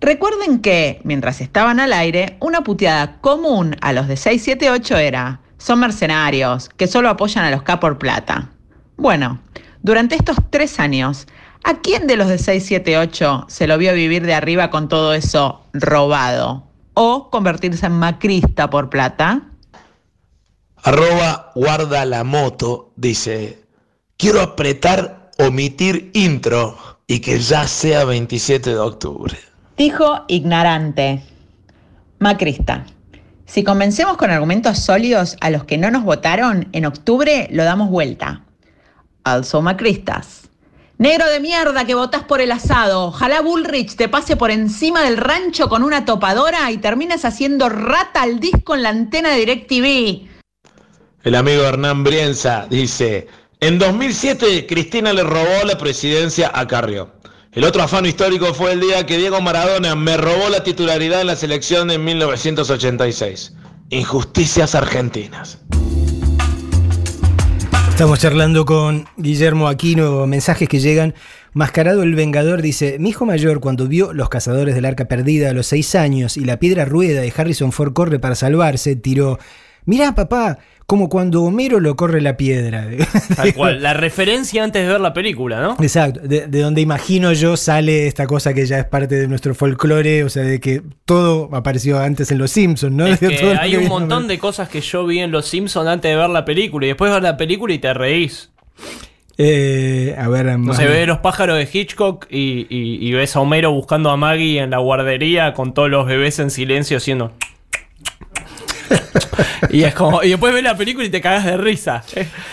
Recuerden 0.00 0.60
que, 0.60 1.00
mientras 1.04 1.40
estaban 1.40 1.78
al 1.80 1.92
aire, 1.92 2.36
una 2.40 2.62
puteada 2.62 3.20
común 3.20 3.76
a 3.82 3.92
los 3.92 4.08
de 4.08 4.16
678 4.16 4.96
era, 4.96 5.40
son 5.58 5.80
mercenarios, 5.80 6.70
que 6.70 6.86
solo 6.86 7.10
apoyan 7.10 7.44
a 7.44 7.50
los 7.50 7.62
K 7.62 7.80
por 7.80 7.98
plata. 7.98 8.50
Bueno, 8.96 9.40
durante 9.82 10.14
estos 10.14 10.36
tres 10.48 10.80
años, 10.80 11.26
¿a 11.64 11.80
quién 11.80 12.06
de 12.06 12.16
los 12.16 12.28
de 12.28 12.38
678 12.38 13.46
se 13.48 13.66
lo 13.66 13.76
vio 13.76 13.92
vivir 13.92 14.24
de 14.24 14.34
arriba 14.34 14.70
con 14.70 14.88
todo 14.88 15.12
eso 15.12 15.62
robado? 15.74 16.66
¿O 16.94 17.30
convertirse 17.30 17.86
en 17.86 17.92
macrista 17.92 18.70
por 18.70 18.88
plata? 18.88 19.42
Arroba 20.82 21.52
guarda 21.54 22.06
la 22.06 22.24
moto 22.24 22.92
dice, 22.96 23.62
quiero 24.16 24.40
apretar 24.40 25.30
omitir 25.38 26.10
intro 26.14 26.89
y 27.10 27.18
que 27.18 27.40
ya 27.40 27.66
sea 27.66 28.04
27 28.04 28.70
de 28.70 28.78
octubre. 28.78 29.36
Dijo 29.76 30.24
ignorante. 30.28 31.20
Macrista. 32.20 32.86
Si 33.46 33.64
convencemos 33.64 34.16
con 34.16 34.30
argumentos 34.30 34.78
sólidos 34.78 35.36
a 35.40 35.50
los 35.50 35.64
que 35.64 35.76
no 35.76 35.90
nos 35.90 36.04
votaron, 36.04 36.68
en 36.70 36.86
octubre 36.86 37.48
lo 37.50 37.64
damos 37.64 37.90
vuelta. 37.90 38.44
Also 39.24 39.60
macristas. 39.60 40.50
Negro 40.98 41.26
de 41.26 41.40
mierda 41.40 41.84
que 41.84 41.96
votás 41.96 42.22
por 42.22 42.40
el 42.40 42.52
asado. 42.52 43.06
Ojalá 43.06 43.40
Bullrich 43.40 43.96
te 43.96 44.08
pase 44.08 44.36
por 44.36 44.52
encima 44.52 45.02
del 45.02 45.16
rancho 45.16 45.68
con 45.68 45.82
una 45.82 46.04
topadora 46.04 46.70
y 46.70 46.78
termines 46.78 47.24
haciendo 47.24 47.68
rata 47.68 48.22
al 48.22 48.38
disco 48.38 48.76
en 48.76 48.84
la 48.84 48.90
antena 48.90 49.30
de 49.30 49.38
DirecTV. 49.38 50.28
El 51.24 51.34
amigo 51.34 51.64
Hernán 51.64 52.04
Brienza 52.04 52.68
dice, 52.70 53.26
en 53.60 53.78
2007 53.78 54.66
Cristina 54.66 55.12
le 55.12 55.22
robó 55.22 55.64
la 55.66 55.76
presidencia 55.76 56.50
a 56.54 56.66
Carrió. 56.66 57.12
El 57.52 57.64
otro 57.64 57.82
afano 57.82 58.08
histórico 58.08 58.54
fue 58.54 58.72
el 58.72 58.80
día 58.80 59.04
que 59.04 59.18
Diego 59.18 59.40
Maradona 59.40 59.94
me 59.96 60.16
robó 60.16 60.48
la 60.48 60.62
titularidad 60.62 61.20
en 61.20 61.26
la 61.26 61.36
selección 61.36 61.90
en 61.90 62.04
1986. 62.04 63.54
Injusticias 63.90 64.74
argentinas. 64.74 65.58
Estamos 67.90 68.18
charlando 68.20 68.64
con 68.64 69.06
Guillermo 69.16 69.68
Aquino, 69.68 70.26
mensajes 70.26 70.68
que 70.68 70.80
llegan. 70.80 71.14
Mascarado 71.52 72.02
el 72.02 72.14
Vengador 72.14 72.62
dice, 72.62 72.96
mi 72.98 73.10
hijo 73.10 73.26
mayor 73.26 73.60
cuando 73.60 73.88
vio 73.88 74.14
Los 74.14 74.28
Cazadores 74.28 74.74
del 74.74 74.86
Arca 74.86 75.06
Perdida 75.06 75.50
a 75.50 75.52
los 75.52 75.66
seis 75.66 75.94
años 75.96 76.36
y 76.36 76.44
la 76.44 76.58
piedra 76.58 76.86
rueda 76.86 77.20
de 77.20 77.32
Harrison 77.36 77.72
Ford 77.72 77.92
corre 77.92 78.20
para 78.20 78.36
salvarse, 78.36 78.96
tiró, 78.96 79.38
mirá 79.84 80.14
papá, 80.14 80.58
como 80.90 81.08
cuando 81.08 81.44
Homero 81.44 81.78
lo 81.78 81.94
corre 81.94 82.20
la 82.20 82.36
piedra. 82.36 82.84
Tal 83.36 83.54
cual. 83.54 83.80
La 83.80 83.94
referencia 83.94 84.64
antes 84.64 84.82
de 84.84 84.88
ver 84.92 85.00
la 85.00 85.12
película, 85.12 85.60
¿no? 85.62 85.76
Exacto, 85.80 86.18
de, 86.20 86.48
de 86.48 86.60
donde 86.62 86.80
imagino 86.80 87.32
yo 87.32 87.56
sale 87.56 88.08
esta 88.08 88.26
cosa 88.26 88.54
que 88.54 88.66
ya 88.66 88.80
es 88.80 88.86
parte 88.86 89.14
de 89.14 89.28
nuestro 89.28 89.54
folclore, 89.54 90.24
o 90.24 90.28
sea, 90.28 90.42
de 90.42 90.58
que 90.58 90.82
todo 91.04 91.48
apareció 91.52 92.00
antes 92.00 92.32
en 92.32 92.38
Los 92.38 92.50
Simpsons, 92.50 92.92
¿no? 92.92 93.06
Es 93.06 93.20
que 93.20 93.30
Todo 93.30 93.54
lo 93.54 93.60
hay 93.60 93.76
un 93.76 93.86
montón 93.86 94.26
de 94.26 94.40
cosas 94.40 94.68
que 94.68 94.80
yo 94.80 95.06
vi 95.06 95.20
en 95.20 95.30
Los 95.30 95.46
Simpsons 95.46 95.86
antes 95.88 96.10
de 96.10 96.16
ver 96.16 96.28
la 96.30 96.44
película 96.44 96.86
y 96.86 96.88
después 96.88 97.12
ver 97.12 97.22
la 97.22 97.36
película 97.36 97.72
y 97.72 97.78
te 97.78 97.94
reís. 97.94 98.50
Eh, 99.38 100.14
a 100.18 100.28
ver, 100.28 100.58
No 100.58 100.74
se 100.74 100.86
ve 100.86 101.06
los 101.06 101.18
pájaros 101.18 101.56
de 101.56 101.68
Hitchcock 101.72 102.26
y, 102.30 102.66
y- 102.68 102.98
y 103.08 103.12
ves 103.12 103.36
a 103.36 103.40
Homero 103.40 103.70
buscando 103.72 104.10
a 104.10 104.16
Maggie 104.16 104.58
en 104.60 104.70
la 104.70 104.78
guardería 104.78 105.54
con 105.54 105.72
todos 105.72 105.88
los 105.88 106.04
bebés 106.06 106.40
en 106.40 106.50
silencio 106.50 106.96
haciendo. 106.96 107.32
y 109.70 109.82
es 109.82 109.94
como. 109.94 110.22
Y 110.22 110.30
después 110.30 110.52
ves 110.52 110.62
la 110.62 110.76
película 110.76 111.06
y 111.06 111.10
te 111.10 111.20
cagas 111.20 111.44
de 111.44 111.56
risa. 111.56 112.02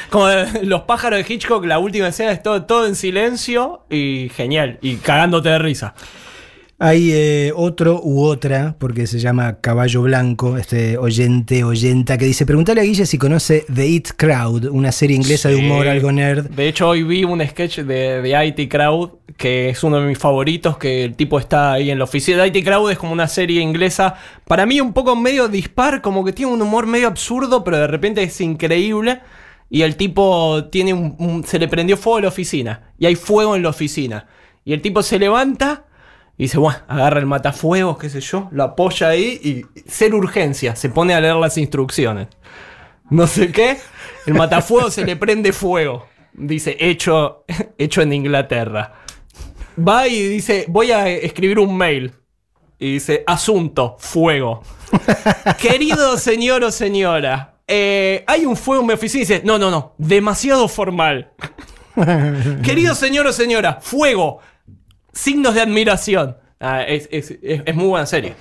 Como 0.09 0.27
los 0.63 0.81
pájaros 0.81 1.25
de 1.25 1.33
Hitchcock, 1.33 1.65
la 1.65 1.79
última 1.79 2.07
escena 2.07 2.31
es 2.31 2.41
todo, 2.41 2.63
todo 2.63 2.87
en 2.87 2.95
silencio 2.95 3.83
y 3.89 4.29
genial. 4.35 4.79
Y 4.81 4.97
cagándote 4.97 5.49
de 5.49 5.59
risa. 5.59 5.93
Hay 6.79 7.09
eh, 7.11 7.51
otro 7.55 7.99
u 8.03 8.23
otra, 8.23 8.75
porque 8.77 9.07
se 9.07 9.17
llama 9.17 9.61
Caballo 9.61 10.03
Blanco, 10.03 10.57
este 10.57 10.95
oyente, 10.95 11.63
oyenta, 11.63 12.19
que 12.19 12.25
dice, 12.25 12.45
preguntale 12.45 12.81
a 12.81 12.83
Guille 12.83 13.07
si 13.07 13.17
conoce 13.17 13.65
The 13.73 13.87
It 13.87 14.09
Crowd, 14.15 14.65
una 14.65 14.91
serie 14.91 15.15
inglesa 15.15 15.49
de 15.49 15.55
humor 15.55 15.87
algo 15.87 16.11
nerd. 16.11 16.51
De 16.51 16.67
hecho, 16.67 16.89
hoy 16.89 17.01
vi 17.01 17.23
un 17.23 17.43
sketch 17.43 17.79
de, 17.79 18.21
de 18.21 18.45
IT 18.45 18.69
Crowd, 18.71 19.09
que 19.37 19.69
es 19.69 19.83
uno 19.83 19.99
de 19.99 20.07
mis 20.07 20.19
favoritos, 20.19 20.77
que 20.77 21.03
el 21.03 21.15
tipo 21.15 21.39
está 21.39 21.73
ahí 21.73 21.89
en 21.89 21.97
la 21.97 22.03
oficina. 22.03 22.45
IT 22.45 22.63
Crowd 22.63 22.91
es 22.91 22.99
como 22.99 23.11
una 23.11 23.27
serie 23.27 23.59
inglesa, 23.59 24.13
para 24.45 24.67
mí 24.67 24.79
un 24.79 24.93
poco 24.93 25.15
medio 25.15 25.47
dispar, 25.47 26.03
como 26.03 26.23
que 26.23 26.31
tiene 26.31 26.51
un 26.51 26.61
humor 26.61 26.85
medio 26.85 27.07
absurdo, 27.07 27.63
pero 27.63 27.77
de 27.77 27.87
repente 27.87 28.21
es 28.21 28.39
increíble. 28.39 29.21
Y 29.71 29.81
el 29.81 29.95
tipo 29.95 30.65
tiene 30.71 30.93
un, 30.93 31.15
un- 31.17 31.43
se 31.43 31.57
le 31.57 31.67
prendió 31.67 31.97
fuego 31.97 32.19
a 32.19 32.21
la 32.21 32.27
oficina, 32.27 32.91
y 32.99 33.07
hay 33.07 33.15
fuego 33.15 33.55
en 33.55 33.63
la 33.63 33.69
oficina. 33.69 34.27
Y 34.63 34.73
el 34.73 34.81
tipo 34.83 35.01
se 35.01 35.17
levanta 35.17 35.85
y 36.37 36.43
dice, 36.43 36.57
bueno, 36.57 36.79
agarra 36.87 37.19
el 37.19 37.25
matafuegos, 37.25 37.97
qué 37.97 38.09
sé 38.09 38.21
yo, 38.21 38.47
lo 38.51 38.63
apoya 38.63 39.09
ahí 39.09 39.39
y 39.43 39.89
ser 39.89 40.13
urgencia, 40.13 40.75
se 40.75 40.89
pone 40.89 41.13
a 41.13 41.19
leer 41.19 41.35
las 41.35 41.57
instrucciones 41.57 42.27
no 43.09 43.27
sé 43.27 43.51
qué, 43.51 43.77
el 44.25 44.33
matafuego 44.33 44.91
se 44.91 45.05
le 45.05 45.15
prende 45.15 45.53
fuego. 45.53 46.07
Dice, 46.33 46.75
hecho, 46.79 47.45
hecho 47.77 48.01
en 48.01 48.13
Inglaterra. 48.13 48.93
Va 49.77 50.07
y 50.07 50.21
dice, 50.27 50.65
voy 50.67 50.91
a 50.91 51.07
escribir 51.07 51.59
un 51.59 51.77
mail. 51.77 52.13
Y 52.79 52.93
dice, 52.93 53.23
asunto, 53.25 53.95
fuego. 53.99 54.61
Querido 55.59 56.17
señor 56.17 56.63
o 56.63 56.71
señora, 56.71 57.55
eh, 57.67 58.23
hay 58.27 58.45
un 58.45 58.55
fuego 58.55 58.81
en 58.81 58.87
mi 58.87 58.93
oficina. 58.93 59.23
Y 59.23 59.25
dice, 59.25 59.41
no, 59.43 59.57
no, 59.57 59.71
no, 59.71 59.93
demasiado 59.97 60.67
formal. 60.67 61.31
Querido 62.63 62.93
señor 62.93 63.27
o 63.27 63.33
señora, 63.33 63.79
fuego. 63.81 64.39
Signos 65.17 65.55
de 65.55 65.61
admiración. 65.61 66.37
Ah, 66.59 66.83
es, 66.83 67.07
es- 67.11 67.31
es- 67.41 67.61
es 67.65 67.75
muy 67.75 67.87
buena 67.87 68.05
serie. 68.05 68.35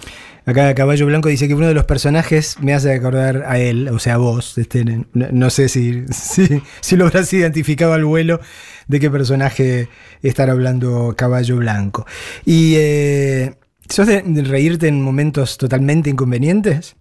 Acá 0.45 0.72
Caballo 0.74 1.07
Blanco 1.07 1.29
dice 1.29 1.49
que 1.49 1.55
uno 1.55 1.66
de 1.66 1.74
los 1.74 1.87
personajes 1.87 2.57
me 2.61 2.72
hace 2.72 2.93
acordar 2.95 3.45
a 3.49 3.59
él, 3.59 3.89
o 3.89 3.99
sea, 3.99 4.14
a 4.14 4.18
vos. 4.18 4.57
Este, 4.59 4.85
no, 4.85 5.05
no 5.12 5.51
sé 5.51 5.68
si, 5.68 6.05
si, 6.12 6.62
si 6.81 6.97
lo 6.97 7.07
habrás 7.07 7.33
identificado 7.33 7.95
al 7.95 8.05
vuelo 8.05 8.41
de 8.87 9.01
qué 9.01 9.11
personaje 9.11 9.89
estar 10.22 10.49
hablando 10.51 11.14
Caballo 11.16 11.57
Blanco. 11.57 12.07
Y 12.45 12.74
eh, 12.77 13.55
¿sos 13.89 14.07
de, 14.07 14.22
de 14.22 14.43
reírte 14.43 14.87
en 14.87 15.03
momentos 15.03 15.59
totalmente 15.59 16.11
inconvenientes? 16.11 16.95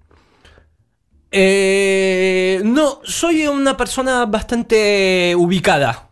Eh, 1.32 2.62
no, 2.64 3.02
soy 3.04 3.46
una 3.48 3.76
persona 3.78 4.26
bastante 4.26 5.34
ubicada. 5.38 6.10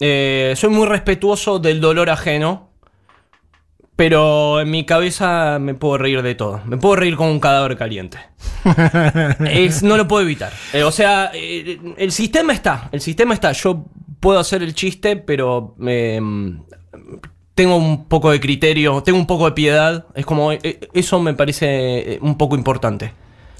Eh, 0.00 0.52
soy 0.56 0.70
muy 0.70 0.86
respetuoso 0.86 1.58
del 1.58 1.80
dolor 1.80 2.10
ajeno. 2.10 2.65
Pero 3.96 4.60
en 4.60 4.70
mi 4.70 4.84
cabeza 4.84 5.58
me 5.58 5.72
puedo 5.74 5.96
reír 5.96 6.20
de 6.22 6.34
todo. 6.34 6.60
Me 6.66 6.76
puedo 6.76 6.96
reír 6.96 7.16
con 7.16 7.28
un 7.28 7.40
cadáver 7.40 7.76
caliente. 7.78 8.18
Es- 9.50 9.82
no 9.82 9.96
lo 9.96 10.06
puedo 10.06 10.22
evitar. 10.22 10.52
Eh, 10.74 10.82
o 10.82 10.92
sea, 10.92 11.30
eh, 11.34 11.78
el 11.96 12.12
sistema 12.12 12.52
está. 12.52 12.88
El 12.92 13.00
sistema 13.00 13.32
está. 13.32 13.52
Yo 13.52 13.86
puedo 14.20 14.38
hacer 14.38 14.62
el 14.62 14.74
chiste, 14.74 15.16
pero 15.16 15.74
eh, 15.86 16.20
tengo 17.54 17.76
un 17.76 18.04
poco 18.06 18.30
de 18.30 18.38
criterio, 18.40 19.02
tengo 19.02 19.18
un 19.18 19.26
poco 19.26 19.46
de 19.46 19.52
piedad. 19.52 20.06
Es 20.14 20.26
como. 20.26 20.52
eh, 20.52 20.88
eso 20.92 21.18
me 21.20 21.32
parece 21.34 22.18
un 22.20 22.36
poco 22.36 22.54
importante. 22.54 23.12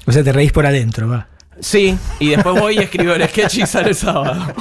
O 0.05 0.11
sea, 0.11 0.23
te 0.23 0.31
reís 0.31 0.51
por 0.51 0.65
adentro, 0.67 1.09
va. 1.09 1.27
Sí, 1.59 1.97
y 2.19 2.29
después 2.29 2.59
voy 2.59 2.75
y 2.75 2.79
escribo 2.79 3.13
el 3.13 3.27
sketch 3.27 3.57
y 3.57 3.65
sale 3.65 3.89
el 3.89 3.95
sábado. 3.95 4.53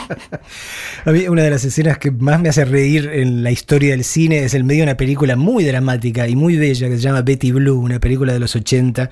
A 1.04 1.12
mí 1.12 1.28
una 1.28 1.42
de 1.42 1.50
las 1.50 1.64
escenas 1.64 1.98
que 1.98 2.10
más 2.10 2.40
me 2.40 2.48
hace 2.48 2.64
reír 2.64 3.10
en 3.12 3.42
la 3.42 3.50
historia 3.50 3.90
del 3.90 4.04
cine 4.04 4.44
es 4.44 4.54
el 4.54 4.64
medio 4.64 4.80
de 4.80 4.90
una 4.90 4.96
película 4.96 5.36
muy 5.36 5.64
dramática 5.64 6.26
y 6.26 6.36
muy 6.36 6.56
bella 6.56 6.88
que 6.88 6.96
se 6.96 7.02
llama 7.02 7.22
Betty 7.22 7.52
Blue, 7.52 7.78
una 7.78 8.00
película 8.00 8.32
de 8.32 8.38
los 8.38 8.56
80 8.56 9.10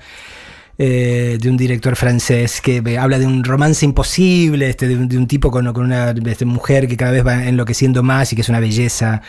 eh, 0.77 1.37
de 1.39 1.49
un 1.49 1.55
director 1.55 1.95
francés 1.95 2.59
que 2.59 2.83
eh, 2.85 2.97
habla 2.97 3.17
de 3.17 3.25
un 3.25 3.45
romance 3.45 3.85
imposible, 3.85 4.69
este, 4.69 4.89
de, 4.89 4.95
un, 4.97 5.15
un 5.15 5.27
tipo 5.27 5.49
con, 5.49 5.67
una 5.77 6.13
este, 6.25 6.43
mujer 6.43 6.87
que 6.87 6.97
cada 6.97 7.11
vez 7.11 7.25
va 7.25 7.47
enloqueciendo 7.47 8.03
más 8.03 8.33
y 8.33 8.35
que 8.35 8.41
es 8.41 8.49
una 8.49 8.59
belleza 8.59 9.21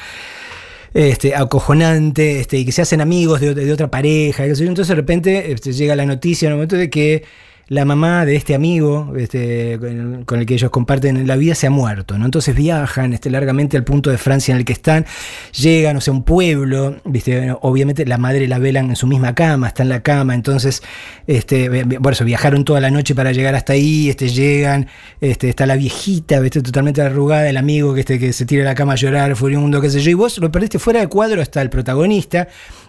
este, 0.93 1.37
acojonante, 1.37 2.41
este, 2.41 2.59
y 2.59 2.65
que 2.65 2.73
se 2.73 2.83
hacen 2.83 3.01
amigos 3.01 3.41
de, 3.41 3.73
otra 3.73 3.89
pareja. 3.91 4.45
y. 4.47 4.51
Entonces 4.51 4.89
de 4.89 4.95
repente 4.95 5.53
este, 5.53 5.73
llega 5.73 5.95
la 5.95 6.07
noticia 6.07 6.47
en 6.47 6.53
el 6.53 6.57
momento 6.57 6.77
de 6.77 6.91
que 6.91 7.23
la 7.69 7.85
mamá 7.85 8.25
de 8.25 8.37
este 8.37 8.55
amigo 8.55 9.13
este, 9.17 9.79
con, 10.25 10.39
el 10.39 10.47
que 10.47 10.55
ellos 10.55 10.71
comparten 10.71 11.27
la 11.27 11.35
vida 11.37 11.55
se 11.57 11.67
ha 11.67 11.71
muerto. 11.71 12.17
¿no? 12.17 12.25
Entonces 12.25 12.55
viajan 12.55 13.13
este, 13.13 13.29
largamente 13.29 13.77
al 13.77 13.83
punto 13.83 14.11
de 14.11 14.19
Francia 14.19 14.53
en 14.53 14.59
el 14.59 14.65
que 14.65 14.73
están, 14.73 15.05
llegan 15.53 15.97
o 15.97 16.01
sea, 16.01 16.13
un 16.13 16.23
pueblo, 16.23 16.97
¿viste? 17.05 17.53
obviamente 17.63 18.07
la 18.07 18.19
madre 18.19 18.47
la 18.47 18.59
velan 18.59 18.91
en 18.91 18.97
su 18.97 19.09
misma 19.09 19.35
cama, 19.35 19.69
está 19.69 19.83
en 19.83 19.89
la 19.89 20.03
cama, 20.03 20.35
entonces, 20.35 20.83
este, 21.27 21.85
por 22.01 22.13
eso 22.13 22.25
viajaron 22.25 22.65
toda 22.65 22.81
la 22.81 22.91
noche 22.91 23.15
para 23.15 23.33
llegar 23.33 23.57
hasta 23.57 23.73
ahí, 23.73 24.11
este, 24.11 24.29
llegan, 24.29 24.87
este, 25.21 25.49
está 25.49 25.67
la 25.67 25.75
viejita, 25.77 26.39
¿viste? 26.39 26.63
totalmente 26.63 27.03
arrugada, 27.03 27.49
el 27.49 27.57
amigo 27.57 27.95
que, 27.95 28.01
este, 28.01 28.19
que 28.21 28.33
se 28.33 28.47
tira 28.47 28.63
a 28.63 28.67
la 28.67 28.75
cama 28.77 28.93
a 28.93 28.97
llorar, 28.97 29.35
furibundo, 29.35 29.81
qué 29.81 29.91
sé 29.91 30.01
yo, 30.01 30.11
y 30.11 30.15
vos 30.15 30.39
lo 30.39 30.53
perdiste 30.53 30.79
fuera 30.79 31.01
de 31.01 31.09
cuadro 31.09 31.43
hasta 31.43 31.63
el 31.63 31.71
protagonista, 31.71 32.47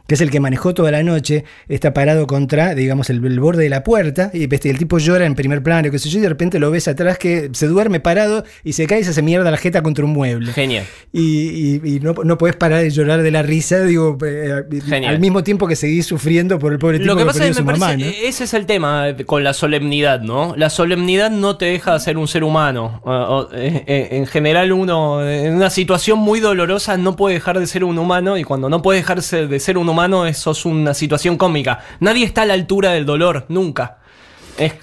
que 0.07 0.15
es 0.15 0.21
el 0.21 0.31
que 0.31 0.39
manejó 0.39 0.73
toda 0.73 0.91
la 0.91 1.03
noche, 1.03 1.43
está 1.67 1.93
parado 1.93 2.27
contra, 2.27 2.73
digamos, 2.75 3.09
el, 3.09 3.23
el 3.25 3.39
borde 3.39 3.63
de 3.63 3.69
la 3.69 3.83
puerta, 3.83 4.31
y, 4.33 4.53
este, 4.53 4.69
el 4.69 4.77
tipo 4.77 4.97
llora 4.97 5.25
en 5.25 5.35
primer 5.35 5.61
plano, 5.63 5.91
qué 5.91 5.99
sé 5.99 6.09
yo, 6.09 6.19
y 6.19 6.21
de 6.21 6.29
repente 6.29 6.59
lo 6.59 6.71
ves 6.71 6.87
atrás 6.87 7.17
que 7.17 7.49
se 7.53 7.67
duerme 7.67 7.99
parado 7.99 8.43
y 8.63 8.73
se 8.73 8.87
cae 8.87 9.01
y 9.01 9.03
se 9.03 9.09
hace 9.11 9.21
mierda 9.21 9.51
la 9.51 9.57
jeta 9.57 9.83
contra 9.83 10.05
un 10.05 10.11
mueble. 10.11 10.51
Genial. 10.53 10.85
Y, 11.13 11.49
y- 11.49 11.81
y 11.95 11.99
no, 11.99 12.13
no 12.23 12.37
podés 12.37 12.55
parar 12.55 12.81
de 12.81 12.89
llorar 12.89 13.21
de 13.21 13.31
la 13.31 13.43
risa, 13.43 13.83
digo, 13.83 14.17
eh, 14.25 14.63
al 15.07 15.19
mismo 15.19 15.43
tiempo 15.43 15.67
que 15.67 15.75
seguís 15.75 16.05
sufriendo 16.05 16.59
por 16.59 16.71
el 16.73 16.79
pobre 16.79 16.99
tipo 16.99 17.11
Lo 17.13 17.17
que 17.17 17.25
pasa 17.25 17.39
perdió 17.39 17.51
es 17.51 17.57
que 17.57 17.61
a 17.61 17.65
me 17.65 17.73
su 17.75 17.79
parece, 17.79 18.05
¿no? 18.05 18.27
ese 18.27 18.43
es 18.45 18.53
el 18.53 18.65
tema 18.65 19.05
con 19.25 19.43
la 19.43 19.53
solemnidad, 19.53 20.21
¿no? 20.21 20.53
La 20.57 20.69
solemnidad 20.69 21.31
no 21.31 21.57
te 21.57 21.65
deja 21.65 21.93
de 21.93 21.99
ser 21.99 22.17
un 22.17 22.27
ser 22.27 22.43
humano. 22.43 23.01
Eh, 23.53 23.83
eh, 23.87 24.07
en 24.11 24.25
general 24.25 24.71
uno, 24.71 25.27
en 25.27 25.55
una 25.55 25.69
situación 25.69 26.19
muy 26.19 26.39
dolorosa, 26.39 26.97
no 26.97 27.15
puede 27.15 27.35
dejar 27.35 27.59
de 27.59 27.67
ser 27.67 27.83
un 27.83 27.97
humano 27.97 28.37
y 28.37 28.43
cuando 28.43 28.69
no 28.69 28.81
puede 28.81 28.99
dejarse 28.99 29.47
de 29.47 29.59
ser 29.59 29.77
un 29.77 29.89
humano, 29.89 29.96
eso 30.05 30.51
es 30.51 30.65
una 30.65 30.93
situación 30.93 31.37
cómica. 31.37 31.79
Nadie 31.99 32.25
está 32.25 32.43
a 32.43 32.45
la 32.45 32.53
altura 32.53 32.91
del 32.91 33.05
dolor, 33.05 33.45
nunca. 33.49 33.97
Es, 34.57 34.73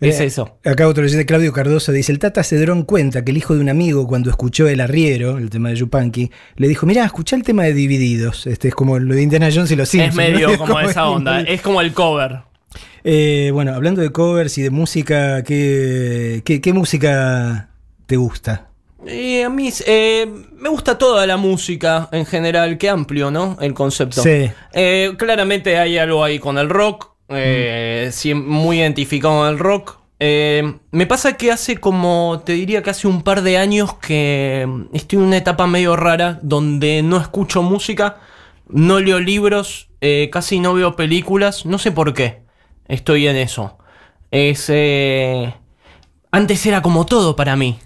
es 0.00 0.20
Eh, 0.20 0.24
eso. 0.24 0.58
Acá 0.64 0.88
otro 0.88 1.04
oyente, 1.04 1.26
Claudio 1.26 1.52
Cardoso, 1.52 1.92
dice: 1.92 2.12
El 2.12 2.18
Tata 2.18 2.42
Cedrón 2.42 2.84
cuenta 2.84 3.24
que 3.24 3.30
el 3.30 3.36
hijo 3.36 3.54
de 3.54 3.60
un 3.60 3.68
amigo, 3.68 4.06
cuando 4.06 4.30
escuchó 4.30 4.66
El 4.68 4.80
Arriero, 4.80 5.38
el 5.38 5.50
tema 5.50 5.68
de 5.70 5.76
Yupanqui, 5.76 6.30
le 6.56 6.68
dijo: 6.68 6.86
Mirá, 6.86 7.04
escuchá 7.04 7.36
el 7.36 7.42
tema 7.42 7.64
de 7.64 7.74
Divididos. 7.74 8.46
Este 8.46 8.68
es 8.68 8.74
como 8.74 8.98
lo 8.98 9.14
de 9.14 9.22
Indiana 9.22 9.48
Jones 9.52 9.70
y 9.70 9.76
los 9.76 9.88
Simpsons. 9.88 10.18
Es 10.18 10.32
medio 10.32 10.48
¿no? 10.50 10.58
como 10.58 10.80
esa 10.80 11.08
onda, 11.08 11.40
es 11.42 11.60
como 11.60 11.80
el 11.80 11.92
cover. 11.92 12.40
Eh, 13.04 13.50
bueno, 13.52 13.74
hablando 13.74 14.00
de 14.00 14.10
covers 14.10 14.56
y 14.58 14.62
de 14.62 14.70
música, 14.70 15.42
¿qué, 15.42 16.42
qué, 16.44 16.60
qué 16.60 16.72
música 16.72 17.70
te 18.06 18.16
gusta? 18.16 18.68
Eh, 19.06 19.42
a 19.42 19.50
mí 19.50 19.68
eh, 19.86 20.28
me 20.62 20.68
gusta 20.68 20.96
toda 20.96 21.26
la 21.26 21.36
música 21.36 22.08
en 22.12 22.24
general, 22.24 22.78
qué 22.78 22.88
amplio, 22.88 23.32
¿no? 23.32 23.58
El 23.60 23.74
concepto. 23.74 24.22
Sí. 24.22 24.48
Eh, 24.72 25.12
claramente 25.18 25.76
hay 25.76 25.98
algo 25.98 26.22
ahí 26.22 26.38
con 26.38 26.56
el 26.56 26.68
rock, 26.68 27.10
eh, 27.30 28.10
sí, 28.12 28.32
muy 28.32 28.78
identificado 28.78 29.40
con 29.40 29.48
el 29.48 29.58
rock. 29.58 29.98
Eh, 30.20 30.78
me 30.92 31.06
pasa 31.08 31.36
que 31.36 31.50
hace 31.50 31.78
como, 31.78 32.42
te 32.46 32.52
diría 32.52 32.80
que 32.84 32.90
hace 32.90 33.08
un 33.08 33.22
par 33.22 33.42
de 33.42 33.58
años 33.58 33.94
que 33.94 34.68
estoy 34.92 35.18
en 35.18 35.24
una 35.24 35.38
etapa 35.38 35.66
medio 35.66 35.96
rara 35.96 36.38
donde 36.42 37.02
no 37.02 37.16
escucho 37.16 37.64
música, 37.64 38.18
no 38.68 39.00
leo 39.00 39.18
libros, 39.18 39.88
eh, 40.00 40.30
casi 40.30 40.60
no 40.60 40.74
veo 40.74 40.94
películas, 40.94 41.66
no 41.66 41.78
sé 41.78 41.90
por 41.90 42.14
qué. 42.14 42.42
Estoy 42.86 43.26
en 43.26 43.34
eso. 43.34 43.78
Es, 44.30 44.70
antes 46.30 46.66
era 46.66 46.82
como 46.82 47.04
todo 47.04 47.34
para 47.34 47.56
mí. 47.56 47.80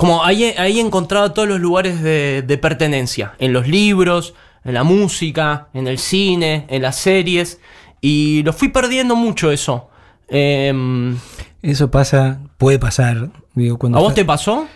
Como 0.00 0.24
ahí, 0.24 0.44
ahí 0.56 0.80
encontraba 0.80 1.34
todos 1.34 1.46
los 1.46 1.60
lugares 1.60 2.00
de, 2.02 2.42
de 2.42 2.56
pertenencia. 2.58 3.34
En 3.38 3.52
los 3.52 3.68
libros, 3.68 4.32
en 4.64 4.72
la 4.72 4.82
música, 4.82 5.68
en 5.74 5.86
el 5.86 5.98
cine, 5.98 6.64
en 6.70 6.80
las 6.80 6.96
series. 6.96 7.60
Y 8.00 8.42
lo 8.44 8.54
fui 8.54 8.68
perdiendo 8.68 9.14
mucho 9.14 9.50
eso. 9.52 9.90
Em, 10.28 11.18
Eso 11.60 11.90
pasa, 11.90 12.40
puede 12.56 12.78
pasar. 12.78 13.28
Digo, 13.54 13.76
cuando 13.78 13.98
¿A 13.98 14.00
vos 14.00 14.14
te 14.14 14.24
pasó? 14.24 14.66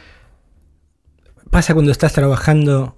pasa 1.51 1.73
cuando 1.73 1.91
estás 1.93 2.13
trabajando, 2.13 2.95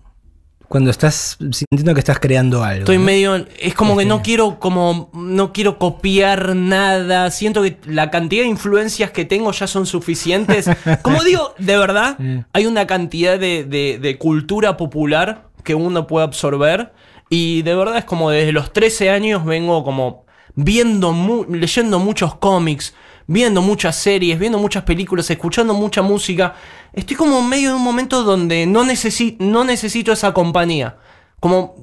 cuando 0.68 0.90
estás 0.90 1.36
sintiendo 1.52 1.94
que 1.94 2.00
estás 2.00 2.18
creando 2.18 2.64
algo. 2.64 2.80
Estoy 2.80 2.98
¿no? 2.98 3.04
medio. 3.04 3.46
Es 3.60 3.74
como 3.74 3.96
que 3.96 4.02
Este- 4.02 4.08
no 4.08 4.22
quiero 4.22 4.58
como. 4.58 5.10
No 5.14 5.52
quiero 5.52 5.78
copiar 5.78 6.56
nada. 6.56 7.30
Siento 7.30 7.62
que 7.62 7.78
la 7.86 8.10
cantidad 8.10 8.42
de 8.42 8.48
influencias 8.48 9.10
que 9.10 9.24
tengo 9.24 9.52
ya 9.52 9.66
son 9.66 9.86
suficientes. 9.86 10.68
Como 11.02 11.22
digo, 11.22 11.54
de 11.58 11.76
verdad, 11.78 12.18
hay 12.52 12.66
una 12.66 12.86
cantidad 12.86 13.38
de, 13.38 13.64
de- 13.64 13.98
de 14.00 14.18
cultura 14.18 14.76
popular 14.76 15.48
que 15.62 15.74
uno 15.74 16.06
puede 16.06 16.24
absorber. 16.24 16.92
Y 17.28 17.62
de 17.62 17.74
verdad 17.74 17.98
es 17.98 18.04
como 18.04 18.30
desde 18.30 18.52
los 18.52 18.72
13 18.72 19.10
años 19.10 19.44
vengo 19.44 19.82
como 19.82 20.26
viendo, 20.54 21.12
mu- 21.12 21.44
leyendo 21.48 21.98
muchos 21.98 22.36
cómics, 22.36 22.94
viendo 23.26 23.62
muchas 23.62 23.96
series, 23.96 24.38
viendo 24.38 24.58
muchas 24.58 24.84
películas, 24.84 25.28
escuchando 25.30 25.74
mucha 25.74 26.02
música. 26.02 26.54
Estoy 26.97 27.16
como 27.16 27.38
en 27.38 27.49
medio 27.49 27.68
de 27.70 27.74
un 27.76 27.82
momento 27.84 28.24
donde 28.24 28.66
no, 28.66 28.84
necesi- 28.84 29.36
no 29.38 29.62
necesito 29.64 30.11
esa 30.12 30.32
compañía. 30.32 30.97
Como 31.38 31.76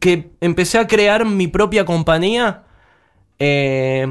que 0.00 0.32
empecé 0.42 0.76
a 0.78 0.86
crear 0.86 1.24
mi 1.24 1.46
propia 1.46 1.84
compañía. 1.86 2.64
eh, 3.38 4.06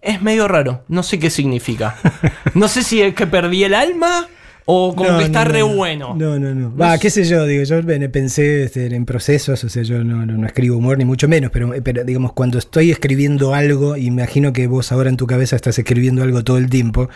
es 0.00 0.20
medio 0.22 0.48
raro. 0.48 0.84
No 0.88 1.02
sé 1.02 1.18
qué 1.18 1.28
significa. 1.30 1.96
No 2.54 2.68
sé 2.68 2.82
si 2.82 3.00
es 3.02 3.14
que 3.14 3.26
perdí 3.26 3.64
el 3.64 3.74
alma 3.74 4.26
o 4.66 4.94
como 4.94 5.10
No, 5.10 5.18
que 5.18 5.24
está 5.24 5.44
no, 5.44 5.50
re 5.52 5.58
no. 5.60 5.68
bueno. 5.74 6.14
No, 6.16 6.38
no, 6.38 6.54
no. 6.54 6.76
Va, 6.76 6.98
qué 6.98 7.08
sé 7.10 7.24
yo, 7.24 7.44
digo, 7.46 7.64
yo 7.64 7.80
pensé 8.12 8.64
este, 8.64 8.86
en 8.94 9.04
procesos, 9.06 9.64
o 9.64 9.68
sea, 9.68 9.82
yo 9.82 10.04
no, 10.04 10.24
no- 10.26 10.36
no 10.38 10.46
escribo 10.46 10.76
humor 10.76 10.98
ni 10.98 11.04
mucho 11.04 11.26
menos, 11.28 11.50
pero, 11.52 11.72
pero 11.82 12.04
digamos, 12.04 12.32
cuando 12.34 12.58
estoy 12.58 12.90
escribiendo 12.92 13.54
algo, 13.54 13.96
imagino 13.96 14.52
que 14.52 14.66
vos 14.68 14.92
ahora 14.92 15.08
en 15.10 15.16
tu 15.16 15.26
cabeza 15.26 15.56
estás 15.56 15.78
escribiendo 15.78 16.22
algo 16.22 16.44
todo 16.44 16.58
el 16.58 16.68
tiempo, 16.70 17.08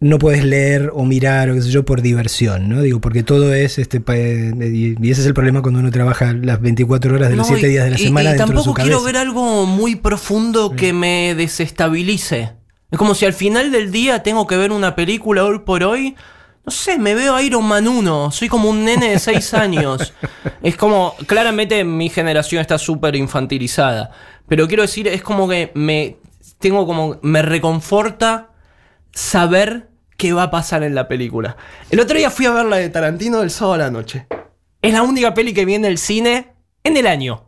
no 0.00 0.18
puedes 0.18 0.44
leer 0.44 0.90
o 0.94 1.04
mirar 1.04 1.50
o 1.50 1.54
qué 1.54 1.62
sé 1.62 1.70
yo 1.70 1.84
por 1.84 2.02
diversión, 2.02 2.68
¿no? 2.68 2.82
Digo, 2.82 3.00
porque 3.00 3.22
todo 3.22 3.54
es, 3.54 3.78
este, 3.78 3.98
y, 3.98 5.10
ese 5.10 5.20
es 5.22 5.26
el 5.26 5.34
problema 5.34 5.62
cuando 5.62 5.80
uno 5.80 5.90
trabaja 5.90 6.32
las 6.32 6.60
24 6.60 7.14
horas 7.14 7.30
de 7.30 7.36
los 7.36 7.48
No, 7.48 7.54
7 7.56 7.68
y- 7.68 7.70
días 7.72 7.84
de 7.84 7.90
la 7.92 8.00
y- 8.00 8.04
semana 8.04 8.30
y 8.30 8.32
dentro 8.34 8.46
de 8.46 8.52
su 8.52 8.54
tampoco 8.56 8.74
cabeza. 8.74 8.90
quiero 8.98 9.04
ver 9.04 9.16
algo 9.16 9.66
muy 9.66 9.96
profundo 9.96 10.72
que 10.76 10.92
me 10.92 11.34
desestabilice. 11.34 12.52
Es 12.90 12.98
como 12.98 13.14
si 13.14 13.24
al 13.26 13.32
final 13.34 13.70
del 13.70 13.90
día 13.92 14.22
tengo 14.22 14.46
que 14.46 14.56
ver 14.56 14.72
una 14.72 14.94
película 14.94 15.44
hoy 15.44 15.60
por 15.60 15.82
hoy. 15.84 16.16
No 16.64 16.72
sé, 16.72 16.98
me 16.98 17.14
veo 17.14 17.38
Iron 17.40 17.64
Man 17.66 17.86
1. 17.88 18.30
Soy 18.30 18.48
como 18.48 18.68
un 18.68 18.84
nene 18.84 19.10
de 19.10 19.18
6 19.18 19.54
años. 19.54 20.12
Es 20.62 20.76
como, 20.76 21.14
claramente 21.26 21.84
mi 21.84 22.08
generación 22.10 22.60
está 22.60 22.78
súper 22.78 23.14
infantilizada. 23.16 24.10
Pero 24.48 24.66
quiero 24.66 24.82
decir, 24.82 25.06
es 25.08 25.22
como 25.22 25.48
que 25.48 25.70
me 25.74 26.16
tengo 26.58 26.84
como. 26.86 27.18
me 27.22 27.42
reconforta 27.42 28.47
saber 29.18 29.88
qué 30.16 30.32
va 30.32 30.44
a 30.44 30.50
pasar 30.50 30.82
en 30.82 30.94
la 30.94 31.08
película. 31.08 31.56
El 31.90 32.00
otro 32.00 32.16
día 32.16 32.30
fui 32.30 32.46
a 32.46 32.52
ver 32.52 32.66
la 32.66 32.76
de 32.76 32.88
Tarantino 32.88 33.40
del 33.40 33.50
sábado 33.50 33.74
a 33.74 33.78
la 33.78 33.90
noche. 33.90 34.26
Es 34.80 34.92
la 34.92 35.02
única 35.02 35.34
peli 35.34 35.52
que 35.52 35.64
viene 35.64 35.88
del 35.88 35.98
cine 35.98 36.52
en 36.84 36.96
el 36.96 37.06
año. 37.06 37.44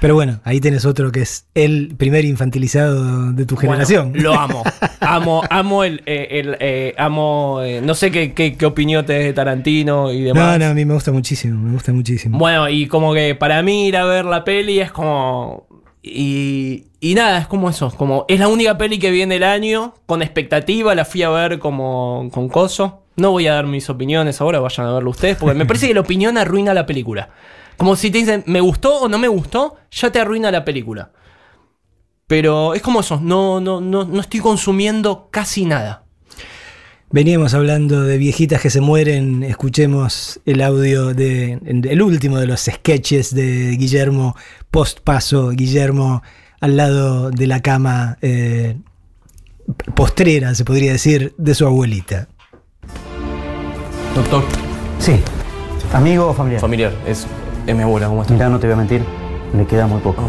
Pero 0.00 0.14
bueno, 0.14 0.40
ahí 0.44 0.60
tenés 0.60 0.84
otro 0.84 1.10
que 1.10 1.20
es 1.22 1.46
el 1.54 1.94
primer 1.98 2.24
infantilizado 2.24 3.32
de 3.32 3.44
tu 3.46 3.56
Bueno, 3.56 3.72
generación. 3.72 4.12
lo 4.14 4.32
amo. 4.38 4.62
Amo, 5.00 5.42
amo 5.50 5.84
el, 5.84 6.02
eh, 6.06 6.28
el, 6.30 6.56
eh, 6.60 6.94
amo. 6.96 7.60
eh, 7.62 7.80
no 7.82 7.94
sé 7.94 8.10
qué, 8.10 8.32
qué, 8.32 8.56
qué 8.56 8.64
opinión 8.66 9.04
tenés 9.04 9.24
de 9.24 9.32
Tarantino 9.32 10.12
y 10.12 10.22
demás. 10.22 10.58
No, 10.58 10.64
no, 10.66 10.70
a 10.70 10.74
mí 10.74 10.84
me 10.84 10.94
gusta 10.94 11.10
muchísimo, 11.12 11.60
me 11.60 11.72
gusta 11.72 11.92
muchísimo. 11.92 12.38
Bueno, 12.38 12.68
y 12.68 12.86
como 12.86 13.12
que 13.12 13.34
para 13.34 13.62
mí 13.62 13.88
ir 13.88 13.96
a 13.96 14.04
ver 14.04 14.24
la 14.24 14.44
peli 14.44 14.78
es 14.80 14.92
como. 14.92 15.66
Y, 16.02 16.86
y 17.00 17.14
nada, 17.14 17.38
es 17.38 17.46
como 17.46 17.70
eso. 17.70 17.90
Como 17.96 18.24
es 18.28 18.40
la 18.40 18.48
única 18.48 18.76
peli 18.76 18.98
que 18.98 19.10
viene 19.10 19.36
el 19.36 19.44
año, 19.44 19.94
con 20.06 20.22
expectativa, 20.22 20.94
la 20.94 21.04
fui 21.04 21.22
a 21.22 21.30
ver 21.30 21.58
como 21.58 22.28
con 22.32 22.48
coso. 22.48 23.04
No 23.16 23.30
voy 23.30 23.46
a 23.46 23.54
dar 23.54 23.66
mis 23.66 23.88
opiniones 23.90 24.40
ahora, 24.40 24.60
vayan 24.60 24.86
a 24.86 24.92
verlo 24.92 25.10
ustedes, 25.10 25.36
porque 25.36 25.56
me 25.56 25.66
parece 25.66 25.88
que 25.88 25.94
la 25.94 26.00
opinión 26.00 26.38
arruina 26.38 26.74
la 26.74 26.86
película. 26.86 27.30
Como 27.76 27.96
si 27.96 28.10
te 28.10 28.18
dicen, 28.18 28.44
me 28.46 28.60
gustó 28.60 29.02
o 29.02 29.08
no 29.08 29.18
me 29.18 29.28
gustó, 29.28 29.76
ya 29.90 30.10
te 30.10 30.20
arruina 30.20 30.50
la 30.50 30.64
película. 30.64 31.12
Pero 32.26 32.74
es 32.74 32.82
como 32.82 33.00
eso, 33.00 33.20
no, 33.20 33.60
no, 33.60 33.80
no, 33.80 34.04
no 34.04 34.20
estoy 34.20 34.40
consumiendo 34.40 35.28
casi 35.30 35.64
nada. 35.64 36.04
Veníamos 37.10 37.54
hablando 37.54 38.02
de 38.02 38.18
viejitas 38.18 38.60
que 38.60 38.68
se 38.68 38.82
mueren. 38.82 39.42
Escuchemos 39.42 40.40
el 40.44 40.60
audio 40.60 41.14
de 41.14 41.58
el 41.64 42.02
último 42.02 42.38
de 42.38 42.46
los 42.46 42.60
sketches 42.60 43.34
de 43.34 43.76
Guillermo 43.78 44.36
post 44.70 45.00
paso. 45.00 45.48
Guillermo 45.50 46.22
al 46.60 46.76
lado 46.76 47.30
de 47.30 47.46
la 47.46 47.60
cama 47.60 48.18
eh, 48.20 48.76
postrera, 49.94 50.54
se 50.54 50.64
podría 50.64 50.92
decir, 50.92 51.34
de 51.36 51.54
su 51.54 51.66
abuelita. 51.66 52.28
Doctor. 54.14 54.42
Sí. 54.98 55.20
¿Amigo 55.92 56.28
o 56.28 56.34
familiar? 56.34 56.60
Familiar, 56.60 56.92
es, 57.06 57.26
es 57.66 57.76
mi 57.76 57.82
abuela, 57.82 58.08
¿cómo 58.08 58.22
está? 58.22 58.34
Mira, 58.34 58.48
no 58.48 58.58
te 58.58 58.66
voy 58.66 58.74
a 58.74 58.76
mentir, 58.76 59.02
le 59.56 59.66
queda 59.66 59.86
muy 59.86 60.00
poco. 60.00 60.22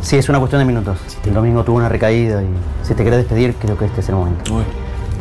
Sí, 0.00 0.16
es 0.16 0.28
una 0.28 0.38
cuestión 0.38 0.60
de 0.60 0.66
minutos. 0.66 0.98
El 1.24 1.34
domingo 1.34 1.64
tuvo 1.64 1.76
una 1.76 1.88
recaída 1.88 2.42
y 2.42 2.46
si 2.82 2.94
te 2.94 3.04
querés 3.04 3.20
despedir, 3.20 3.54
creo 3.54 3.76
que 3.76 3.86
este 3.86 4.00
es 4.00 4.08
el 4.08 4.16
momento. 4.16 4.52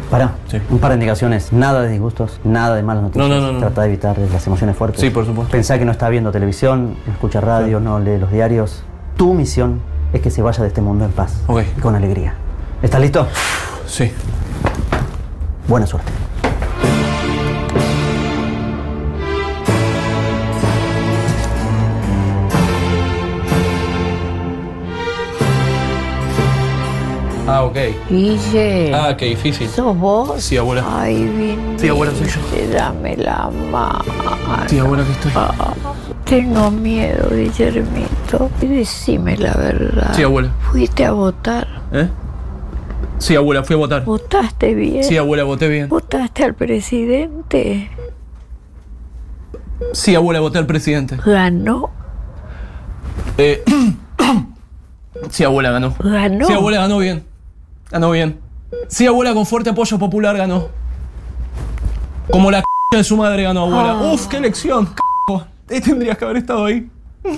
Pará, 0.09 0.35
un 0.69 0.79
par 0.79 0.91
de 0.91 0.95
indicaciones, 0.95 1.51
nada 1.51 1.81
de 1.81 1.89
disgustos, 1.89 2.39
nada 2.45 2.75
de 2.75 2.83
malas 2.83 3.03
noticias. 3.03 3.27
No, 3.27 3.35
no, 3.35 3.41
no, 3.41 3.51
no. 3.53 3.59
Trata 3.59 3.81
de 3.81 3.87
evitar 3.87 4.17
las 4.17 4.47
emociones 4.47 4.75
fuertes. 4.77 5.01
Sí, 5.01 5.09
por 5.09 5.25
supuesto. 5.25 5.51
Pensá 5.51 5.77
que 5.77 5.83
no 5.83 5.91
está 5.91 6.07
viendo 6.07 6.31
televisión, 6.31 6.95
no 7.05 7.11
escucha 7.11 7.41
radio, 7.41 7.79
no 7.79 7.99
lee 7.99 8.17
los 8.17 8.31
diarios. 8.31 8.83
Tu 9.17 9.33
misión 9.33 9.81
es 10.13 10.21
que 10.21 10.31
se 10.31 10.41
vaya 10.41 10.61
de 10.61 10.69
este 10.69 10.81
mundo 10.81 11.05
en 11.05 11.11
paz 11.11 11.35
y 11.77 11.81
con 11.81 11.95
alegría. 11.95 12.35
¿Estás 12.81 13.01
listo? 13.01 13.27
Sí. 13.87 14.11
Buena 15.67 15.85
suerte. 15.85 16.11
Ah, 27.49 27.63
ok. 27.63 27.77
Guille. 28.09 28.93
Ah, 28.93 29.15
qué 29.17 29.25
difícil. 29.27 29.69
¿Sos 29.69 29.97
vos? 29.97 30.41
Sí, 30.43 30.57
abuela. 30.57 30.83
Ay, 30.85 31.23
bien. 31.23 31.75
Sí, 31.77 31.87
abuela, 31.87 32.11
soy 32.13 32.27
yo. 32.27 32.73
Dame 32.73 33.15
la 33.15 33.49
mano. 33.71 34.03
Sí, 34.67 34.77
abuela, 34.79 35.03
aquí 35.03 35.13
estoy. 35.13 35.31
Tengo 36.29 36.69
miedo, 36.71 37.29
Guillermito. 37.29 38.49
Decime 38.59 39.37
la 39.37 39.53
verdad. 39.53 40.13
Sí, 40.13 40.23
abuela. 40.23 40.51
¿Fuiste 40.71 41.05
a 41.05 41.11
votar? 41.11 41.67
¿Eh? 41.93 42.09
Sí, 43.17 43.35
abuela, 43.35 43.63
fui 43.63 43.75
a 43.75 43.77
votar. 43.77 44.03
¿Votaste 44.03 44.75
bien? 44.75 45.03
Sí, 45.03 45.17
abuela, 45.17 45.43
voté 45.43 45.67
bien. 45.69 45.87
¿Votaste 45.87 46.43
al 46.43 46.53
presidente? 46.53 47.89
Sí, 49.93 50.15
abuela, 50.15 50.39
voté 50.41 50.57
al 50.57 50.65
presidente. 50.65 51.17
¿Ganó? 51.25 51.91
Eh, 53.37 53.63
sí, 55.29 55.43
abuela, 55.43 55.71
ganó. 55.71 55.95
¿Ganó? 55.99 56.45
Sí, 56.45 56.53
abuela, 56.53 56.79
ganó 56.79 56.97
bien. 56.97 57.25
Ganó 57.89 58.11
bien. 58.11 58.39
Sí, 58.89 59.07
abuela, 59.07 59.33
con 59.33 59.45
fuerte 59.45 59.69
apoyo 59.69 59.97
popular 59.97 60.35
ganó. 60.35 60.67
Como 62.29 62.51
la 62.51 62.59
c 62.59 62.97
de 62.97 63.03
su 63.03 63.15
madre 63.15 63.43
ganó, 63.43 63.61
abuela. 63.61 63.91
Ah. 63.91 64.11
Uf, 64.13 64.27
qué 64.27 64.37
elección. 64.37 64.89
Eh, 65.69 65.81
Tendrías 65.81 66.17
que 66.17 66.25
haber 66.25 66.37
estado 66.37 66.65
ahí. 66.65 66.89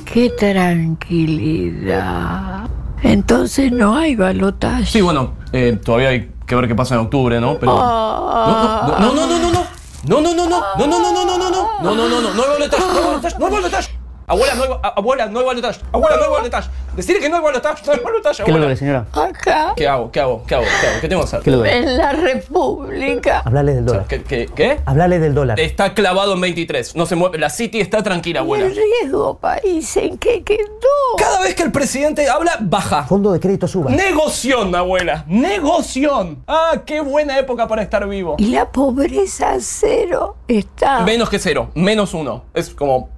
¡Qué 0.06 0.30
tranquilidad! 1.50 2.70
Entonces 3.02 3.72
no 3.72 3.96
hay 3.96 4.16
balotaje. 4.16 4.86
Sí, 4.86 5.02
bueno, 5.02 5.34
eh, 5.52 5.80
todavía 5.84 6.10
hay 6.10 6.30
que 6.46 6.56
ver 6.56 6.68
qué 6.68 6.76
pasa 6.76 6.94
en 6.96 7.02
octubre, 7.02 7.40
¿no? 7.40 7.58
Pero. 7.58 7.76
Ah. 7.80 8.98
No, 9.00 9.14
no, 9.14 9.26
no, 9.26 9.40
no, 9.40 9.40
no, 9.40 9.52
no. 9.52 9.64
No, 10.08 10.22
no, 10.22 10.34
no, 10.34 10.48
no, 10.48 10.62
no, 10.78 10.88
no, 10.88 11.00
no, 11.00 11.12
no, 11.12 11.26
no, 11.26 11.26
no, 11.26 11.38
no, 11.38 11.50
no, 11.82 11.96
no, 11.96 12.10
no, 12.10 12.22
no, 12.22 12.34
no 12.34 12.44
hay 12.44 12.50
balotaje, 12.50 12.84
no 12.84 13.00
hay 13.00 13.04
balotaje, 13.06 13.36
no 13.40 13.46
hay 13.46 13.52
balotaje. 13.52 13.99
Abuela, 14.30 14.54
no 14.54 14.64
hay, 14.64 14.70
abuela, 14.96 15.26
no 15.26 15.40
hay 15.40 15.46
balotaje. 15.46 15.82
Abuela, 15.92 16.18
no 16.18 16.24
hay 16.26 16.30
balotaje. 16.30 16.70
Decirle 16.96 17.20
que 17.20 17.30
no 17.30 17.38
hay 17.38 17.42
balotaje, 17.42 17.84
no 17.84 17.94
hay 17.94 18.00
balotaje, 18.00 18.44
¿Qué 18.44 18.52
le 18.52 18.58
abuela. 18.58 18.66
duele, 18.66 18.78
señora? 18.78 19.06
Acá, 19.12 19.74
¿Qué 19.76 19.88
hago? 19.88 20.12
¿Qué 20.12 20.20
hago? 20.20 20.44
¿Qué 20.46 20.54
hago? 20.54 20.66
¿Qué 20.80 20.88
hago? 20.88 21.02
¿Qué 21.02 21.08
tengo 21.08 21.22
que 21.24 21.28
hacer? 21.28 21.40
¿Qué 21.42 21.50
le 21.50 21.58
duele? 21.58 21.78
en 21.78 21.98
la 21.98 22.12
República. 22.12 23.40
Hablale 23.44 23.74
del 23.74 23.86
dólar. 23.86 24.06
¿Qué? 24.08 24.22
¿Qué? 24.22 24.48
qué? 24.56 24.80
Hablale 24.86 25.18
del 25.18 25.34
dólar. 25.34 25.60
Está 25.60 25.96
clavado 25.96 26.34
en 26.36 26.42
23. 26.42 26.96
No 26.96 27.08
se 27.08 27.16
mueve. 27.16 27.40
La 27.40 27.50
City 27.50 27.80
está 27.80 28.04
tranquila, 28.04 28.42
abuela. 28.42 28.68
El 28.68 28.76
riesgo 28.76 29.40
país 29.40 29.98
en 29.98 30.20
que 30.20 30.44
quedó. 30.44 30.68
Cada 31.18 31.42
vez 31.42 31.56
que 31.56 31.64
el 31.64 31.72
presidente 31.72 32.30
habla, 32.30 32.58
baja. 32.60 33.06
Fondo 33.06 33.32
de 33.32 33.40
crédito 33.40 33.68
suba. 33.68 33.90
Negoción, 33.90 34.76
abuela. 34.76 35.26
Negoción. 35.28 36.44
Ah, 36.48 36.84
qué 36.86 37.02
buena 37.02 37.40
época 37.40 37.68
para 37.68 37.82
estar 37.82 38.08
vivo. 38.08 38.36
Y 38.38 38.48
la 38.48 38.72
pobreza 38.72 39.56
cero 39.60 40.36
está. 40.48 41.00
Menos 41.02 41.30
que 41.30 41.40
cero. 41.40 41.72
Menos 41.74 42.14
uno. 42.14 42.44
Es 42.54 42.70
como 42.70 43.10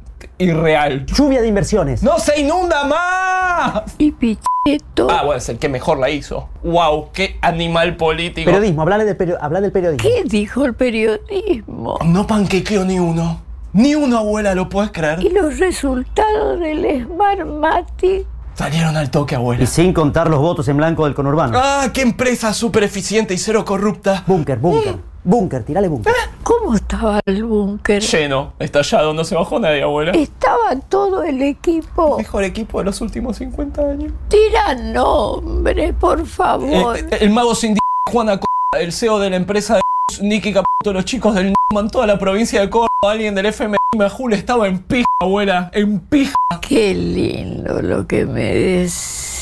irreal. 0.42 1.06
Lluvia 1.06 1.42
de 1.42 1.48
inversiones. 1.48 2.04
¡No 2.04 2.20
se 2.20 2.40
inunda 2.42 2.84
más! 2.86 3.84
Y 3.98 4.12
Pichetto. 4.12 5.10
Ah, 5.10 5.24
bueno, 5.24 5.38
es 5.38 5.50
el 5.50 5.58
que 5.60 5.70
mejor 5.70 5.98
la 6.00 6.10
hizo. 6.10 6.50
¡Wow! 6.64 7.10
¡Qué 7.14 7.38
animal 7.42 7.96
político! 7.98 8.46
Periodismo, 8.46 8.82
hablale 8.82 9.06
del, 9.06 9.18
perio- 9.18 9.38
habla 9.42 9.62
del 9.62 9.72
periodismo. 9.72 10.08
¿Qué 10.10 10.24
dijo 10.26 10.66
el 10.66 10.74
periodismo? 10.74 11.98
No 12.06 12.26
panquequeo 12.28 12.86
ni 12.86 13.00
uno. 13.00 13.42
Ni 13.74 13.96
uno, 13.96 14.18
abuela, 14.18 14.54
¿lo 14.54 14.68
puedes 14.68 14.90
Y 14.90 14.94
creer? 14.94 15.24
los 15.32 15.58
resultados 15.60 16.60
del 16.60 17.06
Smartmatic. 17.06 18.26
Salieron 18.54 18.98
al 18.98 19.10
toque, 19.10 19.34
Y 19.36 19.38
abuela. 19.38 19.66
sin 19.66 19.94
contar 19.94 20.30
los 20.30 20.40
votos 20.40 20.68
en 20.68 20.76
blanco 20.78 21.06
del 21.06 21.14
conurbano. 21.16 21.58
¡Ah, 21.62 21.88
qué 21.94 22.02
empresa 22.02 22.54
súper 22.54 22.84
eficiente 22.84 23.34
y 23.34 23.38
cero 23.38 23.64
corrupta! 23.64 24.24
Búnker, 24.28 24.60
búnker. 24.60 24.96
Búnker, 25.24 25.64
tirale 25.64 25.88
búnker. 25.88 26.12
¿Cómo 26.44 26.74
estaba 26.74 27.20
el 27.28 27.44
búnker? 27.44 28.02
Lleno, 28.02 28.54
estallado, 28.60 29.14
no 29.14 29.24
se 29.24 29.36
bajó 29.36 29.60
nadie, 29.60 29.84
abuela. 29.84 30.12
Estaba 30.14 30.76
todo 30.90 31.22
el 31.24 31.42
equipo. 31.44 32.18
Mejor 32.18 32.44
equipo 32.44 32.80
de 32.80 32.86
los 32.86 33.00
últimos 33.02 33.38
50 33.38 33.82
años. 33.82 34.12
Tira 34.30 34.74
nombre, 34.74 35.94
por 35.94 36.26
favor. 36.26 36.98
El, 36.98 37.14
el 37.22 37.30
mago 37.30 37.54
sin 37.54 37.78
Juana 38.12 38.38
C- 38.38 38.82
el 38.82 38.92
CEO 38.94 39.20
de 39.20 39.30
la 39.30 39.36
empresa 39.36 39.76
de 39.76 39.82
Nicky 40.22 40.54
Caputo, 40.54 40.92
los 40.92 41.06
chicos 41.06 41.36
del 41.36 41.48
N***man, 41.48 41.90
toda 41.92 42.08
la 42.08 42.18
provincia 42.18 42.60
de 42.62 42.70
Córdoba, 42.70 42.90
alguien 43.04 43.36
del 43.36 43.46
FMI 43.48 43.78
Majul 43.96 44.34
estaba 44.34 44.68
en 44.68 44.80
pija, 44.80 45.06
abuela, 45.22 45.70
en 45.74 46.00
pija. 46.00 46.34
Qué 46.62 46.94
lindo 46.96 47.82
lo 47.82 48.08
que 48.08 48.26
me 48.26 48.54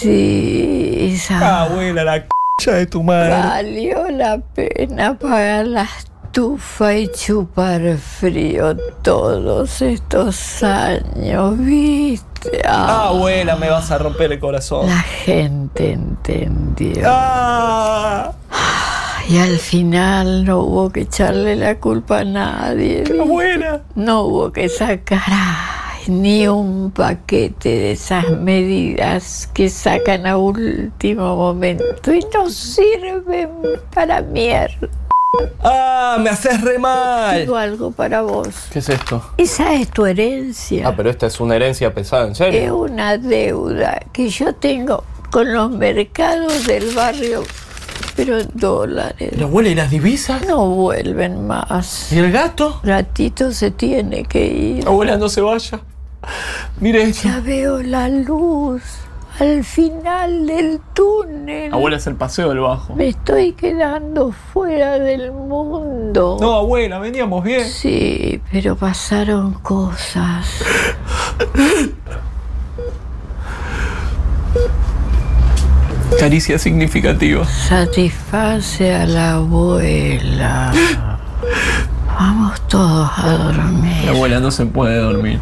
decís. 0.04 1.28
Ah, 1.32 1.64
abuela, 1.64 2.04
la 2.04 2.16
c 2.22 2.28
de 2.68 2.86
tu 2.86 3.04
madre. 3.04 3.30
Valió 3.32 4.10
la 4.12 4.40
pena 4.40 5.18
pagar 5.18 5.68
la 5.68 5.84
estufa 5.84 6.96
y 6.96 7.08
chupar 7.12 7.98
frío 7.98 8.76
todos 9.02 9.82
estos 9.82 10.62
años, 10.64 11.58
¿viste? 11.58 12.62
Ah, 12.66 13.08
abuela, 13.08 13.56
me 13.56 13.70
vas 13.70 13.90
a 13.92 13.98
romper 13.98 14.32
el 14.34 14.40
corazón. 14.40 14.88
la 14.88 15.02
gente 15.02 15.94
entendió. 15.94 17.02
Ah, 17.06 18.32
Y 19.28 19.38
al 19.38 19.58
final 19.60 20.46
no 20.46 20.60
hubo 20.60 20.90
que 20.92 21.02
echarle 21.02 21.56
la 21.56 21.80
culpa 21.80 22.20
a 22.20 22.26
nadie. 22.26 23.02
¿viste? 23.02 23.20
abuela. 23.20 23.82
No 23.96 24.22
hubo 24.22 24.52
que 24.52 24.70
sacar 24.70 25.22
ni 26.08 26.48
un 26.48 26.92
paquete 26.92 27.70
de 27.70 27.92
esas 27.92 28.30
medidas 28.40 29.50
que 29.54 29.70
sacan 29.70 30.26
a 30.26 30.38
último 30.38 31.36
momento 31.36 32.14
y 32.14 32.20
no 32.34 32.50
sirven 32.50 33.50
para 33.94 34.22
mierda. 34.22 34.88
Ah, 35.64 36.18
me 36.20 36.30
haces 36.32 36.60
re 36.62 36.80
mal. 36.80 37.42
Digo 37.42 37.56
algo 37.56 37.92
para 37.92 38.22
vos. 38.22 38.48
¿Qué 38.72 38.80
es 38.80 38.90
esto? 38.90 39.22
Esa 39.38 39.74
es 39.76 39.90
tu 39.92 40.06
herencia. 40.06 40.88
Ah, 40.88 40.94
pero 40.96 41.10
esta 41.10 41.28
es 41.28 41.40
una 41.40 41.56
herencia 41.56 41.94
pesada, 41.94 42.26
¿en 42.26 42.32
Es 42.32 42.38
serio? 42.40 42.78
una 42.78 43.18
deuda 43.18 44.00
que 44.12 44.30
yo 44.30 44.54
tengo 44.56 45.04
con 45.32 45.54
los 45.54 45.70
mercados 45.70 46.66
del 46.66 46.96
barrio, 46.96 47.44
pero 48.20 48.44
dólares. 48.54 49.32
¿La 49.38 49.46
abuela 49.46 49.70
y 49.70 49.76
las 49.76 49.90
divisas? 49.90 50.46
No 50.46 50.68
vuelven 50.68 51.48
más. 51.48 52.12
¿Y 52.12 52.18
el 52.20 52.34
gato? 52.34 52.82
Gatito 52.84 53.54
se 53.54 53.72
tiene 53.72 54.26
que 54.26 54.46
ir. 54.46 54.86
Abuela, 54.86 55.16
no 55.16 55.30
se 55.30 55.40
vaya. 55.40 55.80
Mire 56.82 57.04
esto. 57.04 57.30
Ya 57.30 57.40
veo 57.40 57.82
la 57.82 58.10
luz 58.10 58.82
al 59.40 59.64
final 59.64 60.46
del 60.48 60.82
túnel. 60.94 61.74
Abuela, 61.74 61.96
es 61.96 62.08
el 62.08 62.16
paseo 62.16 62.50
del 62.50 62.60
bajo. 62.60 62.94
Me 62.94 63.08
estoy 63.08 63.54
quedando 63.54 64.34
fuera 64.34 65.00
del 65.00 65.32
mundo. 65.32 66.38
No, 66.42 66.56
abuela, 66.56 67.00
veníamos 67.00 67.42
bien. 67.42 67.66
Sí, 67.66 68.42
pero 68.52 68.76
pasaron 68.76 69.54
cosas. 69.54 70.46
Caricia 76.18 76.58
significativa. 76.58 77.46
Satisface 77.46 78.94
a 78.94 79.06
la 79.06 79.34
abuela. 79.36 80.72
Vamos 82.20 82.60
todos 82.68 83.10
a 83.18 83.28
La 83.28 83.38
dormir. 83.38 84.10
abuela 84.10 84.40
no 84.40 84.52
se 84.52 84.66
puede 84.66 84.98
dormir. 84.98 85.40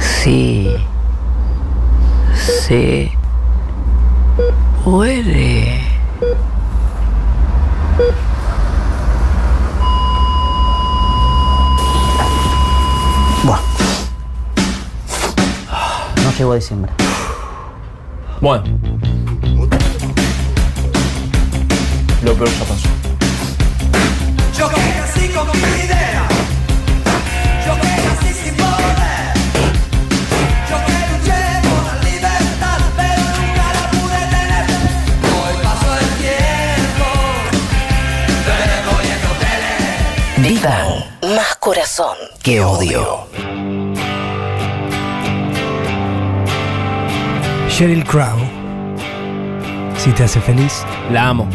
Sí. 0.00 0.74
Sí. 2.66 3.10
Puede. 4.84 5.80
Buah. 13.44 13.60
No 16.22 16.32
llegó 16.38 16.52
a 16.52 16.56
diciembre. 16.56 16.92
Bueno. 18.44 18.62
Lo 22.22 22.34
peor 22.34 22.50
ya 22.50 22.64
pasó. 22.66 22.88
Yo 24.58 24.68
que 24.68 24.76
nací 24.76 25.28
con 25.30 25.46
mi 25.46 25.62
idea. 25.86 26.28
Yo 27.64 27.74
que 27.80 27.88
nací 28.04 28.34
sin 28.34 28.54
poder. 28.54 29.32
Yo 30.68 30.76
que 30.84 30.96
luché 31.08 31.40
por 31.70 31.82
la 31.86 31.94
libertad, 32.04 32.80
pero 32.98 33.22
nunca 33.38 33.66
la 33.76 33.84
pude 33.92 34.20
tener. 34.34 34.64
Hoy 35.32 35.54
pasó 35.62 35.90
el 36.00 36.10
tiempo. 36.20 37.08
Tengo 38.60 38.94
y 39.00 39.08
en 39.14 39.20
hoteles. 39.30 40.60
Vivan 40.60 41.34
más 41.34 41.56
corazón 41.56 42.16
que 42.42 42.60
odio. 42.60 43.26
Sheryl 47.76 48.04
Crow. 48.04 48.38
Si 49.96 50.12
te 50.12 50.22
hace 50.22 50.40
feliz. 50.40 50.86
La 51.10 51.30
amo. 51.30 51.48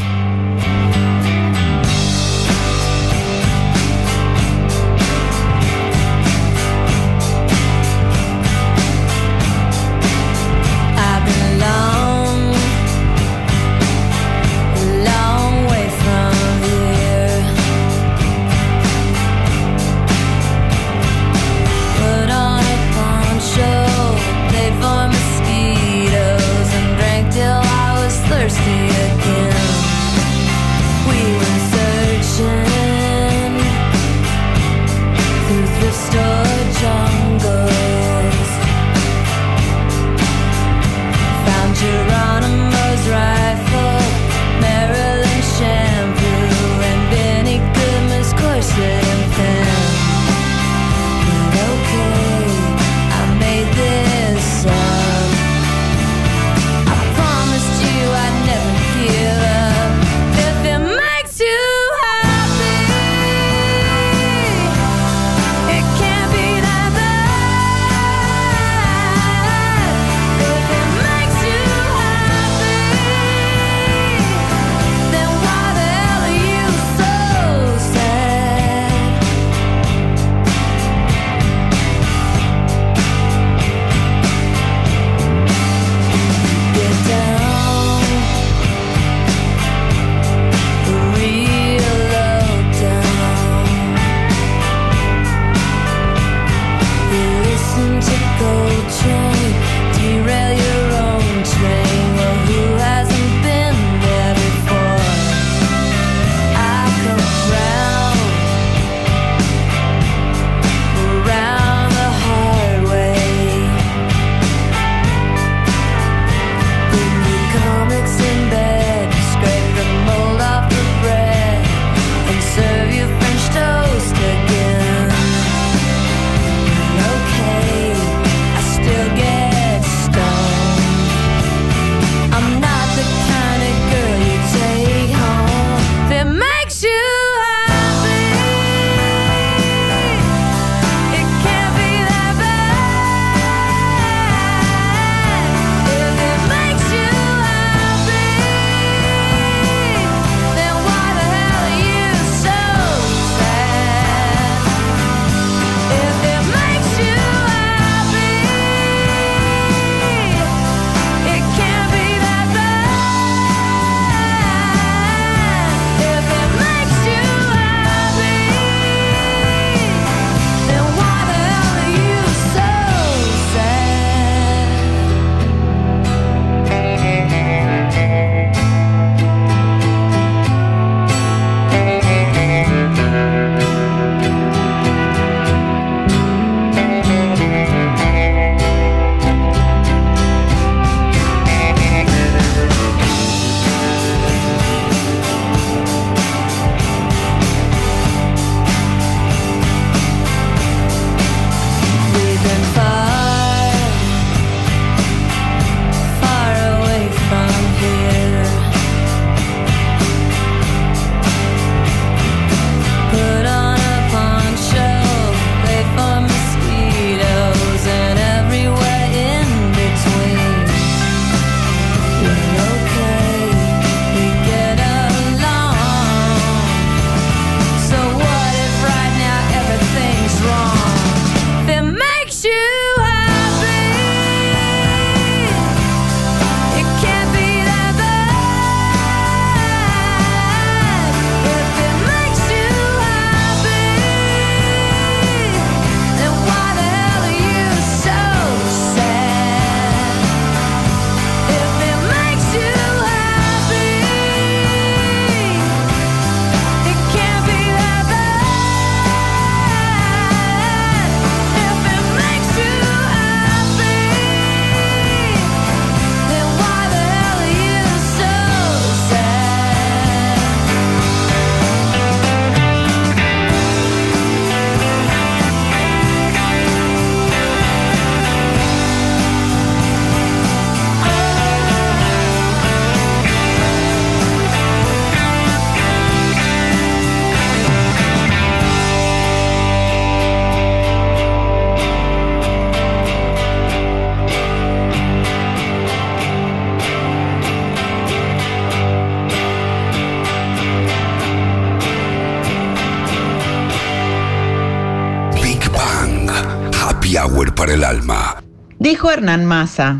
Para 307.69 307.75
el 307.75 307.83
alma. 307.83 308.43
Dijo 308.79 309.11
Hernán 309.11 309.45
Massa. 309.45 309.99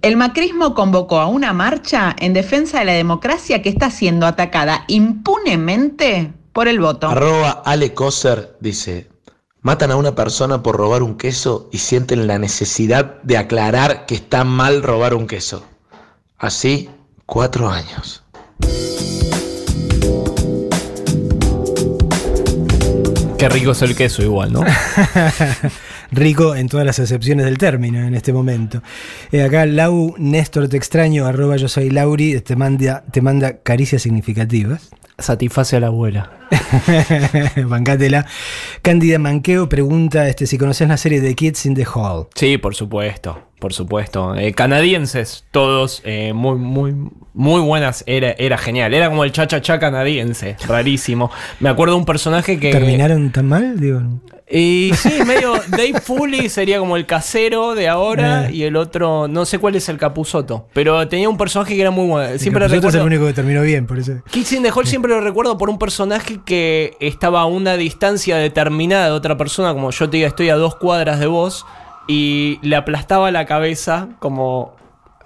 El 0.00 0.16
macrismo 0.16 0.74
convocó 0.74 1.18
a 1.18 1.26
una 1.26 1.52
marcha 1.52 2.14
en 2.18 2.32
defensa 2.32 2.78
de 2.78 2.84
la 2.84 2.92
democracia 2.92 3.62
que 3.62 3.68
está 3.68 3.90
siendo 3.90 4.26
atacada 4.26 4.84
impunemente 4.86 6.32
por 6.52 6.68
el 6.68 6.78
voto. 6.78 7.08
Arroba 7.08 7.62
Ale 7.64 7.94
Coser 7.94 8.56
dice, 8.60 9.10
matan 9.60 9.90
a 9.90 9.96
una 9.96 10.14
persona 10.14 10.62
por 10.62 10.76
robar 10.76 11.02
un 11.02 11.16
queso 11.16 11.68
y 11.72 11.78
sienten 11.78 12.28
la 12.28 12.38
necesidad 12.38 13.20
de 13.22 13.38
aclarar 13.38 14.06
que 14.06 14.14
está 14.14 14.44
mal 14.44 14.82
robar 14.82 15.14
un 15.14 15.26
queso. 15.26 15.64
Así, 16.38 16.90
cuatro 17.26 17.68
años. 17.68 18.22
Qué 23.36 23.48
rico 23.48 23.72
es 23.72 23.82
el 23.82 23.96
queso 23.96 24.22
igual, 24.22 24.52
¿no? 24.52 24.60
Rico 26.10 26.54
en 26.56 26.68
todas 26.68 26.86
las 26.86 26.98
acepciones 26.98 27.46
del 27.46 27.58
término 27.58 28.00
en 28.00 28.14
este 28.14 28.32
momento. 28.32 28.82
Eh, 29.32 29.42
acá 29.42 29.66
Lau 29.66 30.14
Néstor 30.18 30.68
te 30.68 30.76
extraño, 30.76 31.26
arroba 31.26 31.56
yo 31.56 31.68
soy 31.68 31.90
Lauri, 31.90 32.40
te 32.40 32.56
manda, 32.56 33.04
te 33.10 33.20
manda 33.20 33.58
caricias 33.58 34.02
significativas. 34.02 34.90
Satisface 35.20 35.76
a 35.76 35.80
la 35.80 35.86
abuela. 35.88 36.30
Bancátela. 37.66 38.26
Cándida 38.82 39.18
Manqueo 39.18 39.68
pregunta 39.68 40.28
este, 40.28 40.46
si 40.46 40.58
conoces 40.58 40.88
la 40.88 40.96
serie 40.96 41.20
de 41.20 41.34
Kids 41.34 41.66
in 41.66 41.74
the 41.74 41.84
Hall. 41.84 42.26
Sí, 42.34 42.58
por 42.58 42.74
supuesto, 42.74 43.38
por 43.58 43.72
supuesto. 43.72 44.34
Eh, 44.36 44.52
canadienses, 44.52 45.44
todos, 45.50 46.02
eh, 46.04 46.32
muy, 46.32 46.56
muy, 46.56 46.94
muy 47.34 47.60
buenas. 47.60 48.02
Era, 48.06 48.32
era 48.38 48.58
genial. 48.58 48.94
Era 48.94 49.08
como 49.08 49.24
el 49.24 49.32
cha-cha-cha 49.32 49.78
canadiense, 49.78 50.56
rarísimo. 50.66 51.30
Me 51.60 51.68
acuerdo 51.68 51.94
de 51.94 52.00
un 52.00 52.06
personaje 52.06 52.58
que. 52.58 52.70
¿Terminaron 52.72 53.30
tan 53.30 53.46
mal? 53.48 53.78
Digo, 53.78 54.00
Y 54.50 54.90
sí, 54.96 55.12
medio 55.26 55.54
Dave 55.68 56.00
Foley 56.02 56.48
sería 56.48 56.78
como 56.80 56.96
el 56.96 57.06
casero 57.06 57.74
de 57.76 57.86
ahora 57.88 58.48
Eh. 58.48 58.54
y 58.54 58.62
el 58.64 58.74
otro, 58.76 59.28
no 59.28 59.44
sé 59.44 59.58
cuál 59.58 59.76
es 59.76 59.88
el 59.88 59.96
Capuzoto, 59.96 60.66
pero 60.72 61.06
tenía 61.06 61.28
un 61.28 61.36
personaje 61.38 61.74
que 61.76 61.80
era 61.80 61.90
muy 61.92 62.06
bueno. 62.08 62.36
Siempre 62.38 62.64
Capuzotto 62.64 62.88
es 62.88 62.94
el 62.96 63.02
único 63.02 63.26
que 63.26 63.32
terminó 63.32 63.62
bien, 63.62 63.86
por 63.86 63.98
eso. 64.00 64.14
Kids 64.30 64.52
in 64.54 64.62
the 64.64 64.70
Hall 64.72 64.86
siempre 64.86 65.09
lo 65.10 65.20
recuerdo 65.20 65.58
por 65.58 65.68
un 65.70 65.78
personaje 65.78 66.40
que 66.44 66.96
estaba 67.00 67.42
a 67.42 67.46
una 67.46 67.76
distancia 67.76 68.36
determinada 68.36 69.06
de 69.06 69.12
otra 69.12 69.36
persona, 69.36 69.72
como 69.74 69.90
yo 69.90 70.08
te 70.10 70.16
diga, 70.16 70.28
estoy 70.28 70.48
a 70.48 70.56
dos 70.56 70.76
cuadras 70.76 71.20
de 71.20 71.26
vos, 71.26 71.66
y 72.08 72.58
le 72.62 72.76
aplastaba 72.76 73.30
la 73.30 73.46
cabeza 73.46 74.08
como... 74.18 74.74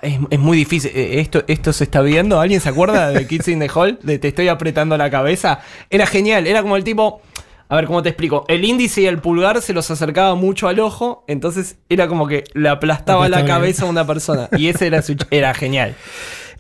Es, 0.02 0.18
es 0.28 0.38
muy 0.38 0.58
difícil. 0.58 0.90
Eh, 0.94 1.20
¿Esto, 1.20 1.44
¿Esto 1.46 1.72
se 1.72 1.84
está 1.84 2.02
viendo? 2.02 2.38
¿Alguien 2.38 2.60
se 2.60 2.68
acuerda 2.68 3.08
de 3.10 3.26
Kids 3.28 3.48
in 3.48 3.60
the 3.60 3.70
Hall? 3.74 3.98
De 4.02 4.18
te 4.18 4.28
estoy 4.28 4.48
apretando 4.48 4.98
la 4.98 5.08
cabeza. 5.10 5.60
Era 5.88 6.06
genial. 6.06 6.46
Era 6.46 6.60
como 6.62 6.76
el 6.76 6.84
tipo... 6.84 7.22
A 7.70 7.76
ver, 7.76 7.86
¿cómo 7.86 8.02
te 8.02 8.10
explico? 8.10 8.44
El 8.48 8.62
índice 8.66 9.00
y 9.00 9.06
el 9.06 9.18
pulgar 9.18 9.62
se 9.62 9.72
los 9.72 9.90
acercaba 9.90 10.34
mucho 10.34 10.68
al 10.68 10.78
ojo, 10.80 11.24
entonces 11.26 11.78
era 11.88 12.06
como 12.08 12.28
que 12.28 12.44
le 12.52 12.68
aplastaba 12.68 13.20
la 13.30 13.38
Aplastaba 13.38 13.48
la- 13.48 13.54
cabeza 13.54 13.86
a 13.86 13.88
una 13.88 14.06
persona. 14.06 14.50
Y 14.52 14.68
ese 14.68 14.86
era, 14.86 15.00
su- 15.00 15.16
era 15.30 15.54
genial. 15.54 15.94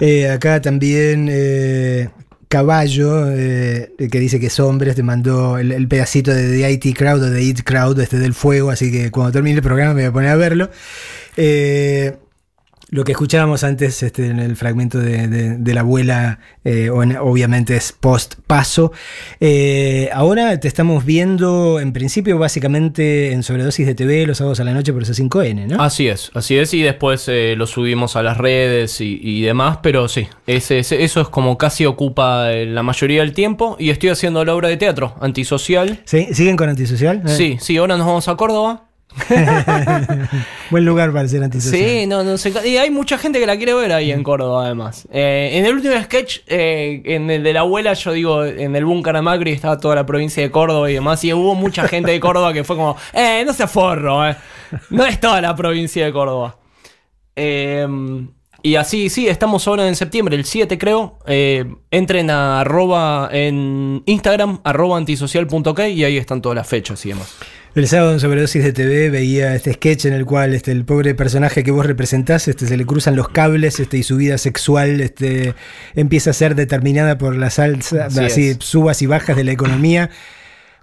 Eh, 0.00 0.30
acá 0.30 0.62
también 0.62 1.28
eh, 1.30 2.08
Caballo, 2.48 3.30
eh, 3.30 3.92
que 4.10 4.20
dice 4.20 4.40
que 4.40 4.46
es 4.46 4.60
hombre, 4.60 4.94
te 4.94 5.02
mandó 5.02 5.58
el, 5.58 5.88
pedacito 5.88 6.32
de 6.32 6.48
The 6.48 6.70
IT 6.70 6.96
Crowd 6.96 7.22
o 7.22 7.30
The 7.32 7.42
It 7.42 7.62
Crowd 7.62 8.00
este 8.00 8.18
del 8.18 8.34
fuego, 8.34 8.70
así 8.70 8.90
que 8.90 9.10
cuando 9.10 9.32
termine 9.32 9.56
el 9.56 9.62
programa 9.62 9.94
me 9.94 10.02
voy 10.02 10.08
a 10.08 10.12
poner 10.12 10.30
a 10.30 10.36
verlo. 10.36 10.70
Eh, 11.36 12.16
lo 12.90 13.02
que 13.04 13.12
escuchábamos 13.12 13.64
antes 13.64 14.02
este, 14.02 14.26
en 14.26 14.38
el 14.38 14.56
fragmento 14.56 14.98
de, 14.98 15.26
de- 15.28 15.56
de 15.56 15.74
la 15.74 15.80
abuela, 15.80 16.38
eh, 16.64 16.90
obviamente 16.90 17.76
es 17.76 17.92
post-paso. 17.92 18.92
Eh, 19.40 20.10
ahora 20.12 20.58
te 20.60 20.68
estamos 20.68 21.04
viendo, 21.04 21.80
en 21.80 21.92
principio, 21.92 22.38
básicamente 22.38 23.32
en 23.32 23.42
sobredosis 23.42 23.86
de 23.86 23.94
TV 23.94 24.26
los 24.26 24.38
sábados 24.38 24.60
a 24.60 24.64
la 24.64 24.72
noche 24.72 24.92
por 24.92 25.02
ese 25.02 25.12
5N, 25.14 25.66
¿no? 25.66 25.82
Así 25.82 26.08
es, 26.08 26.30
así 26.34 26.56
es, 26.56 26.72
y 26.74 26.82
después 26.82 27.24
eh, 27.28 27.54
lo 27.56 27.66
subimos 27.66 28.16
a 28.16 28.22
las 28.22 28.38
redes 28.38 29.00
y, 29.00 29.18
y 29.22 29.42
demás, 29.42 29.78
pero 29.82 30.06
sí, 30.08 30.28
ese, 30.46 30.78
ese- 30.78 31.02
eso 31.04 31.20
es 31.20 31.28
como 31.28 31.58
casi 31.58 31.86
ocupa 31.86 32.52
eh, 32.52 32.66
la 32.66 32.82
mayoría 32.82 33.20
del 33.22 33.32
tiempo 33.32 33.76
y 33.78 33.90
estoy 33.90 34.10
haciendo 34.10 34.44
la 34.44 34.54
obra 34.54 34.68
de 34.68 34.76
teatro, 34.76 35.14
antisocial. 35.20 36.00
¿Sí? 36.04 36.28
¿Siguen 36.32 36.56
con 36.56 36.68
antisocial? 36.68 37.22
Sí, 37.26 37.56
sí, 37.60 37.76
ahora 37.76 37.96
nos 37.96 38.06
vamos 38.06 38.28
a 38.28 38.36
Córdoba. 38.36 38.84
Buen 40.70 40.84
lugar 40.84 41.12
para 41.12 41.28
ser 41.28 41.42
antisocial. 41.42 41.88
Sí, 41.88 42.06
no, 42.06 42.22
no 42.24 42.36
sé. 42.36 42.52
Y 42.66 42.76
hay 42.76 42.90
mucha 42.90 43.18
gente 43.18 43.38
que 43.38 43.46
la 43.46 43.56
quiere 43.56 43.74
ver 43.74 43.92
ahí 43.92 44.10
en 44.10 44.22
Córdoba, 44.22 44.66
además. 44.66 45.06
Eh, 45.12 45.50
en 45.54 45.66
el 45.66 45.74
último 45.74 45.94
sketch, 46.02 46.40
eh, 46.46 47.02
en 47.04 47.30
el 47.30 47.42
de 47.42 47.52
la 47.52 47.60
abuela, 47.60 47.92
yo 47.94 48.12
digo, 48.12 48.44
en 48.44 48.74
el 48.74 48.84
búnker 48.84 49.14
de 49.14 49.22
Macri 49.22 49.52
estaba 49.52 49.78
toda 49.78 49.94
la 49.94 50.06
provincia 50.06 50.42
de 50.42 50.50
Córdoba 50.50 50.90
y 50.90 50.94
demás. 50.94 51.22
Y 51.24 51.32
hubo 51.32 51.54
mucha 51.54 51.86
gente 51.88 52.10
de 52.10 52.20
Córdoba 52.20 52.52
que 52.52 52.64
fue 52.64 52.76
como, 52.76 52.96
eh, 53.12 53.44
no 53.46 53.52
se 53.52 53.66
forro, 53.66 54.28
eh. 54.28 54.36
No 54.90 55.04
es 55.06 55.20
toda 55.20 55.40
la 55.40 55.54
provincia 55.54 56.04
de 56.04 56.12
Córdoba. 56.12 56.56
Eh, 57.36 57.86
y 58.66 58.76
así, 58.76 59.10
sí, 59.10 59.28
estamos 59.28 59.68
ahora 59.68 59.86
en 59.86 59.94
septiembre, 59.94 60.36
el 60.36 60.46
7 60.46 60.78
creo. 60.78 61.18
Eh, 61.26 61.66
entren 61.90 62.30
a 62.30 62.62
arroba 62.62 63.28
en 63.30 64.02
Instagram, 64.06 64.60
arroba 64.64 64.96
antisocial.ok 64.96 65.80
y 65.92 66.02
ahí 66.02 66.16
están 66.16 66.40
todas 66.40 66.56
las 66.56 66.66
fechas 66.66 67.04
y 67.04 67.10
demás. 67.10 67.36
El 67.74 67.88
sábado 67.88 68.12
en 68.12 68.20
Sobredosis 68.20 68.62
de 68.62 68.72
TV 68.72 69.10
veía 69.10 69.52
este 69.56 69.72
sketch 69.72 70.04
en 70.04 70.12
el 70.12 70.24
cual 70.24 70.54
este, 70.54 70.70
el 70.70 70.84
pobre 70.84 71.16
personaje 71.16 71.64
que 71.64 71.72
vos 71.72 71.84
representás 71.84 72.46
este, 72.46 72.68
se 72.68 72.76
le 72.76 72.86
cruzan 72.86 73.16
los 73.16 73.28
cables 73.28 73.80
este, 73.80 73.96
y 73.96 74.04
su 74.04 74.16
vida 74.16 74.38
sexual 74.38 75.00
este, 75.00 75.54
empieza 75.96 76.30
a 76.30 76.34
ser 76.34 76.54
determinada 76.54 77.18
por 77.18 77.34
las 77.34 77.58
alza, 77.58 78.06
Así 78.06 78.56
subas 78.60 79.02
y 79.02 79.06
bajas 79.06 79.36
de 79.36 79.42
la 79.42 79.50
economía. 79.50 80.10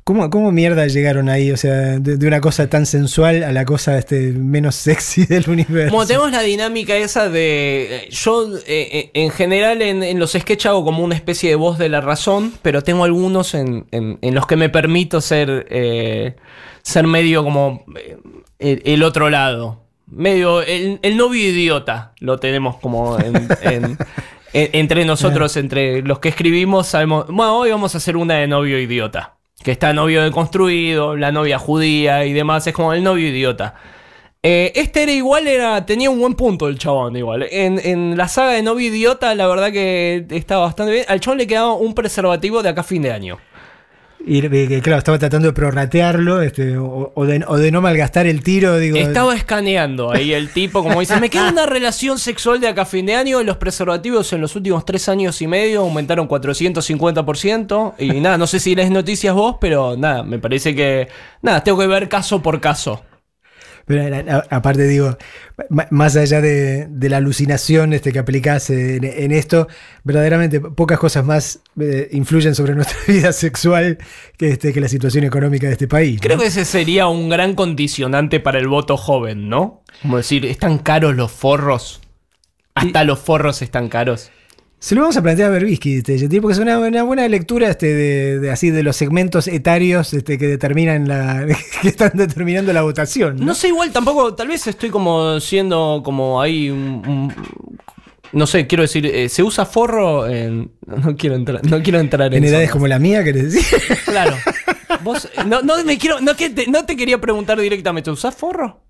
¿Cómo, 0.04 0.30
¿Cómo 0.32 0.52
mierda 0.52 0.88
llegaron 0.88 1.30
ahí? 1.30 1.52
O 1.52 1.58
sea, 1.58 2.00
de, 2.00 2.18
de 2.18 2.28
una 2.28 2.42
cosa 2.42 2.68
tan 2.68 2.86
sensual 2.88 3.44
a 3.44 3.52
la 3.52 3.66
cosa 3.66 3.98
este, 3.98 4.32
menos 4.32 4.74
sexy 4.76 5.26
del 5.30 5.48
universo. 5.50 5.92
Como 5.92 6.06
tenemos 6.08 6.32
la 6.32 6.42
dinámica 6.42 6.96
esa 6.98 7.30
de. 7.30 7.88
eh, 8.06 8.10
Yo, 8.10 8.58
eh, 8.58 8.62
eh, 8.68 9.12
en 9.14 9.30
general, 9.30 9.82
en, 9.82 10.02
en 10.02 10.18
los 10.20 10.32
sketches 10.32 10.66
hago 10.66 10.84
como 10.84 11.04
una 11.04 11.16
especie 11.16 11.50
de 11.52 11.56
voz 11.56 11.78
de 11.78 11.88
la 11.90 12.02
razón, 12.02 12.52
pero 12.64 12.82
tengo 12.84 13.04
algunos 13.04 13.54
en, 13.54 13.86
en- 13.92 14.18
en 14.22 14.34
los 14.36 14.48
que 14.48 14.56
me 14.56 14.70
permito 14.70 15.22
ser. 15.22 15.68
eh, 15.70 16.36
ser 16.82 17.06
medio 17.06 17.44
como. 17.44 17.86
el, 18.60 18.82
el 18.84 19.04
otro 19.04 19.30
lado. 19.30 19.84
Medio. 20.08 20.62
El, 20.64 21.00
el 21.04 21.16
novio 21.16 21.48
idiota. 21.48 22.14
Lo 22.20 22.40
tenemos 22.40 22.78
como 22.78 23.20
en. 23.20 23.36
en- 23.62 23.98
en- 24.54 24.70
entre 24.74 25.06
nosotros, 25.06 25.56
entre 25.58 26.02
los 26.02 26.18
que 26.20 26.30
escribimos, 26.30 26.88
sabemos. 26.88 27.28
Bueno, 27.28 27.56
hoy 27.60 27.70
vamos 27.70 27.94
a 27.94 28.00
hacer 28.00 28.18
una 28.18 28.34
de 28.40 28.48
novio 28.48 28.80
idiota. 28.80 29.36
Que 29.64 29.72
está 29.72 29.94
novio 29.94 30.24
deconstruido, 30.24 31.16
la 31.16 31.32
novia 31.32 31.60
judía 31.60 32.26
y 32.26 32.34
demás. 32.34 32.66
Es 32.68 32.74
como 32.74 32.94
el 32.94 33.04
novio 33.04 33.28
idiota. 33.28 33.76
Eh, 34.44 34.72
este 34.74 35.04
era 35.04 35.12
igual, 35.12 35.48
era, 35.48 35.86
tenía 35.86 36.10
un 36.10 36.20
buen 36.20 36.34
punto 36.34 36.68
el 36.68 36.80
chabón 36.80 37.16
igual. 37.16 37.46
En, 37.52 37.80
en 37.84 38.18
la 38.18 38.28
saga 38.28 38.54
de 38.54 38.64
Novio 38.64 38.88
Idiota, 38.88 39.36
la 39.36 39.46
verdad 39.46 39.72
que 39.72 40.26
estaba 40.32 40.66
bastante 40.66 40.94
bien. 40.94 41.06
Al 41.08 41.20
chabón 41.20 41.38
le 41.38 41.46
quedaba 41.46 41.74
un 41.74 41.94
preservativo 41.94 42.64
de 42.64 42.70
acá 42.70 42.82
a 42.82 42.84
fin 42.84 43.04
de 43.04 43.12
año. 43.12 43.38
Eh, 44.28 44.82
claro, 44.84 45.00
estaba 45.00 45.18
tratando 45.18 45.48
de 45.48 45.54
prorratearlo 45.54 46.42
este, 46.42 46.78
o, 46.78 47.12
o 47.16 47.26
de, 47.26 47.44
o 47.48 47.58
de 47.58 47.72
no 47.72 47.82
malgastar 47.82 48.28
el 48.28 48.44
tiro. 48.44 48.78
Digo, 48.78 48.98
Estaba 48.98 49.36
escaneando 49.36 50.12
ahí 50.12 50.34
el 50.34 50.50
tipo, 50.50 50.84
como 50.84 51.00
dice, 51.00 51.20
me 51.20 51.30
queda 51.30 51.50
una 51.50 51.66
relación 51.66 52.20
sexual 52.20 52.60
de 52.60 52.68
acá 52.68 52.84
a 52.84 52.86
fin 52.86 53.06
de 53.06 53.16
año. 53.16 53.42
Los 53.44 53.58
preservativos 53.58 54.32
en 54.34 54.42
los 54.42 54.56
últimos 54.56 54.86
tres 54.86 55.10
años 55.10 55.42
y 55.42 55.48
medio 55.48 55.82
aumentaron 55.82 56.28
450%. 56.28 57.94
Y 58.00 58.20
nada, 58.20 58.38
no 58.38 58.48
sé 58.48 58.60
si 58.60 58.76
lees 58.76 58.92
noticias 58.92 59.34
vos, 59.34 59.58
pero 59.60 59.96
nada, 59.98 60.24
me 60.24 60.40
parece 60.40 60.76
que. 60.76 61.08
Nada, 61.42 61.64
tengo 61.64 61.80
que 61.80 61.88
ver 61.88 62.08
caso 62.08 62.42
por 62.42 62.60
caso. 62.62 63.04
Pero 63.86 64.16
a- 64.32 64.46
aparte 64.50 64.84
digo, 64.88 65.18
más 65.90 66.16
allá 66.16 66.42
de, 66.42 66.88
de 66.90 67.10
la 67.10 67.18
alucinación 67.18 67.94
este, 67.94 68.12
que 68.12 68.20
aplicás 68.20 68.70
en, 68.70 69.04
en 69.04 69.32
esto, 69.32 69.68
verdaderamente 70.04 70.60
pocas 70.60 71.00
cosas 71.00 71.26
más 71.26 71.60
eh, 71.80 72.10
influyen 72.12 72.56
sobre 72.56 72.76
nuestra 72.76 72.98
vida 73.08 73.32
sexual 73.34 73.98
que, 74.38 74.50
este, 74.50 74.74
que 74.74 74.82
la 74.82 74.88
situación 74.88 75.24
económica 75.24 75.68
de 75.68 75.74
este 75.74 75.88
país. 75.88 76.16
¿no? 76.16 76.22
Creo 76.22 76.38
que 76.38 76.48
ese 76.48 76.66
sería 76.66 77.08
un 77.08 77.30
gran 77.30 77.56
condicionante 77.56 78.40
para 78.40 78.60
el 78.60 78.68
voto 78.68 78.98
joven, 78.98 79.50
¿no? 79.50 79.84
Como 80.02 80.18
decir, 80.18 80.46
¿están 80.46 80.78
caros 80.80 81.16
los 81.16 81.32
forros? 81.32 82.02
Hasta 82.74 83.04
los 83.04 83.20
forros 83.20 83.62
están 83.62 83.90
caros. 83.90 84.32
Se 84.84 84.96
lo 84.96 85.02
vamos 85.02 85.16
a 85.16 85.22
plantear 85.22 85.50
a 85.50 85.52
Berbisky, 85.52 85.98
este, 85.98 86.42
porque 86.42 86.54
es 86.54 86.60
una, 86.60 86.80
una 86.80 87.04
buena 87.04 87.28
lectura 87.28 87.70
este, 87.70 87.86
de, 87.94 88.40
de 88.40 88.50
así 88.50 88.72
de 88.72 88.82
los 88.82 88.96
segmentos 88.96 89.48
etarios 89.48 90.12
este, 90.16 90.40
que 90.40 90.48
determinan 90.48 91.08
la. 91.08 91.46
que 91.84 91.88
están 91.88 92.14
determinando 92.16 92.74
la 92.74 92.82
votación. 92.82 93.38
¿no? 93.38 93.46
No 93.46 93.54
sé, 93.56 93.68
igual 93.68 93.92
tampoco, 93.92 94.34
tal 94.34 94.48
vez 94.48 94.66
estoy 94.66 94.90
como 94.90 95.40
siendo 95.40 96.02
como 96.04 96.42
ahí 96.42 96.72
un- 96.72 97.04
un- 97.08 97.34
no 98.34 98.48
sé, 98.48 98.66
quiero 98.66 98.82
decir, 98.82 99.06
eh, 99.06 99.30
¿se 99.30 99.44
usa 99.44 99.66
forro 99.66 100.26
en... 100.28 100.72
No 100.88 101.16
quiero 101.16 101.36
entrar, 101.36 101.64
no 101.64 101.84
quiero 101.84 102.00
entrar 102.00 102.34
en 102.34 102.38
En 102.40 102.44
edades 102.46 102.70
zonas. 102.70 102.72
como 102.74 102.88
la 102.88 102.98
mía, 102.98 103.24
querés 103.24 103.54
decir. 103.54 103.80
Claro. 104.06 104.36
Vos, 105.04 105.26
eh, 105.26 105.44
no, 105.46 105.62
no 105.62 105.84
me 105.84 105.98
quiero, 106.00 106.20
no, 106.22 106.36
que 106.36 106.50
te, 106.50 106.66
no 106.68 106.86
te 106.86 106.96
quería 106.96 107.20
preguntar 107.22 107.60
directamente, 107.62 108.10
¿usás 108.10 108.34
forro? 108.34 108.82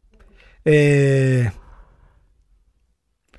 Eh, 0.64 1.50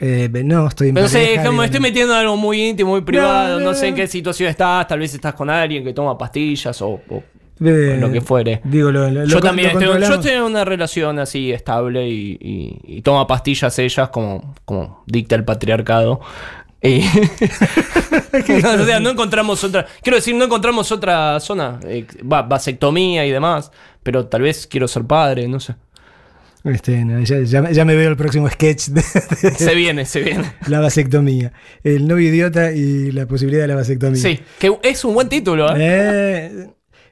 eh, 0.02 0.28
no, 0.44 0.66
estoy 0.66 0.88
en 0.88 0.94
Pero 0.96 1.08
sé, 1.08 1.36
como 1.44 1.58
me 1.60 1.64
estoy 1.66 1.80
metiendo 1.80 2.12
en 2.12 2.18
algo 2.20 2.36
muy 2.36 2.60
íntimo, 2.62 2.90
muy 2.90 3.00
privado, 3.02 3.60
no, 3.60 3.66
no. 3.66 3.74
sé 3.74 3.86
en 3.88 3.94
qué 3.94 4.06
situación 4.08 4.50
estás, 4.50 4.86
tal 4.88 4.98
vez 4.98 5.14
estás 5.14 5.32
con 5.34 5.48
alguien 5.48 5.84
que 5.84 5.92
toma 5.94 6.18
pastillas 6.18 6.82
o... 6.82 7.00
o- 7.08 7.22
lo 7.60 8.10
que 8.10 8.20
fuere. 8.20 8.60
Digo, 8.64 8.90
lo, 8.90 9.08
lo- 9.08 9.24
yo 9.24 9.40
también 9.40 9.68
estoy, 9.70 9.84
yo 9.86 10.14
estoy 10.14 10.32
en 10.32 10.42
una 10.42 10.64
relación 10.64 11.20
así 11.20 11.52
estable 11.52 12.08
y, 12.08 12.36
y- 12.40 12.96
y 12.96 13.02
toma 13.02 13.24
pastillas 13.28 13.78
ellas 13.78 14.08
como, 14.08 14.54
como 14.64 15.04
dicta 15.06 15.36
el 15.36 15.44
patriarcado. 15.44 16.20
Y- 16.82 17.02
no, 18.62 18.72
o 18.82 18.84
sea, 18.84 18.98
no 18.98 19.10
encontramos 19.10 19.62
otra. 19.62 19.86
Quiero 20.02 20.16
decir, 20.16 20.34
no 20.34 20.44
encontramos 20.46 20.90
otra 20.90 21.38
zona. 21.38 21.78
eh, 21.84 22.04
va- 22.30 22.42
vasectomía 22.42 23.24
y 23.24 23.30
demás. 23.30 23.70
Pero 24.02 24.26
tal 24.26 24.42
vez 24.42 24.66
quiero 24.66 24.88
ser 24.88 25.04
padre, 25.04 25.46
no 25.46 25.60
sé. 25.60 25.76
Este, 26.64 27.04
no, 27.04 27.20
ya, 27.24 27.40
ya- 27.40 27.70
ya 27.72 27.84
me 27.84 27.96
veo 27.96 28.08
el 28.10 28.16
próximo 28.16 28.48
sketch 28.48 28.88
de, 28.88 29.02
de 29.42 29.50
Se 29.56 29.74
viene, 29.74 30.04
se 30.06 30.20
viene. 30.20 30.44
la 30.68 30.78
vasectomía. 30.80 31.52
El 31.82 32.06
novio 32.06 32.28
idiota 32.28 32.72
y 32.72 33.10
la 33.10 33.26
posibilidad 33.26 33.62
de 33.62 33.68
la 33.68 33.74
vasectomía. 33.76 34.22
Sí, 34.22 34.38
que 34.58 34.72
es 34.82 35.04
un 35.04 35.14
buen 35.14 35.28
título, 35.28 35.74
¿eh? 35.76 35.78
Eh, 35.80 36.66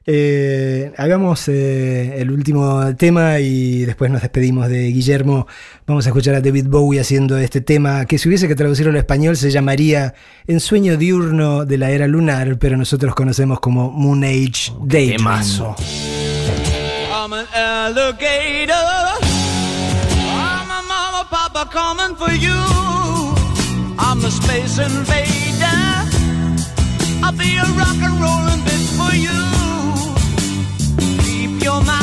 eh, 0.06 0.92
hagamos 0.96 1.46
eh, 1.48 2.14
el 2.20 2.30
último 2.30 2.96
tema 2.96 3.38
y 3.38 3.84
después 3.84 4.10
nos 4.10 4.22
despedimos 4.22 4.68
de 4.68 4.86
Guillermo. 4.86 5.46
Vamos 5.86 6.06
a 6.06 6.08
escuchar 6.08 6.34
a 6.36 6.40
David 6.40 6.66
Bowie 6.68 7.00
haciendo 7.00 7.36
este 7.36 7.60
tema 7.60 8.06
que 8.06 8.18
si 8.18 8.28
hubiese 8.28 8.48
que 8.48 8.54
traducirlo 8.54 8.90
al 8.90 8.96
español 8.96 9.36
se 9.36 9.50
llamaría 9.50 10.14
Ensueño 10.46 10.96
diurno 10.96 11.64
de 11.66 11.76
la 11.78 11.90
era 11.90 12.06
lunar, 12.06 12.58
pero 12.58 12.76
nosotros 12.76 13.14
conocemos 13.14 13.60
como 13.60 13.90
Moon 13.90 14.24
Age 14.24 14.72
Daydream. 14.84 15.26
I'm 17.12 17.32
an 17.34 17.46
alligator. 17.54 19.29
I'm 21.60 21.66
a 21.66 21.70
coming 21.70 22.16
for 22.16 22.30
you. 22.30 22.58
I'm 23.98 24.24
a 24.24 24.30
space 24.30 24.78
invader. 24.78 25.66
I'll 27.22 27.36
be 27.36 27.58
a 27.58 27.66
rock 27.76 28.00
and 28.00 28.18
rollin' 28.18 28.60
bitch 28.64 28.88
for 28.96 29.14
you. 29.14 29.40
Keep 31.22 31.62
your 31.62 31.84
mouth 31.84 31.99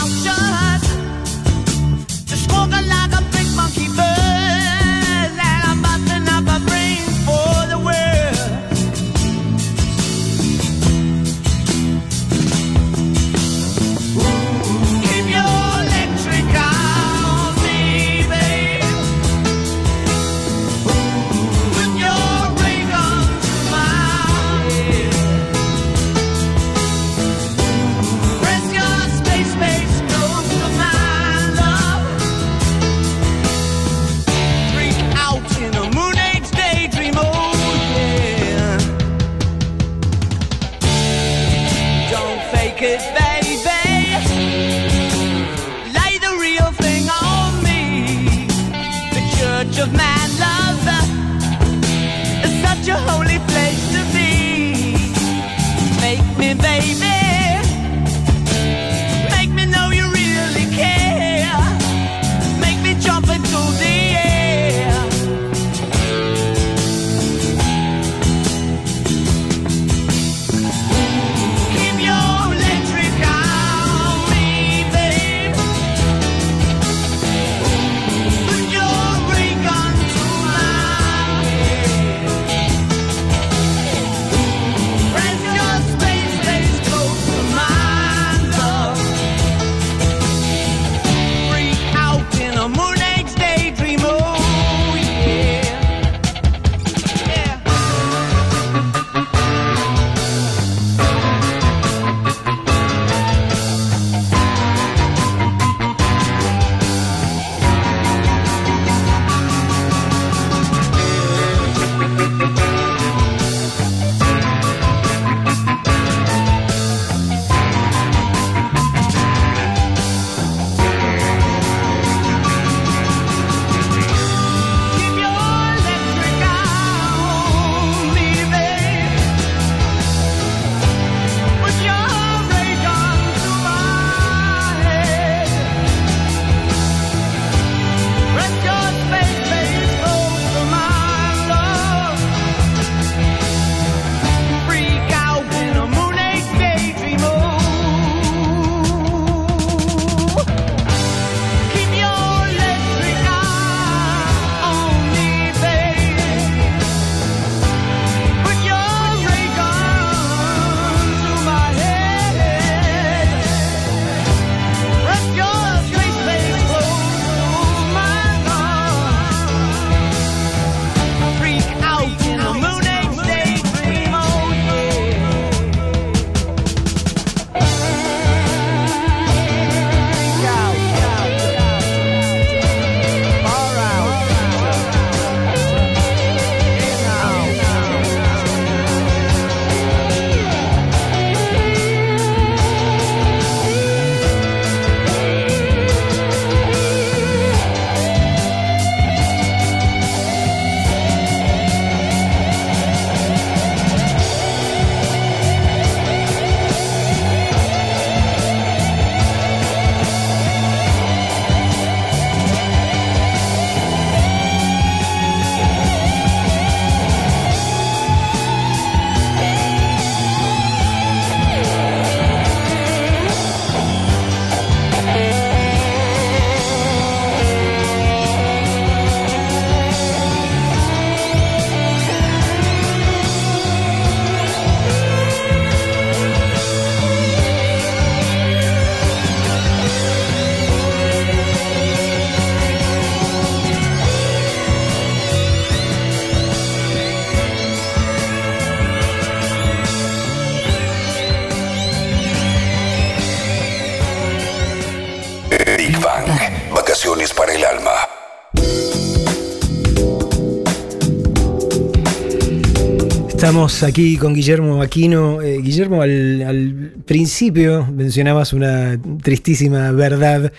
Estamos 263.57 263.81
aquí 263.81 264.17
con 264.17 264.35
Guillermo 264.35 264.83
Aquino. 264.83 265.41
Eh, 265.41 265.57
Guillermo, 265.63 266.03
al, 266.03 266.43
al 266.43 266.93
principio 267.07 267.87
mencionabas 267.91 268.53
una 268.53 269.01
tristísima 269.23 269.91
verdad 269.93 270.53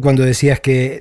cuando 0.00 0.22
decías 0.22 0.60
que 0.60 1.00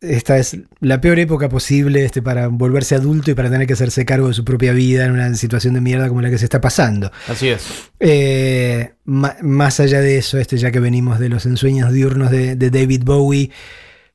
esta 0.00 0.38
es 0.38 0.56
la 0.80 0.98
peor 1.02 1.18
época 1.18 1.50
posible 1.50 2.06
este, 2.06 2.22
para 2.22 2.48
volverse 2.48 2.94
adulto 2.94 3.30
y 3.30 3.34
para 3.34 3.50
tener 3.50 3.66
que 3.66 3.74
hacerse 3.74 4.06
cargo 4.06 4.28
de 4.28 4.32
su 4.32 4.46
propia 4.46 4.72
vida 4.72 5.04
en 5.04 5.12
una 5.12 5.34
situación 5.34 5.74
de 5.74 5.82
mierda 5.82 6.08
como 6.08 6.22
la 6.22 6.30
que 6.30 6.38
se 6.38 6.44
está 6.44 6.62
pasando. 6.62 7.12
Así 7.28 7.48
es. 7.48 7.66
Eh, 8.00 8.92
más 9.04 9.78
allá 9.78 10.00
de 10.00 10.16
eso, 10.16 10.38
este, 10.38 10.56
ya 10.56 10.70
que 10.70 10.80
venimos 10.80 11.18
de 11.18 11.28
los 11.28 11.44
ensueños 11.44 11.92
diurnos 11.92 12.30
de, 12.30 12.56
de 12.56 12.70
David 12.70 13.02
Bowie, 13.04 13.50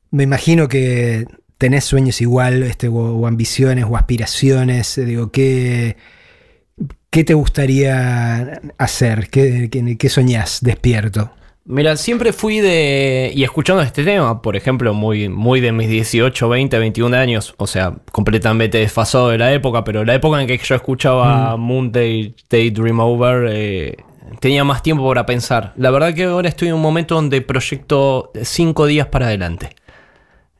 me 0.10 0.24
imagino 0.24 0.68
que 0.68 1.28
tenés 1.60 1.84
sueños 1.84 2.20
igual, 2.20 2.64
este, 2.64 2.88
o, 2.88 2.96
o 2.96 3.28
ambiciones 3.28 3.86
o 3.88 3.96
aspiraciones. 3.96 4.98
eh, 4.98 5.06
Digo, 5.06 5.32
¿qué, 5.32 5.98
¿qué 7.10 7.24
te 7.24 7.34
gustaría 7.34 8.62
hacer? 8.78 9.30
¿Qué, 9.30 9.70
qué, 9.72 9.98
qué 9.98 10.10
soñás 10.10 10.60
despierto? 10.62 11.32
Mira, 11.70 11.98
siempre 11.98 12.32
fui 12.32 12.62
de. 12.62 13.34
Y 13.36 13.44
escuchando 13.44 13.82
este 13.84 14.06
tema, 14.06 14.42
por 14.42 14.56
ejemplo, 14.56 14.94
muy, 14.94 15.28
muy 15.28 15.60
de 15.60 15.74
mis 15.74 15.90
18, 15.90 16.48
20, 16.48 16.80
21 16.80 17.18
años, 17.18 17.56
o 17.58 17.68
sea, 17.68 17.94
completamente 18.14 18.78
desfasado 18.78 19.30
de 19.30 19.38
la 19.38 19.52
época, 19.52 19.84
pero 19.84 20.06
la 20.06 20.16
época 20.16 20.42
en 20.42 20.48
que 20.48 20.58
yo 20.58 20.76
escuchaba 20.76 21.58
Moon 21.58 21.92
Day, 21.92 22.34
Daydream 22.50 23.02
Over, 23.02 23.50
eh, 23.52 23.98
tenía 24.40 24.64
más 24.64 24.82
tiempo 24.82 25.06
para 25.06 25.26
pensar. 25.26 25.74
La 25.76 25.92
verdad 25.92 26.14
que 26.14 26.24
ahora 26.24 26.48
estoy 26.48 26.70
en 26.70 26.76
un 26.76 26.82
momento 26.82 27.16
donde 27.16 27.42
proyecto 27.42 28.32
5 28.42 28.86
días 28.86 29.08
para 29.08 29.26
adelante. 29.26 29.76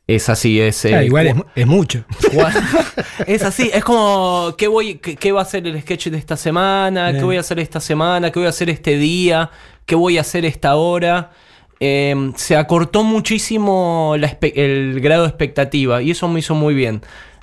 Es 0.08 0.30
así, 0.30 0.60
es. 0.62 0.86
eh, 0.86 0.96
Ah, 0.96 1.04
igual 1.04 1.44
es, 1.56 1.68
mucho. 1.68 2.06
es 3.28 3.44
así, 3.44 3.70
es 3.74 3.84
como 3.84 4.56
¿qué, 4.58 4.68
voy, 4.68 4.96
qué, 4.96 5.16
qué 5.18 5.32
va 5.34 5.42
a 5.42 5.46
ser 5.46 5.68
el 5.68 5.82
sketch 5.82 6.08
de 6.08 6.18
esta 6.18 6.38
semana? 6.38 7.12
¿Qué 7.12 7.20
Eh. 7.20 7.24
voy 7.24 7.38
a 7.38 7.42
hacer 7.42 7.60
esta 7.60 7.80
semana? 7.82 8.32
¿Qué 8.32 8.40
voy 8.40 8.46
a 8.46 8.50
hacer 8.50 8.70
este 8.70 8.98
día? 8.98 9.52
¿Qué 9.86 9.96
voy 9.96 10.18
a 10.18 10.22
hacer 10.22 10.46
esta 10.46 10.76
hora? 10.78 11.32
Eh, 11.80 12.32
se 12.36 12.56
acortó 12.56 13.04
muchísimo 13.04 14.16
la 14.18 14.36
el 14.42 15.00
grado 15.02 15.24
de 15.24 15.30
expectativa 15.30 16.02
y 16.02 16.12
eso 16.12 16.28
me 16.28 16.40
hizo 16.40 16.56
muy 16.56 16.74
bien. 16.74 17.02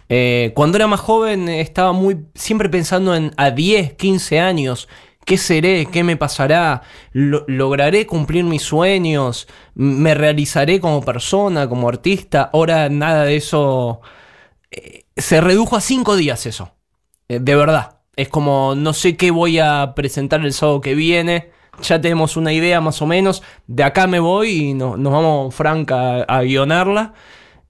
Eh, 0.08 0.52
cuando 0.54 0.76
era 0.76 0.86
más 0.86 1.00
joven 1.00 1.48
eh, 1.48 1.60
estaba 1.60 1.92
muy 1.92 2.18
siempre 2.34 2.68
pensando 2.68 3.14
en 3.14 3.30
a 3.36 3.50
10, 3.50 3.92
15 3.94 4.40
años. 4.40 4.88
¿Qué 5.24 5.38
seré? 5.38 5.86
¿Qué 5.86 6.04
me 6.04 6.16
pasará? 6.16 6.82
Lo- 7.12 7.44
¿Lograré 7.48 8.06
cumplir 8.06 8.44
mis 8.44 8.62
sueños? 8.62 9.48
¿Me 9.74 10.14
realizaré 10.14 10.80
como 10.80 11.02
persona, 11.02 11.68
como 11.68 11.88
artista? 11.88 12.50
Ahora 12.52 12.88
nada 12.90 13.24
de 13.24 13.36
eso 13.36 14.00
se 15.16 15.40
redujo 15.40 15.76
a 15.76 15.80
cinco 15.80 16.16
días 16.16 16.46
eso. 16.46 16.72
Eh, 17.28 17.38
de 17.40 17.54
verdad. 17.56 17.98
Es 18.16 18.28
como, 18.28 18.74
no 18.76 18.92
sé 18.92 19.16
qué 19.16 19.30
voy 19.30 19.58
a 19.58 19.92
presentar 19.96 20.40
el 20.44 20.52
sábado 20.52 20.80
que 20.80 20.94
viene. 20.94 21.50
Ya 21.82 22.00
tenemos 22.00 22.36
una 22.36 22.52
idea 22.52 22.80
más 22.80 23.02
o 23.02 23.06
menos. 23.06 23.42
De 23.66 23.82
acá 23.82 24.06
me 24.06 24.20
voy 24.20 24.50
y 24.70 24.74
no- 24.74 24.96
nos 24.96 25.12
vamos 25.12 25.54
franca 25.54 26.18
a, 26.22 26.38
a 26.38 26.42
guionarla. 26.42 27.14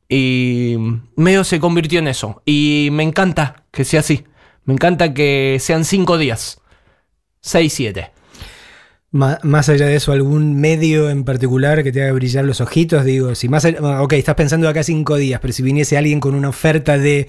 Y 0.08 0.76
medio 1.16 1.44
se 1.44 1.60
convirtió 1.60 1.98
en 1.98 2.08
eso. 2.08 2.42
Y 2.44 2.88
me 2.92 3.02
encanta 3.02 3.64
que 3.70 3.84
sea 3.84 4.00
así. 4.00 4.24
Me 4.64 4.74
encanta 4.74 5.14
que 5.14 5.56
sean 5.60 5.84
cinco 5.84 6.18
días. 6.18 6.60
Seis, 7.46 7.74
siete. 7.74 8.10
Ma- 9.10 9.38
Más 9.42 9.68
allá 9.68 9.86
de 9.86 9.96
eso, 9.96 10.12
algún 10.12 10.56
medio 10.58 11.10
en 11.10 11.24
particular 11.24 11.82
que 11.84 11.92
te 11.92 12.02
haga 12.02 12.12
brillar 12.12 12.44
los 12.46 12.62
ojitos, 12.62 13.04
digo, 13.04 13.34
si 13.34 13.48
más 13.50 13.66
allá- 13.66 14.00
ok, 14.02 14.14
estás 14.14 14.34
pensando 14.34 14.66
acá 14.66 14.82
cinco 14.82 15.16
días, 15.16 15.40
pero 15.40 15.52
si 15.52 15.62
viniese 15.62 15.98
alguien 15.98 16.20
con 16.20 16.34
una 16.34 16.48
oferta 16.48 16.96
de 16.96 17.28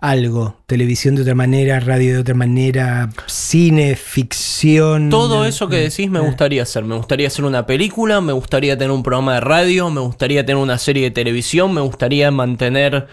algo, 0.00 0.60
televisión 0.66 1.16
de 1.16 1.22
otra 1.22 1.34
manera, 1.34 1.80
radio 1.80 2.14
de 2.14 2.18
otra 2.20 2.34
manera, 2.34 3.10
cine, 3.26 3.96
ficción. 3.96 5.10
Todo 5.10 5.44
eso 5.46 5.68
que 5.68 5.76
decís 5.76 6.08
me 6.10 6.20
gustaría 6.20 6.62
hacer. 6.62 6.84
Me 6.84 6.94
gustaría 6.96 7.26
hacer 7.26 7.44
una 7.44 7.66
película, 7.66 8.20
me 8.20 8.32
gustaría 8.32 8.76
tener 8.78 8.90
un 8.92 9.02
programa 9.02 9.34
de 9.34 9.40
radio, 9.40 9.90
me 9.90 10.00
gustaría 10.00 10.46
tener 10.46 10.62
una 10.62 10.78
serie 10.78 11.04
de 11.04 11.10
televisión, 11.10 11.74
me 11.74 11.80
gustaría 11.80 12.30
mantener 12.30 13.08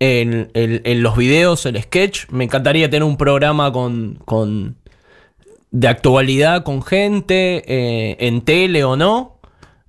en, 0.00 0.50
en- 0.54 0.82
en 0.84 1.02
los 1.02 1.16
videos 1.16 1.66
el 1.66 1.82
sketch, 1.82 2.28
me 2.30 2.44
encantaría 2.44 2.88
tener 2.88 3.04
un 3.04 3.16
programa 3.16 3.72
con, 3.72 4.18
con 4.24 4.76
de 5.76 5.88
actualidad 5.88 6.62
con 6.62 6.82
gente, 6.82 7.64
eh, 7.66 8.16
en 8.20 8.42
tele 8.42 8.84
o 8.84 8.96
no. 8.96 9.40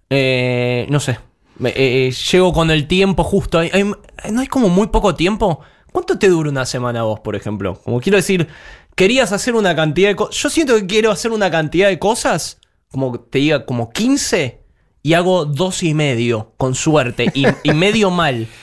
Eh, 0.09 0.87
no 0.89 0.99
sé. 0.99 1.19
Eh, 1.63 1.73
eh, 1.75 2.11
llego 2.31 2.51
con 2.53 2.71
el 2.71 2.87
tiempo 2.87 3.23
justo. 3.23 3.59
Hay- 3.59 3.69
hay- 3.71 3.83
¿No 4.31 4.41
hay 4.41 4.47
como 4.47 4.67
muy 4.67 4.87
poco 4.87 5.13
tiempo? 5.13 5.59
¿Cuánto 5.91 6.17
te 6.17 6.27
dura 6.27 6.49
una 6.49 6.65
semana 6.65 7.03
vos, 7.03 7.19
por 7.19 7.35
ejemplo? 7.35 7.79
Como 7.83 8.01
quiero 8.01 8.15
decir, 8.17 8.47
querías 8.95 9.31
hacer 9.31 9.53
una 9.53 9.75
cantidad 9.75 10.09
de 10.09 10.15
cosas. 10.15 10.35
Yo 10.41 10.49
siento 10.49 10.75
que 10.75 10.87
quiero 10.87 11.11
hacer 11.11 11.31
una 11.31 11.51
cantidad 11.51 11.87
de 11.87 11.99
cosas, 11.99 12.59
como 12.91 13.19
te 13.19 13.37
diga, 13.37 13.65
como 13.67 13.91
15, 13.91 14.61
y 15.03 15.13
hago 15.13 15.45
dos 15.45 15.83
y 15.83 15.93
medio, 15.93 16.53
con 16.57 16.73
suerte, 16.73 17.27
y, 17.35 17.45
y 17.63 17.73
medio 17.73 18.09
mal. 18.09 18.47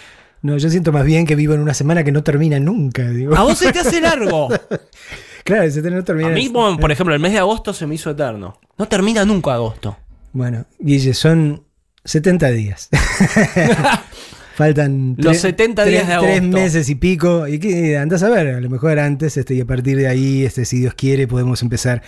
No, 0.45 0.59
yo 0.59 0.69
siento 0.71 0.91
más 0.91 1.05
bien 1.05 1.25
que 1.25 1.37
vivo 1.37 1.55
en 1.55 1.61
una 1.61 1.73
semana 1.73 2.03
que 2.03 2.11
no 2.11 2.25
termina 2.25 2.59
nunca. 2.59 3.09
Digo. 3.11 3.37
A 3.37 3.45
vos 3.45 3.57
se 3.59 3.71
te 3.73 3.79
hace 3.79 4.01
largo. 4.01 4.49
claro, 5.45 5.71
se 5.71 5.83
te 5.83 5.91
no 5.91 6.03
termina. 6.05 6.29
A 6.29 6.33
mí, 6.33 6.49
bueno, 6.49 6.79
por 6.79 6.91
ejemplo, 6.93 7.15
el 7.15 7.21
mes 7.21 7.33
de 7.33 7.39
agosto 7.39 7.73
se 7.73 7.87
me 7.87 7.95
hizo 7.95 8.11
eterno. 8.11 8.59
No 8.79 8.89
termina 8.89 9.25
nunca 9.25 9.55
agosto. 9.55 9.97
Bueno, 10.33 10.65
Guille, 10.79 11.15
son 11.15 11.65
70 12.05 12.51
días. 12.51 12.89
Faltan 14.55 15.15
Los 15.19 15.37
tre- 15.39 15.41
70 15.41 15.83
tre- 15.85 15.89
días 15.89 16.07
de 16.09 16.19
Tres 16.19 16.39
agosto. 16.39 16.57
meses 16.59 16.89
y 16.91 16.95
pico. 16.95 17.49
Y 17.49 17.59
que 17.59 17.97
andás 17.97 18.23
a 18.23 18.29
ver, 18.29 18.49
a 18.55 18.61
lo 18.61 18.69
mejor 18.69 18.99
antes, 18.99 19.37
este, 19.37 19.55
y 19.55 19.61
a 19.61 19.65
partir 19.65 19.97
de 19.97 20.09
ahí, 20.09 20.45
este, 20.45 20.65
si 20.67 20.81
Dios 20.81 20.95
quiere, 20.95 21.27
podemos 21.27 21.63
empezar 21.63 22.03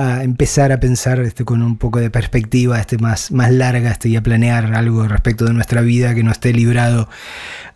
a 0.00 0.24
empezar 0.24 0.72
a 0.72 0.80
pensar 0.80 1.20
este, 1.20 1.44
con 1.44 1.62
un 1.62 1.76
poco 1.76 2.00
de 2.00 2.10
perspectiva 2.10 2.78
este, 2.80 2.98
más, 2.98 3.30
más 3.30 3.52
larga 3.52 3.90
este, 3.90 4.08
y 4.08 4.16
a 4.16 4.22
planear 4.22 4.74
algo 4.74 5.06
respecto 5.06 5.44
de 5.44 5.52
nuestra 5.52 5.80
vida 5.80 6.14
que 6.14 6.22
no 6.22 6.30
esté 6.30 6.52
librado 6.52 7.08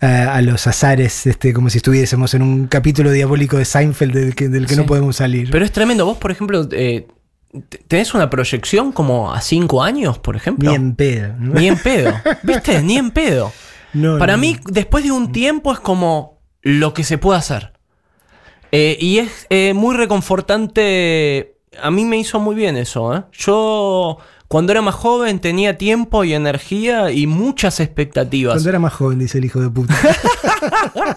eh, 0.00 0.06
a 0.06 0.40
los 0.42 0.66
azares, 0.66 1.26
este, 1.26 1.52
como 1.52 1.70
si 1.70 1.78
estuviésemos 1.78 2.34
en 2.34 2.42
un 2.42 2.66
capítulo 2.66 3.10
diabólico 3.10 3.56
de 3.56 3.64
Seinfeld 3.64 4.14
del 4.14 4.34
que, 4.34 4.48
del 4.48 4.66
que 4.66 4.76
no 4.76 4.86
podemos 4.86 5.16
salir. 5.16 5.50
Pero 5.50 5.64
es 5.64 5.72
tremendo. 5.72 6.06
Vos, 6.06 6.18
por 6.18 6.30
ejemplo, 6.30 6.68
eh, 6.72 7.06
¿tenés 7.88 8.14
una 8.14 8.30
proyección 8.30 8.92
como 8.92 9.32
a 9.32 9.40
5 9.40 9.82
años, 9.82 10.18
por 10.18 10.36
ejemplo? 10.36 10.70
Ni 10.70 10.76
en 10.76 10.94
pedo. 10.94 11.34
¿no? 11.38 11.54
Ni 11.54 11.68
en 11.68 11.76
pedo. 11.76 12.14
¿Viste? 12.42 12.82
Ni 12.82 12.96
en 12.96 13.10
pedo. 13.10 13.52
No, 13.92 14.18
Para 14.18 14.32
no. 14.34 14.38
mí, 14.40 14.58
después 14.66 15.04
de 15.04 15.12
un 15.12 15.32
tiempo, 15.32 15.72
es 15.72 15.80
como 15.80 16.40
lo 16.62 16.94
que 16.94 17.04
se 17.04 17.18
puede 17.18 17.38
hacer. 17.38 17.72
Eh, 18.72 18.96
y 19.00 19.18
es 19.18 19.46
eh, 19.50 19.72
muy 19.72 19.94
reconfortante. 19.96 21.53
A 21.82 21.90
mí 21.90 22.04
me 22.04 22.16
hizo 22.18 22.40
muy 22.40 22.54
bien 22.54 22.76
eso. 22.76 23.14
¿eh? 23.14 23.22
Yo, 23.32 24.18
cuando 24.48 24.72
era 24.72 24.82
más 24.82 24.94
joven, 24.94 25.38
tenía 25.40 25.76
tiempo 25.78 26.24
y 26.24 26.34
energía 26.34 27.10
y 27.10 27.26
muchas 27.26 27.80
expectativas. 27.80 28.54
Cuando 28.54 28.68
era 28.70 28.78
más 28.78 28.92
joven, 28.94 29.18
dice 29.18 29.38
el 29.38 29.44
hijo 29.46 29.60
de 29.60 29.70
puta. 29.70 29.94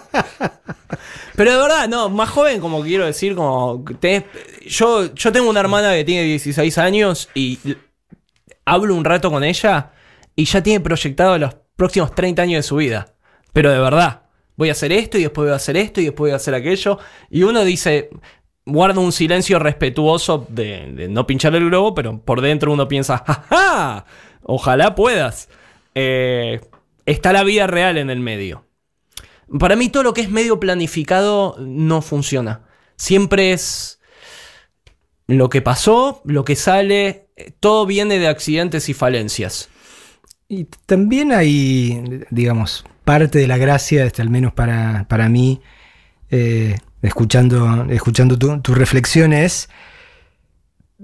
Pero 1.36 1.52
de 1.52 1.56
verdad, 1.56 1.88
no, 1.88 2.08
más 2.08 2.30
joven, 2.30 2.60
como 2.60 2.82
quiero 2.82 3.06
decir, 3.06 3.34
como. 3.34 3.84
tenés- 3.84 4.24
yo, 4.66 5.14
yo 5.14 5.32
tengo 5.32 5.48
una 5.48 5.60
hermana 5.60 5.92
que 5.94 6.04
tiene 6.04 6.24
16 6.24 6.76
años 6.78 7.28
y 7.34 7.58
hablo 8.64 8.94
un 8.94 9.04
rato 9.04 9.30
con 9.30 9.44
ella 9.44 9.92
y 10.34 10.44
ya 10.44 10.62
tiene 10.62 10.80
proyectado 10.80 11.38
los 11.38 11.54
próximos 11.76 12.14
30 12.14 12.42
años 12.42 12.58
de 12.58 12.62
su 12.64 12.76
vida. 12.76 13.14
Pero 13.52 13.70
de 13.70 13.78
verdad, 13.78 14.22
voy 14.56 14.68
a 14.68 14.72
hacer 14.72 14.90
esto 14.92 15.16
y 15.16 15.22
después 15.22 15.46
voy 15.46 15.52
a 15.52 15.56
hacer 15.56 15.76
esto 15.76 16.00
y 16.00 16.04
después 16.06 16.28
voy 16.28 16.32
a 16.32 16.36
hacer 16.36 16.54
aquello. 16.54 16.98
Y 17.30 17.44
uno 17.44 17.64
dice, 17.64 18.10
guarda 18.68 19.00
un 19.00 19.12
silencio 19.12 19.58
respetuoso 19.58 20.46
de, 20.48 21.08
no 21.10 21.26
pinchar 21.26 21.54
el 21.54 21.66
globo, 21.66 21.94
pero 21.94 22.20
por 22.20 22.40
dentro 22.40 22.72
uno 22.72 22.86
piensa, 22.86 23.18
¡jaja! 23.26 24.04
Ojalá 24.42 24.94
puedas. 24.94 25.48
Eh, 25.94 26.60
está 27.06 27.32
la 27.32 27.44
vida 27.44 27.66
real 27.66 27.98
en 27.98 28.10
el 28.10 28.20
medio. 28.20 28.64
Para 29.58 29.76
mí 29.76 29.88
todo 29.88 30.02
lo 30.02 30.12
que 30.12 30.20
es 30.20 30.30
medio 30.30 30.60
planificado 30.60 31.56
no 31.58 32.02
funciona. 32.02 32.62
Siempre 32.96 33.52
es 33.52 34.00
lo 35.26 35.48
que 35.48 35.62
pasó, 35.62 36.20
lo 36.24 36.44
que 36.44 36.56
sale, 36.56 37.28
todo 37.60 37.86
viene 37.86 38.18
de 38.18 38.28
accidentes 38.28 38.88
y 38.88 38.94
falencias. 38.94 39.70
Y 40.48 40.64
también 40.86 41.32
hay, 41.32 42.24
digamos, 42.30 42.84
parte 43.04 43.38
de 43.38 43.46
la 43.46 43.58
gracia, 43.58 44.04
este, 44.04 44.22
al 44.22 44.30
menos 44.30 44.52
para, 44.52 45.06
para 45.08 45.28
mí, 45.28 45.60
eh, 46.30 46.76
escuchando, 47.02 47.86
escuchando 47.90 48.38
tu, 48.38 48.60
tu 48.60 48.74
reflexión, 48.74 49.32
es 49.32 49.68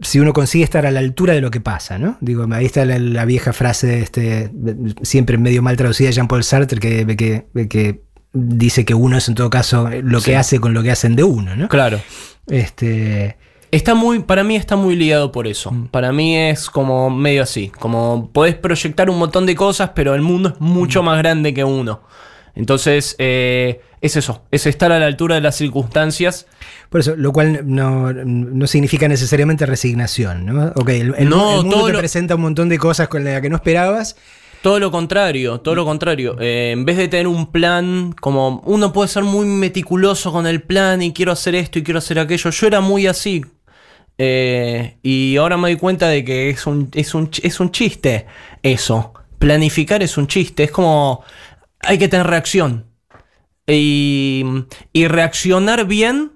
si 0.02 0.18
uno 0.18 0.32
consigue 0.32 0.64
estar 0.64 0.86
a 0.86 0.90
la 0.90 1.00
altura 1.00 1.34
de 1.34 1.40
lo 1.40 1.50
que 1.50 1.60
pasa, 1.60 1.98
¿no? 1.98 2.18
Digo, 2.20 2.46
ahí 2.52 2.66
está 2.66 2.84
la, 2.84 2.98
la 2.98 3.24
vieja 3.24 3.52
frase, 3.52 4.00
este, 4.00 4.50
siempre 5.02 5.38
medio 5.38 5.62
mal 5.62 5.76
traducida 5.76 6.08
de 6.08 6.14
Jean-Paul 6.14 6.42
Sartre, 6.42 6.80
que, 6.80 7.16
que, 7.16 7.68
que 7.68 8.02
dice 8.32 8.84
que 8.84 8.94
uno 8.94 9.16
es 9.16 9.28
en 9.28 9.36
todo 9.36 9.50
caso 9.50 9.88
lo 10.02 10.20
que 10.20 10.36
hace 10.36 10.58
con 10.58 10.74
lo 10.74 10.82
que 10.82 10.90
hacen 10.90 11.14
de 11.14 11.22
uno, 11.22 11.54
¿no? 11.54 11.68
Claro. 11.68 12.00
Este, 12.48 13.36
Está 13.74 13.96
muy, 13.96 14.20
para 14.20 14.44
mí 14.44 14.54
está 14.54 14.76
muy 14.76 14.94
ligado 14.94 15.32
por 15.32 15.48
eso. 15.48 15.74
Para 15.90 16.12
mí 16.12 16.36
es 16.36 16.70
como 16.70 17.10
medio 17.10 17.42
así. 17.42 17.70
Como 17.70 18.30
podés 18.32 18.54
proyectar 18.54 19.10
un 19.10 19.18
montón 19.18 19.46
de 19.46 19.56
cosas, 19.56 19.90
pero 19.96 20.14
el 20.14 20.20
mundo 20.22 20.50
es 20.50 20.60
mucho 20.60 21.02
más 21.02 21.18
grande 21.18 21.52
que 21.52 21.64
uno. 21.64 22.02
Entonces, 22.54 23.16
eh, 23.18 23.80
es 24.04 24.16
eso, 24.16 24.42
es 24.50 24.66
estar 24.66 24.92
a 24.92 24.98
la 24.98 25.06
altura 25.06 25.34
de 25.36 25.40
las 25.40 25.56
circunstancias. 25.56 26.46
Por 26.90 27.00
eso, 27.00 27.14
lo 27.16 27.32
cual 27.32 27.60
no, 27.64 28.12
no 28.12 28.66
significa 28.66 29.08
necesariamente 29.08 29.66
resignación, 29.66 30.44
¿no? 30.46 30.66
Ok, 30.76 30.88
el, 30.90 31.14
el- 31.18 31.28
No, 31.28 31.50
el 31.50 31.56
mundo 31.62 31.76
todo 31.76 31.86
te 31.86 31.92
lo- 31.94 31.98
presenta 31.98 32.34
un 32.34 32.42
montón 32.42 32.68
de 32.68 32.78
cosas 32.78 33.08
con 33.08 33.24
las 33.24 33.40
que 33.40 33.48
no 33.50 33.56
esperabas. 33.56 34.16
Todo 34.62 34.78
lo 34.80 34.90
contrario, 34.90 35.60
todo 35.60 35.74
lo 35.74 35.84
contrario. 35.84 36.36
Eh, 36.40 36.70
en 36.72 36.84
vez 36.86 36.96
de 36.96 37.08
tener 37.08 37.26
un 37.26 37.50
plan, 37.52 38.14
como 38.20 38.62
uno 38.64 38.92
puede 38.94 39.08
ser 39.08 39.22
muy 39.22 39.44
meticuloso 39.46 40.32
con 40.32 40.46
el 40.46 40.62
plan 40.62 41.02
y 41.02 41.12
quiero 41.12 41.32
hacer 41.32 41.54
esto 41.54 41.78
y 41.78 41.82
quiero 41.82 41.98
hacer 41.98 42.18
aquello. 42.18 42.48
Yo 42.50 42.66
era 42.66 42.80
muy 42.80 43.06
así. 43.06 43.44
Eh, 44.16 44.96
y 45.02 45.36
ahora 45.36 45.56
me 45.56 45.68
doy 45.70 45.76
cuenta 45.78 46.08
de 46.08 46.24
que 46.24 46.48
es 46.50 46.66
un, 46.66 46.88
es, 46.94 47.14
un, 47.14 47.28
es 47.42 47.60
un 47.60 47.72
chiste 47.72 48.26
eso. 48.62 49.12
Planificar 49.38 50.02
es 50.02 50.16
un 50.16 50.26
chiste. 50.28 50.64
Es 50.64 50.70
como 50.70 51.22
hay 51.80 51.98
que 51.98 52.08
tener 52.08 52.26
reacción. 52.26 52.86
Y, 53.66 54.44
reaccionar 54.92 55.86
bien 55.86 56.32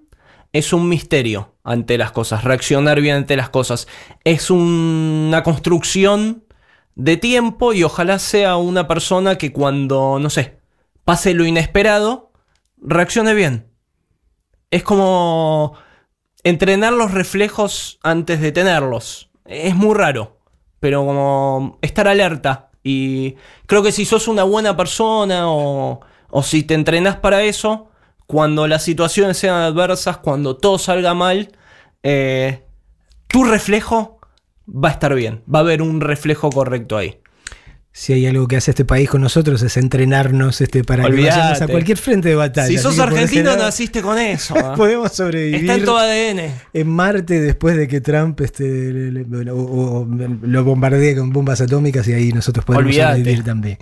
es 0.52 0.72
un 0.72 0.88
misterio 0.88 1.55
ante 1.62 1.98
las 1.98 2.12
cosas. 2.12 2.44
Reaccionar 2.44 3.00
bien 3.00 3.16
ante 3.16 3.36
las 3.36 3.50
cosas. 3.50 3.86
Es 4.24 4.50
un- 4.50 5.26
una 5.28 5.42
construcción 5.42 6.44
de 6.94 7.16
tiempo 7.16 7.72
y 7.72 7.84
ojalá 7.84 8.18
sea 8.18 8.56
una 8.56 8.88
persona 8.88 9.36
que 9.36 9.52
cuando, 9.52 10.18
no 10.18 10.30
sé, 10.30 10.59
pase 11.05 11.34
lo 11.34 11.46
inesperado, 11.46 12.32
reaccione 12.78 13.34
bien. 13.34 13.70
Es 14.70 14.82
como 14.82 15.74
entrenar 16.44 16.92
los 16.92 17.12
reflejos 17.12 17.98
antes 18.02 18.40
de 18.40 18.52
tenerlos. 18.52 19.30
Es 19.44 19.74
muy 19.74 19.94
raro, 19.94 20.38
pero 20.80 21.05
como 21.05 21.78
estar 21.82 22.09
alerta. 22.09 22.70
Y 22.82 23.36
creo 23.66 23.82
que 23.82 23.92
si 23.92 24.05
sos 24.05 24.28
una 24.28 24.44
buena 24.44 24.76
persona 24.76 25.50
o, 25.50 26.00
o 26.30 26.42
si 26.42 26.62
te 26.62 26.74
entrenás 26.74 27.16
para 27.16 27.42
eso, 27.42 27.90
cuando 28.26 28.66
las 28.66 28.82
situaciones 28.82 29.38
sean 29.38 29.56
adversas, 29.56 30.18
cuando 30.18 30.56
todo 30.56 30.78
salga 30.78 31.14
mal, 31.14 31.50
eh, 32.02 32.62
tu 33.26 33.44
reflejo 33.44 34.18
va 34.68 34.88
a 34.88 34.92
estar 34.92 35.14
bien. 35.14 35.42
Va 35.52 35.60
a 35.60 35.62
haber 35.62 35.80
un 35.82 36.00
reflejo 36.00 36.50
correcto 36.50 36.96
ahí. 36.96 37.18
Si 37.90 38.12
hay 38.12 38.26
algo 38.26 38.46
que 38.46 38.56
hace 38.56 38.70
este 38.70 38.84
país 38.84 39.09
con 39.10 39.22
nosotros 39.22 39.60
es 39.62 39.76
entrenarnos 39.76 40.60
este, 40.60 40.84
para 40.84 41.02
que 41.05 41.10
vayamos 41.30 41.60
a 41.62 41.66
cualquier 41.72 41.98
frente 41.98 42.28
de 42.28 42.34
batalla. 42.36 42.68
Si 42.68 42.78
sos 42.78 42.96
argentino, 43.00 43.50
lado, 43.50 43.64
naciste 43.64 44.02
con 44.02 44.18
eso. 44.18 44.55
¿ah? 44.56 44.74
Podemos 44.76 45.10
sobrevivir. 45.10 45.62
Está 45.62 45.74
en 45.74 45.84
tu 45.84 45.96
ADN. 45.96 46.52
En 46.74 46.88
Marte, 46.88 47.40
después 47.40 47.76
de 47.76 47.88
que 47.88 48.00
Trump 48.00 48.40
este, 48.42 48.62
le- 48.92 49.10
le- 49.10 49.24
bueno, 49.24 49.55
o- 49.55 50.02
o 50.02 50.06
lo 50.42 50.64
bombardee 50.64 51.16
con 51.16 51.32
bombas 51.32 51.60
atómicas, 51.60 52.06
y 52.06 52.12
ahí 52.12 52.30
nosotros 52.30 52.64
podemos 52.64 52.94
sobrevivir 52.94 53.42
también. 53.42 53.78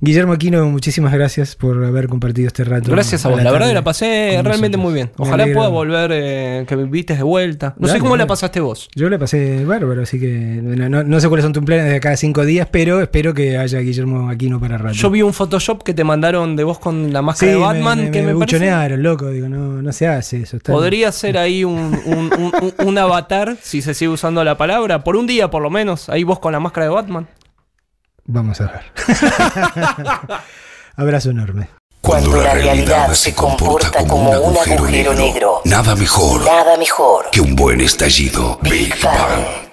Guillermo 0.00 0.32
Aquino, 0.34 0.66
muchísimas 0.68 1.12
gracias 1.12 1.56
por 1.56 1.82
haber 1.84 2.08
compartido 2.08 2.48
este 2.48 2.64
rato. 2.64 2.90
Gracias 2.90 3.24
a 3.24 3.28
vos. 3.30 3.38
La 3.38 3.44
verdad 3.44 3.58
tarde 3.60 3.70
que 3.70 3.74
la 3.74 3.84
pasé 3.84 4.40
realmente 4.42 4.76
nosotros. 4.76 4.82
muy 4.82 4.92
bien. 4.94 5.10
Me 5.18 5.24
Ojalá 5.26 5.46
pueda 5.54 5.68
volver, 5.68 6.10
eh, 6.12 6.64
que 6.68 6.76
me 6.76 6.82
invites 6.82 7.16
de 7.16 7.22
vuelta. 7.22 7.74
No 7.78 7.88
sé 7.88 7.98
cómo 7.98 8.16
la 8.16 8.26
pasaste 8.26 8.60
vos. 8.60 8.88
Yo 8.94 9.08
la 9.08 9.18
pasé 9.18 9.64
bárbaro, 9.64 10.02
así 10.02 10.20
que 10.20 10.28
no, 10.62 10.88
no- 10.88 11.02
no 11.02 11.20
sé 11.20 11.28
cuáles 11.28 11.44
son 11.44 11.52
tus 11.52 11.64
planes 11.64 11.90
de 11.90 11.98
cada 12.00 12.16
cinco 12.16 12.44
días, 12.44 12.68
pero 12.70 13.00
espero 13.00 13.32
que 13.32 13.56
haya 13.56 13.78
Guillermo 13.80 14.28
Aquino 14.28 14.60
para 14.60 14.76
rato. 14.76 14.94
Yo 14.94 15.10
vi 15.10 15.22
un 15.22 15.32
Photoshop 15.32 15.82
que 15.82 15.94
te 15.94 16.04
mandaron 16.04 16.56
de 16.56 16.64
vos 16.64 16.78
con 16.78 17.12
la 17.12 17.20
Sí, 17.20 17.24
máscara 17.24 17.52
de 17.52 17.58
me- 17.58 17.64
Batman 17.64 18.04
me, 18.04 18.10
que 18.10 18.20
me 18.20 18.26
me, 18.28 18.34
buchonearon, 18.34 19.02
loco. 19.02 19.30
Digo, 19.30 19.48
no, 19.48 19.80
no 19.82 19.92
se 19.92 20.06
hace 20.08 20.42
eso. 20.42 20.58
está- 20.58 20.72
Podría 20.72 21.10
ser 21.12 21.38
ahí 21.38 21.64
un- 21.64 21.98
un- 22.04 22.30
un- 22.38 22.86
un 22.86 22.98
avatar, 22.98 23.56
si 23.62 23.80
se 23.80 23.94
sigue 23.94 24.10
usando 24.10 24.44
la 24.44 24.56
palabra, 24.58 25.02
por 25.04 25.16
un 25.16 25.26
día 25.26 25.48
por 25.50 25.62
lo 25.62 25.70
menos. 25.70 26.08
Ahí 26.10 26.22
vos 26.22 26.38
con 26.38 26.52
la 26.52 26.60
máscara 26.60 26.86
de 26.86 26.92
Batman. 26.92 27.26
Vamos 28.26 28.60
a 28.60 28.66
ver. 28.66 28.92
Abrazo 30.96 31.30
enorme. 31.30 31.68
Cuando 32.00 32.40
la 32.40 32.54
realidad 32.54 33.12
se 33.14 33.34
comporta 33.34 33.90
como 34.06 34.30
un 34.30 34.56
agujero 34.56 35.12
negro. 35.14 35.60
Nada 35.64 35.94
mejor 35.96 36.44
Nada 36.44 36.76
mejor. 36.76 37.26
que 37.32 37.40
un 37.40 37.56
buen 37.56 37.80
estallido. 37.80 38.58
Big 38.62 38.94
Bang. 39.02 39.65